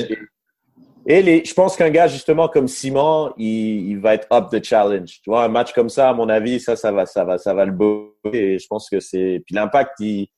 et 1.10 1.22
les, 1.22 1.42
je 1.42 1.54
pense 1.54 1.74
qu'un 1.74 1.88
gars, 1.88 2.06
justement, 2.06 2.48
comme 2.48 2.68
Simon, 2.68 3.32
il, 3.38 3.88
il, 3.88 3.98
va 3.98 4.12
être 4.12 4.26
up 4.30 4.50
the 4.50 4.62
challenge. 4.62 5.20
Tu 5.22 5.30
vois, 5.30 5.44
un 5.44 5.48
match 5.48 5.72
comme 5.72 5.88
ça, 5.88 6.10
à 6.10 6.12
mon 6.12 6.28
avis, 6.28 6.60
ça, 6.60 6.76
ça 6.76 6.92
va, 6.92 7.06
ça 7.06 7.24
va, 7.24 7.38
ça 7.38 7.54
va 7.54 7.64
le 7.64 7.72
beau. 7.72 8.14
Et 8.30 8.58
je 8.58 8.66
pense 8.66 8.90
que 8.90 9.00
c'est, 9.00 9.42
puis 9.46 9.54
l'impact, 9.54 9.98
il... 10.00 10.28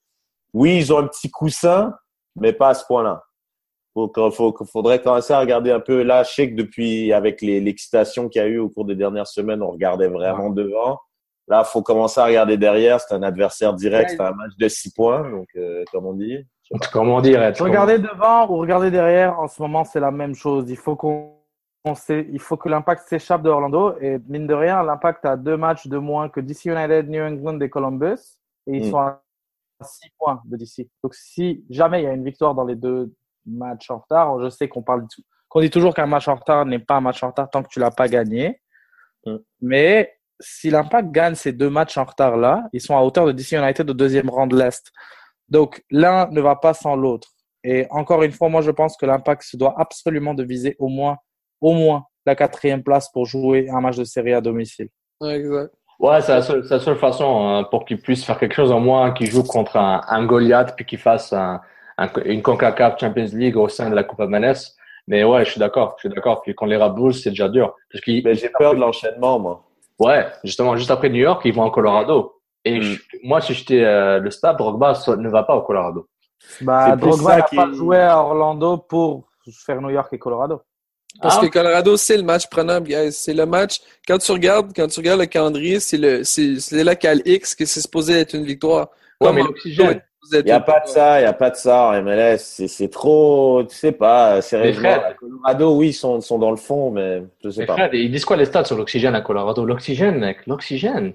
oui, 0.53 0.77
ils 0.77 0.93
ont 0.93 0.99
un 0.99 1.09
petit 1.09 1.29
coussin, 1.29 1.93
mais 2.37 2.53
pas 2.53 2.69
à 2.69 2.75
ce 2.75 2.85
point-là. 2.87 3.21
Faut, 3.95 4.13
faut, 4.31 4.55
faudrait 4.71 5.03
commencer 5.03 5.33
à 5.33 5.41
regarder 5.41 5.73
un 5.73 5.81
peu. 5.81 6.03
Là, 6.03 6.23
je 6.23 6.31
sais 6.31 6.51
que 6.51 6.55
depuis, 6.55 7.13
avec 7.13 7.43
l'excitation 7.43 8.29
qu'il 8.29 8.41
y 8.41 8.45
a 8.45 8.49
eu 8.49 8.59
au 8.59 8.69
cours 8.69 8.85
des 8.85 8.95
dernières 8.95 9.27
semaines, 9.27 9.63
on 9.63 9.71
regardait 9.71 10.09
vraiment 10.09 10.51
devant. 10.51 11.01
Là, 11.49 11.65
faut 11.65 11.83
commencer 11.83 12.21
à 12.21 12.27
regarder 12.27 12.57
derrière. 12.57 13.01
C'est 13.01 13.15
un 13.15 13.25
adversaire 13.25 13.75
direct. 13.75 14.11
C'est 14.11 14.21
un 14.21 14.31
match 14.31 14.53
de 14.57 14.69
six 14.69 14.93
points, 14.93 15.29
donc 15.29 15.49
euh, 15.57 15.83
comme 15.93 16.07
on 16.07 16.15
dit. 16.15 16.39
Comment 16.93 17.21
dire 17.21 17.53
Regardez 17.59 17.99
devant 17.99 18.49
ou 18.49 18.59
regardez 18.59 18.93
derrière, 18.93 19.41
en 19.41 19.49
ce 19.49 19.61
moment, 19.61 19.85
c'est 19.85 19.99
la 19.99 20.13
même 20.13 20.37
chose. 20.37 20.71
Il 20.71 20.77
faut 20.77 20.95
qu'on 20.95 21.35
il 22.09 22.39
faut 22.39 22.57
que 22.57 22.69
l'impact 22.69 23.09
s'échappe 23.09 23.43
de 23.43 23.49
Orlando. 23.49 23.97
Et 24.01 24.19
mine 24.29 24.47
de 24.47 24.55
rien, 24.55 24.83
l'impact 24.83 25.25
a 25.25 25.37
deux 25.37 25.57
matchs 25.57 25.89
de 25.89 25.99
moins 25.99 26.29
que 26.29 26.41
DC 26.41 26.67
United, 26.67 27.09
New 27.09 27.23
England 27.23 27.59
et 27.61 27.69
Columbus. 27.69 28.39
Et 28.67 28.77
ils 28.77 28.87
mm. 28.87 28.91
sont 28.91 28.99
à 28.99 29.21
six 29.83 30.11
points 30.19 30.41
de 30.45 30.57
DC. 30.57 30.89
Donc, 31.03 31.15
si 31.15 31.65
jamais 31.71 32.03
il 32.03 32.05
y 32.05 32.09
a 32.09 32.13
une 32.13 32.25
victoire 32.25 32.55
dans 32.55 32.65
les 32.65 32.77
deux 32.77 33.13
matchs 33.47 33.91
en 33.91 33.99
retard, 33.99 34.41
je 34.41 34.49
sais 34.49 34.69
qu'on 34.69 34.83
parle 34.83 35.07
qu'on 35.49 35.61
dit 35.61 35.71
toujours 35.71 35.95
qu'un 35.95 36.07
match 36.07 36.29
en 36.29 36.37
retard 36.37 36.65
n'est 36.65 36.79
pas 36.79 36.97
un 36.97 37.01
match 37.01 37.23
en 37.23 37.29
retard 37.29 37.51
tant 37.51 37.63
que 37.63 37.69
tu 37.69 37.81
l'as 37.81 37.91
pas 37.91 38.09
gagné. 38.09 38.61
Mm. 39.27 39.37
Mais 39.61 40.15
si 40.39 40.71
l'impact 40.71 41.11
gagne 41.11 41.35
ces 41.35 41.53
deux 41.53 41.69
matchs 41.69 41.99
en 41.99 42.05
retard 42.05 42.37
là, 42.37 42.69
ils 42.73 42.81
sont 42.81 42.97
à 42.97 43.01
hauteur 43.01 43.27
de 43.27 43.33
DC 43.33 43.53
United 43.53 43.91
au 43.91 43.95
deuxième 43.95 44.31
rang 44.31 44.47
de 44.47 44.57
l'Est. 44.57 44.91
Donc, 45.49 45.83
l'un 45.91 46.29
ne 46.31 46.41
va 46.41 46.57
pas 46.57 46.73
sans 46.73 46.95
l'autre. 46.95 47.29
Et 47.65 47.87
encore 47.91 48.23
une 48.23 48.33
fois, 48.33 48.49
moi, 48.49 48.63
je 48.63 48.71
pense 48.71 48.97
que 48.97 49.05
l'Impact 49.05 49.43
se 49.43 49.57
doit 49.57 49.75
absolument 49.77 50.33
de 50.33 50.45
viser 50.45 50.77
au 50.79 50.89
moins, 50.89 51.19
au 51.61 51.75
moins 51.75 52.05
la 52.25 52.37
quatrième 52.37 52.83
place 52.83 53.11
pour 53.11 53.27
jouer 53.27 53.69
un 53.69 53.81
match 53.81 53.97
de 53.97 54.05
série 54.05 54.33
à 54.33 54.41
domicile. 54.41 54.89
Ouais, 55.21 55.37
exact. 55.37 55.75
Ouais, 55.99 56.23
c'est 56.23 56.33
la, 56.33 56.43
seule, 56.43 56.63
la 56.71 56.79
seule 56.79 56.97
façon 56.97 57.47
hein, 57.47 57.65
pour 57.65 57.85
qu'il 57.85 58.01
puisse 58.01 58.25
faire 58.25 58.39
quelque 58.39 58.55
chose, 58.55 58.73
au 58.73 58.79
moins 58.79 59.13
qu'il 59.13 59.31
joue 59.31 59.43
contre 59.43 59.77
un, 59.77 60.01
un 60.09 60.25
Goliath 60.25 60.75
puis 60.75 60.87
qu'il 60.87 60.99
fasse 60.99 61.35
un, 61.35 61.61
un, 61.61 61.61
une 62.25 62.43
CONCACAF 62.43 62.99
Champions 62.99 63.29
League 63.33 63.57
au 63.57 63.69
sein 63.69 63.91
de 63.91 63.95
la 63.95 64.05
Coupe 64.05 64.21
Manès. 64.21 64.77
Mais 65.07 65.25
ouais, 65.25 65.45
je 65.45 65.51
suis 65.51 65.59
d'accord, 65.59 65.97
je 65.97 66.09
suis 66.09 66.15
d'accord. 66.15 66.43
Puis 66.43 66.55
quand 66.55 66.67
les 66.67 66.79
Bulls, 66.95 67.15
c'est 67.15 67.31
déjà 67.31 67.49
dur. 67.49 67.75
Parce 67.93 68.05
Mais 68.07 68.35
j'ai 68.35 68.49
peur 68.49 68.75
de 68.75 68.81
l'enchaînement, 68.81 69.39
moi. 69.39 69.65
Ouais, 69.99 70.27
justement, 70.45 70.77
juste 70.77 70.91
après 70.91 71.11
New 71.11 71.21
York, 71.21 71.43
ils 71.45 71.53
vont 71.53 71.63
en 71.63 71.71
Colorado. 71.71 72.41
Et 72.65 72.81
mm. 72.81 72.97
moi, 73.25 73.41
si 73.41 73.55
j'étais 73.55 73.85
euh, 73.85 74.19
le 74.19 74.31
staff, 74.31 74.57
Drogba 74.57 74.93
ne 75.17 75.29
va 75.29 75.43
pas 75.43 75.57
au 75.57 75.63
Colorado. 75.63 76.09
Bah, 76.61 76.97
Drogba 76.97 77.37
n'a 77.37 77.43
pas 77.43 77.73
joué 77.73 77.99
à 77.99 78.19
Orlando 78.19 78.79
pour 78.79 79.29
faire 79.65 79.81
New 79.81 79.91
York 79.91 80.13
et 80.13 80.19
Colorado. 80.19 80.63
Parce 81.21 81.39
ah, 81.39 81.41
que 81.41 81.47
Colorado, 81.49 81.97
c'est 81.97 82.17
le 82.17 82.23
match 82.23 82.47
prenant, 82.49 82.81
C'est 83.11 83.35
le 83.35 83.45
match. 83.45 83.81
Quand 84.07 84.19
tu 84.19 84.31
regardes, 84.33 84.73
quand 84.75 84.87
tu 84.87 85.01
regardes 85.01 85.21
le 85.21 85.27
calendrier, 85.27 85.81
c'est 85.81 85.99
le, 85.99 86.23
c'est, 86.25 86.85
local 86.85 87.21
X 87.25 87.55
que 87.55 87.65
c'est 87.65 87.81
supposé 87.81 88.21
être 88.21 88.35
une 88.35 88.45
victoire. 88.45 88.89
Ouais, 89.21 89.33
mais 89.33 89.43
l'oxygène. 89.43 90.03
Il 90.33 90.45
n'y 90.45 90.51
a 90.51 90.61
pas 90.61 90.81
de 90.81 90.89
ça, 90.89 91.19
il 91.19 91.23
n'y 91.23 91.29
a 91.29 91.33
pas 91.33 91.51
de 91.51 91.57
ça 91.57 91.89
en 91.89 92.03
MLS. 92.03 92.39
C'est 92.39 92.91
trop, 92.91 93.63
tu 93.69 93.75
sais 93.75 93.93
pas, 93.93 94.43
sérieusement. 94.43 95.01
Colorado, 95.19 95.77
oui, 95.77 95.89
ils 95.89 95.93
sont, 95.93 96.21
sont 96.21 96.39
dans 96.39 96.51
le 96.51 96.57
fond, 96.57 96.91
mais 96.91 97.23
je 97.43 97.51
sais 97.51 97.65
pas. 97.65 97.75
Fred, 97.75 97.91
ils 97.95 98.11
disent 98.11 98.25
quoi 98.25 98.37
les 98.37 98.45
stats 98.45 98.65
sur 98.65 98.77
l'oxygène 98.77 99.15
à 99.15 99.23
Colorado? 99.23 99.65
L'oxygène, 99.65 100.19
mec, 100.19 100.47
l'oxygène. 100.47 101.15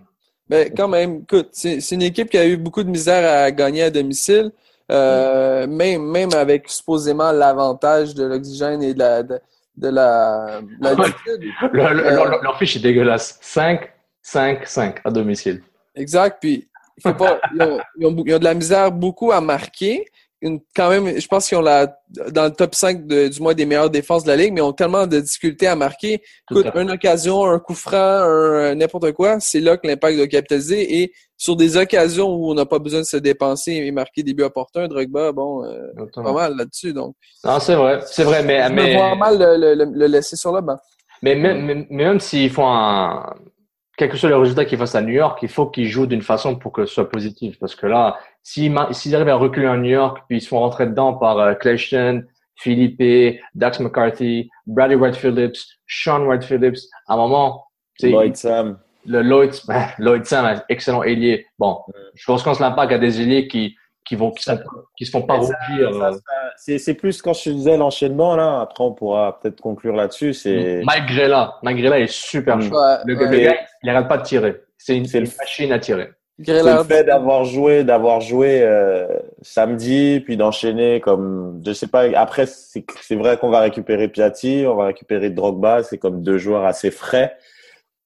Ben, 0.49 0.71
quand 0.75 0.87
même, 0.87 1.21
écoute, 1.23 1.49
c'est 1.51 1.79
une 1.91 2.03
équipe 2.03 2.29
qui 2.29 2.37
a 2.37 2.45
eu 2.45 2.57
beaucoup 2.57 2.83
de 2.83 2.89
misère 2.89 3.45
à 3.45 3.51
gagner 3.51 3.83
à 3.83 3.89
domicile, 3.89 4.51
euh, 4.91 5.65
même, 5.65 6.03
même 6.03 6.33
avec 6.33 6.69
supposément 6.69 7.31
l'avantage 7.31 8.13
de 8.13 8.25
l'oxygène 8.25 8.83
et 8.83 8.93
de 8.93 8.99
la, 8.99 9.23
de, 9.23 9.39
la, 9.77 10.61
leur, 11.73 12.43
leur, 12.43 12.57
fiche 12.59 12.75
est 12.75 12.79
dégueulasse. 12.79 13.39
5, 13.41 13.89
5, 14.21 14.67
5 14.67 15.01
à 15.03 15.09
domicile. 15.09 15.63
Exact. 15.95 16.37
Puis, 16.39 16.67
faut 17.01 17.13
pas, 17.13 17.39
ils, 17.53 17.61
ont, 17.61 17.79
ils, 17.97 18.05
ont, 18.05 18.23
ils, 18.25 18.35
ont, 18.35 18.39
de 18.39 18.43
la 18.43 18.53
misère 18.53 18.91
beaucoup 18.91 19.31
à 19.31 19.41
marquer, 19.41 20.05
quand 20.75 20.89
même, 20.89 21.19
je 21.19 21.27
pense 21.27 21.47
qu'ils 21.47 21.57
ont 21.57 21.61
la, 21.61 21.97
dans 22.31 22.45
le 22.45 22.51
top 22.51 22.75
5 22.75 23.07
de, 23.07 23.27
du 23.29 23.41
moins 23.41 23.53
des 23.53 23.65
meilleures 23.65 23.89
défenses 23.89 24.23
de 24.23 24.29
la 24.29 24.35
ligue, 24.35 24.53
mais 24.53 24.59
ils 24.59 24.63
ont 24.63 24.73
tellement 24.73 25.07
de 25.07 25.19
difficultés 25.19 25.67
à 25.67 25.75
marquer. 25.75 26.21
Écoute, 26.51 26.67
une 26.75 26.91
occasion, 26.91 27.45
un 27.45 27.59
coup 27.59 27.73
franc, 27.73 27.97
un, 27.97 28.75
n'importe 28.75 29.11
quoi, 29.13 29.39
c'est 29.39 29.59
là 29.59 29.77
que 29.77 29.87
l'impact 29.87 30.17
doit 30.17 30.27
capitaliser. 30.27 31.01
Et 31.01 31.13
sur 31.37 31.55
des 31.55 31.77
occasions 31.77 32.27
où 32.27 32.51
on 32.51 32.53
n'a 32.53 32.65
pas 32.65 32.79
besoin 32.79 33.01
de 33.01 33.05
se 33.05 33.17
dépenser 33.17 33.73
et 33.73 33.91
marquer 33.91 34.23
des 34.23 34.33
buts 34.33 34.43
opportuns, 34.43 34.87
Drogba, 34.87 35.31
bon, 35.31 35.63
euh, 35.65 36.05
pas 36.13 36.33
mal 36.33 36.55
là-dessus. 36.55 36.93
Donc. 36.93 37.15
Non, 37.43 37.59
c'est 37.59 37.75
vrai, 37.75 37.99
c'est 38.05 38.23
vrai, 38.23 38.43
mais. 38.43 38.67
Je 38.67 38.73
mais... 38.73 38.93
me 38.93 38.97
vois 38.97 39.15
mal 39.15 39.39
le, 39.39 39.75
le, 39.75 39.85
le, 39.85 40.07
laisser 40.07 40.35
sur 40.35 40.53
le 40.53 40.61
banc. 40.61 40.77
Mais 41.21 41.35
même, 41.35 41.65
mais 41.65 41.87
même 41.89 42.19
s'ils 42.19 42.51
font 42.51 42.67
un, 42.67 43.33
quel 43.97 44.09
que 44.09 44.17
soit 44.17 44.29
le 44.29 44.37
résultat 44.37 44.65
qu'ils 44.65 44.77
fassent 44.77 44.95
à 44.95 45.01
New 45.01 45.13
York, 45.13 45.39
il 45.41 45.49
faut 45.49 45.67
qu'ils 45.67 45.87
jouent 45.87 46.07
d'une 46.07 46.21
façon 46.21 46.55
pour 46.55 46.71
que 46.71 46.85
ce 46.85 46.93
soit 46.93 47.09
positif. 47.09 47.57
Parce 47.59 47.75
que 47.75 47.87
là, 47.87 48.17
s'ils 48.43 48.75
arrivent 49.15 49.29
à 49.29 49.35
reculer 49.35 49.67
à 49.67 49.77
New 49.77 49.89
York, 49.89 50.23
puis 50.27 50.37
ils 50.37 50.41
se 50.41 50.47
font 50.47 50.59
rentrer 50.59 50.87
dedans 50.87 51.13
par 51.13 51.39
euh, 51.39 51.53
Clayton, 51.53 52.23
Philippe, 52.57 53.39
Dax 53.53 53.79
McCarthy, 53.79 54.49
Bradley 54.65 54.95
White 54.95 55.15
Phillips, 55.15 55.57
Sean 55.85 56.25
White 56.25 56.43
Phillips, 56.43 56.79
à 57.07 57.13
un 57.13 57.17
moment, 57.17 57.65
Lloyd 58.01 58.35
Sam. 58.35 58.79
le 59.05 59.21
Lloyd, 59.21 59.51
Lloyd 59.99 60.25
Sam, 60.25 60.45
un 60.45 60.63
excellent 60.69 61.03
ailier. 61.03 61.45
Bon, 61.59 61.79
je 62.13 62.25
pense 62.25 62.43
qu'on 62.43 62.53
se 62.53 62.61
l'impact 62.61 62.91
à 62.91 62.97
des 62.97 63.21
ailiers 63.21 63.47
qui, 63.47 63.75
qui 64.05 64.15
vont, 64.15 64.31
qui, 64.31 64.43
sont- 64.43 64.59
qui 64.97 65.05
se 65.05 65.11
font 65.11 65.23
pas 65.23 65.35
rougir. 65.35 65.55
euh, 66.03 66.11
C'est 66.57 66.77
c'est 66.77 66.93
plus 66.93 67.21
quand 67.21 67.33
je 67.33 67.49
disais 67.49 67.75
l'enchaînement, 67.77 68.35
là. 68.35 68.61
Après, 68.61 68.83
on 68.83 68.93
pourra 68.93 69.39
peut-être 69.39 69.59
conclure 69.61 69.95
là-dessus. 69.95 70.33
C'est 70.33 70.81
Mike 70.85 71.07
Grella, 71.07 71.55
Mike 71.63 71.77
Grella 71.77 71.99
est 71.99 72.11
super 72.11 72.57
Mm. 72.57 72.61
chaud. 72.61 72.75
Ouais, 72.75 72.95
Le, 73.05 73.15
ouais. 73.17 73.29
le 73.31 73.37
gars, 73.39 73.55
il 73.83 73.89
arrête 73.89 74.07
pas 74.07 74.17
de 74.17 74.23
tirer. 74.23 74.61
C'est 74.77 74.95
une, 74.95 75.05
C'est 75.05 75.19
le- 75.19 75.25
une 75.25 75.31
machine 75.39 75.71
à 75.71 75.79
tirer. 75.79 76.09
c'est 76.43 76.61
le 76.63 76.83
fait 76.83 77.03
d'avoir 77.05 77.45
joué, 77.45 77.83
d'avoir 77.83 78.21
joué 78.21 78.61
euh, 78.61 79.07
samedi, 79.41 80.19
puis 80.23 80.37
d'enchaîner 80.37 80.99
comme, 80.99 81.61
je 81.65 81.73
sais 81.73 81.87
pas. 81.87 82.03
Après, 82.15 82.45
c'est 82.45 82.85
c'est 83.01 83.15
vrai 83.15 83.37
qu'on 83.37 83.49
va 83.49 83.61
récupérer 83.61 84.07
Piatti, 84.09 84.65
on 84.67 84.75
va 84.75 84.85
récupérer 84.87 85.29
Drogba. 85.29 85.81
C'est 85.83 85.97
comme 85.97 86.21
deux 86.21 86.37
joueurs 86.37 86.65
assez 86.65 86.91
frais. 86.91 87.35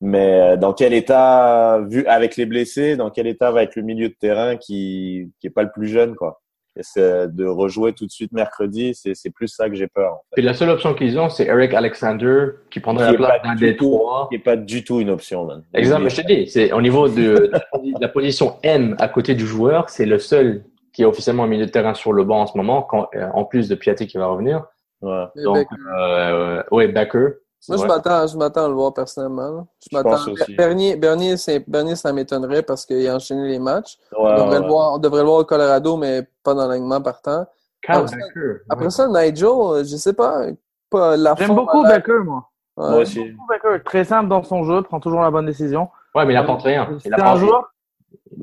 Mais 0.02 0.40
euh, 0.54 0.58
dans 0.58 0.74
quel 0.74 0.94
état, 0.94 1.80
vu 1.90 2.06
avec 2.06 2.38
les 2.38 2.46
blessés, 2.46 2.96
dans 2.96 3.10
quel 3.10 3.28
état 3.28 3.52
va 3.52 3.64
être 3.64 3.76
le 3.76 3.82
milieu 3.82 4.08
de 4.10 4.16
terrain 4.20 4.56
qui 4.56 5.30
qui 5.40 5.48
est 5.48 5.52
pas 5.52 5.64
le 5.64 5.72
plus 5.72 5.88
jeune, 5.88 6.16
quoi? 6.16 6.42
Et 6.78 6.84
c'est 6.84 7.28
de 7.36 7.46
rejouer 7.46 7.92
tout 7.92 8.06
de 8.06 8.12
suite 8.12 8.32
mercredi, 8.32 8.94
c'est 8.96 9.14
c'est 9.14 9.32
plus 9.32 9.50
ça 9.50 9.68
que 9.70 9.76
j'ai 9.76 9.88
peur. 9.88 10.14
En 10.14 10.16
fait. 10.18 10.36
Puis 10.36 10.44
la 10.44 10.54
seule 10.54 10.70
option 10.70 10.94
qu'ils 10.94 11.20
ont, 11.20 11.28
c'est 11.28 11.46
Eric 11.48 11.74
Alexander 11.74 12.46
qui 12.72 12.80
prendrait 12.80 13.08
Qui 13.08 13.18
la 13.22 13.28
place 13.28 13.42
d'un 13.44 13.56
du 13.56 13.66
des 13.72 13.76
tout- 13.76 13.90
trois. 13.98 14.28
Qui 14.30 14.36
est 14.36 14.40
pas 14.40 14.56
du 14.56 14.84
tout 14.86 15.02
une 15.02 15.10
option, 15.10 15.44
man. 15.46 15.64
Exemple, 15.74 16.10
je 16.10 16.22
te 16.22 16.26
dis, 16.28 16.48
c'est 16.48 16.72
au 16.72 16.82
niveau 16.82 17.10
de, 17.10 17.52
de 17.52 17.52
la 18.00 18.08
position 18.08 18.56
M 18.64 18.96
à 19.00 19.10
côté 19.10 19.36
du 19.36 19.46
joueur, 19.46 19.90
c'est 19.90 20.06
le 20.06 20.20
seul 20.20 20.64
qui 20.94 21.02
est 21.02 21.06
officiellement 21.06 21.44
un 21.44 21.48
milieu 21.48 21.66
de 21.66 21.72
terrain 21.72 21.94
sur 21.94 22.14
le 22.14 22.24
banc 22.24 22.42
en 22.42 22.48
ce 22.48 22.58
moment, 22.58 22.84
quand, 22.84 23.10
euh, 23.16 23.28
en 23.34 23.44
plus 23.44 23.68
de 23.68 23.76
Piatti 23.76 24.08
qui 24.08 24.18
va 24.18 24.28
revenir. 24.28 24.64
Ouais. 25.02 25.26
Et 25.38 25.44
Donc, 25.44 25.56
Becker. 25.58 25.76
euh, 25.98 26.64
ouais, 26.72 26.88
Becker. 26.88 27.28
Moi, 27.68 27.78
je 27.78 27.86
m'attends, 27.86 28.26
je 28.28 28.38
m'attends 28.38 28.66
à 28.66 28.68
le 28.70 28.74
voir 28.74 28.94
personnellement. 28.94 29.50
là. 29.52 29.66
Je 29.84 29.88
Je 29.92 29.96
m'attends. 29.98 30.10
pense 30.12 30.28
aussi. 30.30 30.56
Bernier, 30.56 30.96
Bernier, 30.96 31.36
c'est- 31.38 31.60
Bernier, 31.70 31.96
ça 31.96 32.14
m'étonnerait 32.14 32.64
parce 32.64 32.86
qu'il 32.86 33.06
a 33.08 33.16
enchaîné 33.16 33.48
les 33.50 33.60
matchs. 33.60 33.98
Ouais, 34.14 34.20
on, 34.20 34.36
devrait 34.38 34.50
ouais. 34.58 34.62
Le 34.62 34.68
voir, 34.68 34.94
on 34.94 34.98
devrait 34.98 35.22
le 35.22 35.28
voir 35.28 35.40
au 35.42 35.46
Colorado, 35.46 35.98
mais 35.98 36.28
pas 36.44 36.54
dans 36.54 36.68
l'alignement 36.68 37.02
partant. 37.02 37.46
Après 37.88 38.08
ça- 38.08 38.16
Becker. 38.16 38.60
Après 38.70 38.90
ça, 38.90 39.08
Nigel, 39.08 39.86
je 39.86 39.96
sais 39.98 40.14
pas, 40.14 40.46
pas 40.90 41.18
la 41.18 41.36
J'aime 41.38 41.54
beaucoup 41.56 41.84
la- 41.84 41.98
Becker, 41.98 42.24
moi. 42.24 42.50
Ouais. 42.78 42.90
Moi 42.92 43.00
aussi. 43.02 43.24
Beaucoup 43.32 43.48
Becker, 43.50 43.84
très 43.84 44.04
simple 44.06 44.30
dans 44.30 44.44
son 44.44 44.64
jeu, 44.64 44.82
prend 44.82 45.00
toujours 45.02 45.22
la 45.22 45.30
bonne 45.32 45.46
décision. 45.46 45.90
Ouais, 46.16 46.26
mais 46.26 46.34
il 46.34 46.38
apporte 46.38 46.62
rien. 46.64 46.88
C'est 47.02 47.10
Il 47.10 47.14
un 47.22 47.36
joueur. 47.36 47.72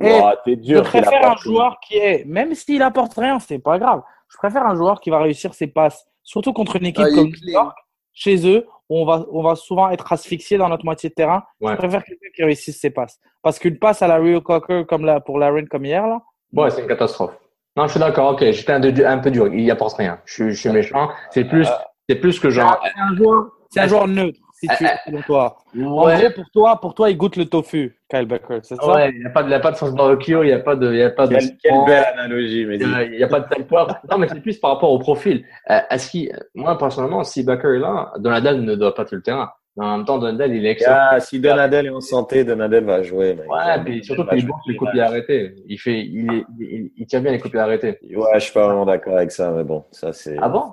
Et 0.00 0.20
t'es 0.44 0.52
je 0.56 0.60
dur 0.60 0.82
préfère 0.82 1.32
un 1.32 1.36
joueur 1.36 1.78
qui 1.86 1.96
est, 1.96 2.24
même 2.26 2.54
s'il 2.54 2.82
apporte 2.82 3.14
rien, 3.14 3.38
c'est 3.40 3.58
pas 3.58 3.78
grave. 3.78 4.02
Je 4.28 4.36
préfère 4.36 4.66
un 4.66 4.74
joueur 4.74 5.00
qui 5.00 5.10
va 5.10 5.18
réussir 5.20 5.54
ses 5.54 5.66
passes, 5.68 6.06
surtout 6.22 6.52
contre 6.52 6.76
une 6.76 6.86
équipe 6.86 7.06
Ah, 7.06 7.14
comme 7.14 7.28
New. 7.28 7.32
York, 7.50 7.76
chez 8.12 8.46
eux, 8.48 8.66
on 8.88 9.04
va, 9.04 9.26
on 9.32 9.42
va 9.42 9.54
souvent 9.54 9.90
être 9.90 10.12
asphyxié 10.12 10.58
dans 10.58 10.68
notre 10.68 10.84
moitié 10.84 11.08
de 11.08 11.14
terrain. 11.14 11.42
Ouais. 11.60 11.72
Je 11.72 11.76
préfère 11.76 12.04
quelqu'un 12.04 12.28
qui 12.34 12.44
réussisse 12.44 12.78
ses 12.78 12.90
passes. 12.90 13.18
Parce 13.42 13.58
qu'une 13.58 13.78
passe 13.78 14.02
à 14.02 14.06
la 14.06 14.16
Rio 14.16 14.40
Cocker 14.40 14.84
comme 14.86 15.04
là, 15.04 15.20
pour 15.20 15.38
Laren 15.38 15.68
comme 15.68 15.84
hier, 15.84 16.06
là, 16.06 16.20
Ouais, 16.52 16.70
c'est 16.70 16.80
une 16.80 16.88
catastrophe. 16.88 17.34
Non, 17.76 17.86
je 17.86 17.92
suis 17.92 18.00
d'accord. 18.00 18.32
Ok, 18.32 18.40
j'étais 18.40 18.72
un, 18.72 19.18
peu 19.18 19.30
dur. 19.30 19.52
Il 19.52 19.70
apporte 19.70 19.96
rien. 19.96 20.18
Je, 20.24 20.48
je 20.48 20.58
suis 20.58 20.70
méchant. 20.70 21.10
C'est 21.30 21.44
plus, 21.44 21.68
c'est 22.08 22.16
plus 22.16 22.40
que 22.40 22.48
genre. 22.48 22.80
c'est 22.82 23.00
un 23.00 23.16
joueur, 23.16 23.50
un 23.76 23.86
joueur 23.86 24.08
neutre, 24.08 24.40
si 24.68 24.76
tu, 24.78 24.84
selon 25.06 25.22
toi. 25.22 25.56
En 25.76 25.80
gros, 25.90 26.30
pour 26.34 26.50
toi, 26.52 26.80
pour 26.80 26.94
toi, 26.94 27.10
il 27.10 27.16
goûte 27.16 27.36
le 27.36 27.46
tofu, 27.46 27.96
Kyle 28.10 28.26
Becker, 28.26 28.58
c'est 28.62 28.76
ça? 28.76 28.86
Ouais, 28.94 29.10
il 29.10 29.20
n'y 29.20 29.26
a 29.26 29.30
pas 29.30 29.42
de, 29.42 29.48
il 29.48 29.52
y 29.52 29.54
a 29.54 29.60
pas 29.60 29.70
de 29.72 29.76
sauce 29.76 29.92
barbecue, 29.94 30.32
il 30.32 30.46
n'y 30.46 30.52
a 30.52 30.58
pas 30.60 30.76
de, 30.76 30.92
il 30.92 30.98
y 30.98 31.02
a 31.02 31.10
pas 31.10 31.26
de. 31.26 31.34
Quelle, 31.34 31.56
quelle 31.62 31.84
belle 31.86 32.04
analogie, 32.14 32.64
mais 32.66 32.76
Il 32.76 32.86
n'y 32.88 32.94
a, 32.94 33.02
il 33.04 33.18
y 33.18 33.24
a 33.24 33.28
pas 33.28 33.40
de 33.40 33.48
tel 33.48 33.66
poivre. 33.66 33.96
Non, 34.10 34.18
mais 34.18 34.28
c'est 34.28 34.40
plus 34.40 34.58
par 34.58 34.72
rapport 34.72 34.90
au 34.92 34.98
profil. 34.98 35.44
Euh, 35.70 35.78
est-ce 35.90 36.10
qu'il, 36.10 36.32
moi, 36.54 36.76
personnellement, 36.78 37.22
si 37.24 37.42
Baker 37.44 37.76
est 37.76 37.78
là, 37.78 38.12
Donadel 38.18 38.62
ne 38.62 38.74
doit 38.74 38.94
pas 38.94 39.04
tout 39.04 39.14
le 39.16 39.22
terrain. 39.22 39.50
Mais 39.78 39.84
en 39.84 39.98
même 39.98 40.06
temps, 40.06 40.16
Donadel, 40.16 40.54
il 40.54 40.64
est 40.64 40.70
excellent. 40.70 40.96
Ah, 40.98 41.20
si 41.20 41.38
Donadel 41.38 41.84
est 41.86 41.90
en 41.90 42.00
santé, 42.00 42.44
Donadel 42.44 42.84
va 42.84 43.02
jouer. 43.02 43.34
mec. 43.34 43.50
Ouais, 43.52 43.84
puis 43.84 44.02
surtout 44.02 44.24
qu'il 44.26 44.48
les 44.68 44.76
pieds 44.90 45.02
arrêtés. 45.02 45.54
Il 45.66 45.76
fait, 45.78 46.00
il, 46.00 46.32
est, 46.32 46.44
il, 46.58 46.90
il 46.96 47.06
tire 47.06 47.20
bien 47.20 47.32
les 47.32 47.38
coups 47.38 47.52
pieds 47.52 47.60
arrêtés. 47.60 47.98
Ouais, 48.14 48.26
je 48.36 48.38
suis 48.38 48.54
pas 48.54 48.64
vraiment 48.66 48.86
d'accord 48.86 49.16
avec 49.16 49.30
ça, 49.30 49.50
mais 49.50 49.64
bon, 49.64 49.84
ça 49.90 50.14
c'est. 50.14 50.36
Ah 50.40 50.48
bon? 50.48 50.72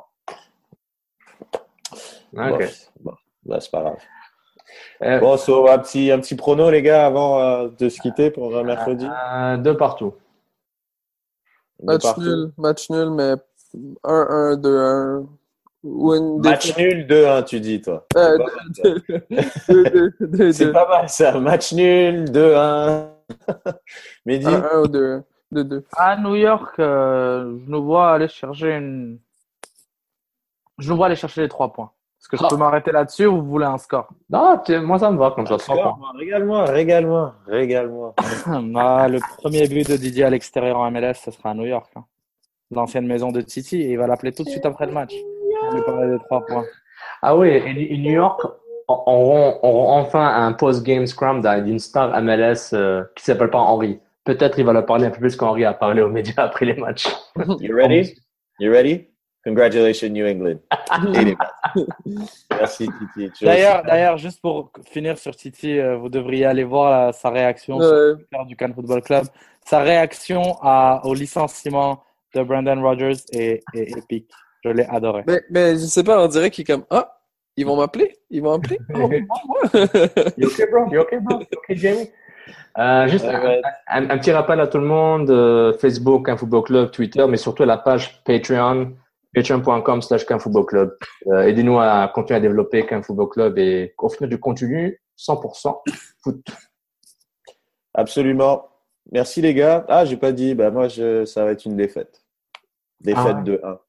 Ah, 2.38 2.52
Ok. 2.54 2.64
Bon, 3.02 3.12
bah, 3.46 3.60
c'est 3.60 3.72
pas 3.72 3.82
grave. 3.82 3.98
Euh, 5.04 5.20
Bon, 5.20 5.38
so, 5.38 5.68
un 5.70 5.78
petit, 5.80 6.12
un 6.12 6.20
petit 6.20 6.36
prono, 6.36 6.70
les 6.72 6.82
gars, 6.82 7.06
avant 7.06 7.40
euh, 7.42 7.70
de 7.78 7.90
se 7.90 8.00
quitter 8.02 8.32
pour 8.32 8.56
un 8.58 8.64
mercredi. 8.64 9.06
euh, 9.08 9.58
deux 9.58 9.78
partout. 9.78 10.14
De 11.80 11.86
Match 11.88 12.04
partout. 12.04 12.22
nul, 12.22 12.52
match 12.58 12.90
nul, 12.90 13.10
mais 13.12 13.34
1-1, 14.04 14.56
2-1. 14.62 15.28
Ou 15.84 16.14
une 16.16 16.40
Match 16.40 16.78
nul 16.78 17.06
2-1, 17.08 17.44
tu 17.44 17.60
dis, 17.60 17.82
toi. 17.82 18.06
Euh, 18.16 18.38
C'est 18.74 18.82
pas 18.82 18.88
mal, 18.88 19.10
ça. 19.10 19.74
2-2. 19.74 20.52
C'est 20.54 20.72
pas 20.72 20.88
mal 20.88 21.10
ça. 21.10 21.40
Match 21.40 21.74
nul 21.74 22.24
2-1. 22.32 23.08
Mehdi 24.26 24.46
1-1 24.46 24.76
ou 24.78 24.88
2-1. 24.88 25.24
2-2. 25.54 25.84
À 25.98 26.16
New 26.18 26.36
York, 26.36 26.80
euh, 26.80 27.58
je 27.66 27.70
nous 27.70 27.84
vois 27.84 28.14
aller 28.14 28.28
chercher 28.30 28.72
une. 28.78 29.20
Je 30.80 30.90
nous 30.90 30.96
vois 30.96 31.08
aller 31.08 31.16
chercher 31.16 31.42
les 31.42 31.50
trois 31.50 31.72
points. 31.74 31.92
Est-ce 32.24 32.30
que 32.30 32.38
je 32.38 32.44
Ah. 32.46 32.48
peux 32.50 32.56
m'arrêter 32.56 32.92
là-dessus 32.94 33.26
ou 33.26 33.42
vous 33.42 33.50
voulez 33.50 33.66
un 33.66 33.78
score? 33.78 34.08
Non, 34.30 34.58
moi, 34.84 34.98
ça 34.98 35.12
me 35.12 35.18
va 35.18 35.32
comme 35.32 35.46
ça, 35.46 35.58
trois 35.58 35.76
points. 35.76 35.98
Régale-moi, 36.18 36.64
régale-moi, 36.66 37.36
régale-moi. 37.48 38.14
Ah, 38.18 39.08
Le 39.10 39.20
premier 39.40 39.68
but 39.68 39.90
de 39.90 39.98
Didier 39.98 40.24
à 40.24 40.30
l'extérieur 40.30 40.78
en 40.78 40.90
MLS, 40.90 41.16
ce 41.16 41.32
sera 41.32 41.50
à 41.50 41.54
New 41.54 41.66
York. 41.66 41.92
hein. 41.98 42.06
L'ancienne 42.72 43.06
maison 43.06 43.32
de 43.34 43.42
Titi, 43.42 43.82
et 43.82 43.92
il 43.92 43.98
va 43.98 44.08
l'appeler 44.08 44.32
tout 44.32 44.44
de 44.44 44.50
suite 44.50 44.66
après 44.66 44.86
le 44.86 44.94
match. 44.94 45.14
On 45.70 45.76
lui 45.76 45.82
parler 45.84 46.12
des 46.14 46.20
trois 46.24 46.46
points. 46.46 46.64
Ah 47.22 47.36
oui, 47.38 47.50
et, 47.50 47.98
New 47.98 48.12
York 48.12 48.42
auront, 48.88 49.60
auront 49.62 49.90
enfin 49.92 50.26
un 50.26 50.54
post-game 50.54 51.06
scrum 51.06 51.42
d'un- 51.42 51.62
d'une 51.62 51.78
star 51.80 52.16
MLS 52.22 52.72
euh, 52.74 53.04
qui 53.16 53.24
s'appelle 53.26 53.50
pas 53.50 53.60
Henry. 53.60 54.00
Peut-être 54.24 54.58
il 54.58 54.66
va 54.66 54.72
leur 54.74 54.86
parler 54.86 55.06
un 55.08 55.10
peu 55.12 55.20
plus 55.20 55.36
qu'Henry 55.36 55.66
a 55.66 55.74
parlé 55.74 56.02
aux 56.02 56.10
médias 56.10 56.34
après 56.44 56.66
les 56.66 56.76
matchs. 56.76 57.08
You 57.60 57.76
ready? 57.76 58.16
You 58.60 58.72
ready? 58.72 59.10
Congratulations, 59.44 60.10
New 60.10 60.26
England. 60.26 60.60
Merci, 62.52 62.90
Titi. 63.16 63.46
D'ailleurs, 63.46 63.84
d'ailleurs, 63.84 64.18
juste 64.18 64.42
pour 64.42 64.72
finir 64.90 65.18
sur 65.18 65.36
Titi, 65.36 65.78
euh, 65.80 65.98
vous 65.98 66.10
devriez 66.10 66.46
aller 66.46 66.64
voir 66.64 67.08
la- 67.08 67.12
sa 67.14 67.30
réaction 67.30 67.80
sur 67.82 67.90
Ouais. 67.92 67.96
le 67.98 68.16
Twitter 68.18 68.46
du 68.48 68.56
Cannes 68.56 68.74
Football 68.74 69.02
Club. 69.02 69.26
Sa 69.66 69.80
réaction 69.80 70.58
à, 70.62 71.02
au 71.04 71.14
licenciement 71.14 72.04
de 72.36 72.44
Brandon 72.44 72.82
Rogers 72.82 73.18
est, 73.32 73.64
est 73.74 73.98
épique. 73.98 74.30
Je 74.64 74.70
l'ai 74.70 74.86
adoré. 74.86 75.24
Mais, 75.28 75.42
mais 75.50 75.72
je 75.74 75.86
sais 75.86 76.04
pas, 76.04 76.24
on 76.24 76.28
dirait 76.28 76.50
qu'il 76.50 76.62
est 76.64 76.74
comme 76.74 76.86
Ah, 76.90 77.18
ils 77.58 77.66
vont 77.66 77.76
m'appeler? 77.76 78.18
Ils 78.30 78.42
vont 78.42 78.58
m'appeler? 78.58 78.80
Oh, 78.96 79.10
moi, 79.10 79.60
You 80.38 80.48
okay, 80.48 80.66
bro? 80.72 80.86
You 80.92 81.00
okay, 81.02 81.20
bro? 81.20 81.40
You 81.40 81.46
okay, 81.58 81.76
Jamie? 81.76 82.10
Euh, 82.78 83.08
juste 83.08 83.26
un, 83.26 83.42
Ouais. 83.44 83.62
un- 83.88 84.10
un 84.10 84.18
petit 84.18 84.32
rappel 84.32 84.60
à 84.60 84.68
tout 84.68 84.80
le 84.80 84.86
monde, 84.86 85.30
euh, 85.30 85.74
Facebook, 85.78 86.28
un 86.30 86.38
football 86.38 86.64
club, 86.64 86.92
Twitter, 86.92 87.26
mais 87.28 87.38
surtout 87.38 87.64
la 87.66 87.78
page 87.78 88.24
Patreon, 88.24 88.94
patreon.com 89.34 90.02
slash 90.02 90.26
football 90.26 90.66
club. 90.66 90.98
Euh, 91.28 91.44
aidez-nous 91.44 91.80
à 91.80 92.12
continuer 92.14 92.38
à 92.38 92.42
développer 92.42 92.86
qu'un 92.86 93.02
football 93.02 93.30
club 93.30 93.58
et 93.58 93.94
offrir 93.98 94.28
du 94.28 94.40
contenu 94.40 95.02
100% 95.18 95.82
foot. 96.24 96.46
Absolument. 97.94 98.68
Merci, 99.12 99.42
les 99.42 99.54
gars. 99.54 99.86
Ah, 99.88 100.06
j'ai 100.06 100.18
pas 100.18 100.32
dit. 100.32 100.56
Bah, 100.56 100.72
moi, 100.72 100.88
je, 100.88 101.26
ça 101.26 101.46
va 101.46 101.52
être 101.52 101.66
une 101.66 101.76
défaite. 101.76 102.24
Défaite 103.02 103.24
Ah 103.26 103.36
ouais. 103.38 103.44
de 103.44 103.62
1. 103.64 103.80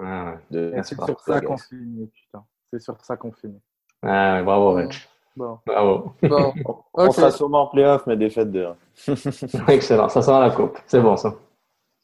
Ah. 0.00 0.36
C'est 0.82 0.94
sur 0.94 1.20
ça 1.20 1.40
qu'on 1.40 1.58
finit, 1.58 2.06
putain. 2.06 2.44
C'est 2.72 2.80
sur 2.80 2.96
ça 3.04 3.16
qu'on 3.16 3.32
finit. 3.32 3.60
ah, 4.02 4.42
bravo, 4.42 4.72
Rich. 4.74 5.08
Bon. 5.36 5.58
Bravo. 5.66 6.14
Bon, 6.22 6.54
On 6.94 7.06
ok. 7.08 7.14
sera 7.14 7.30
sûrement 7.30 7.64
en 7.64 7.66
playoff, 7.66 8.06
mais 8.06 8.16
défaite 8.16 8.50
de 8.50 8.64
1. 9.08 9.68
Excellent. 9.68 10.08
Ça 10.08 10.22
sera 10.22 10.40
la 10.40 10.50
coupe. 10.50 10.78
C'est 10.86 11.00
bon, 11.00 11.14
ça. 11.16 11.34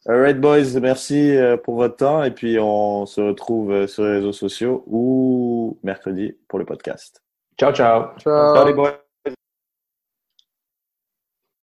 Alright, 0.09 0.41
boys. 0.41 0.81
Merci 0.81 1.37
euh, 1.37 1.57
pour 1.57 1.77
votre 1.77 1.97
temps. 1.97 2.25
Et 2.25 2.33
puis, 2.33 2.59
on 2.59 3.07
se 3.07 3.21
retrouve 3.21 3.71
euh, 3.71 3.87
sur 3.87 4.05
les 4.05 4.13
réseaux 4.13 4.33
sociaux 4.33 4.83
ou 4.87 5.79
mercredi 5.83 6.37
pour 6.49 6.59
le 6.59 6.65
podcast. 6.65 7.23
Ciao, 7.59 7.73
ciao. 7.73 8.09
Ciao. 8.19 8.55
Ciao, 8.55 8.67
les 8.67 8.75
boys. 8.75 9.12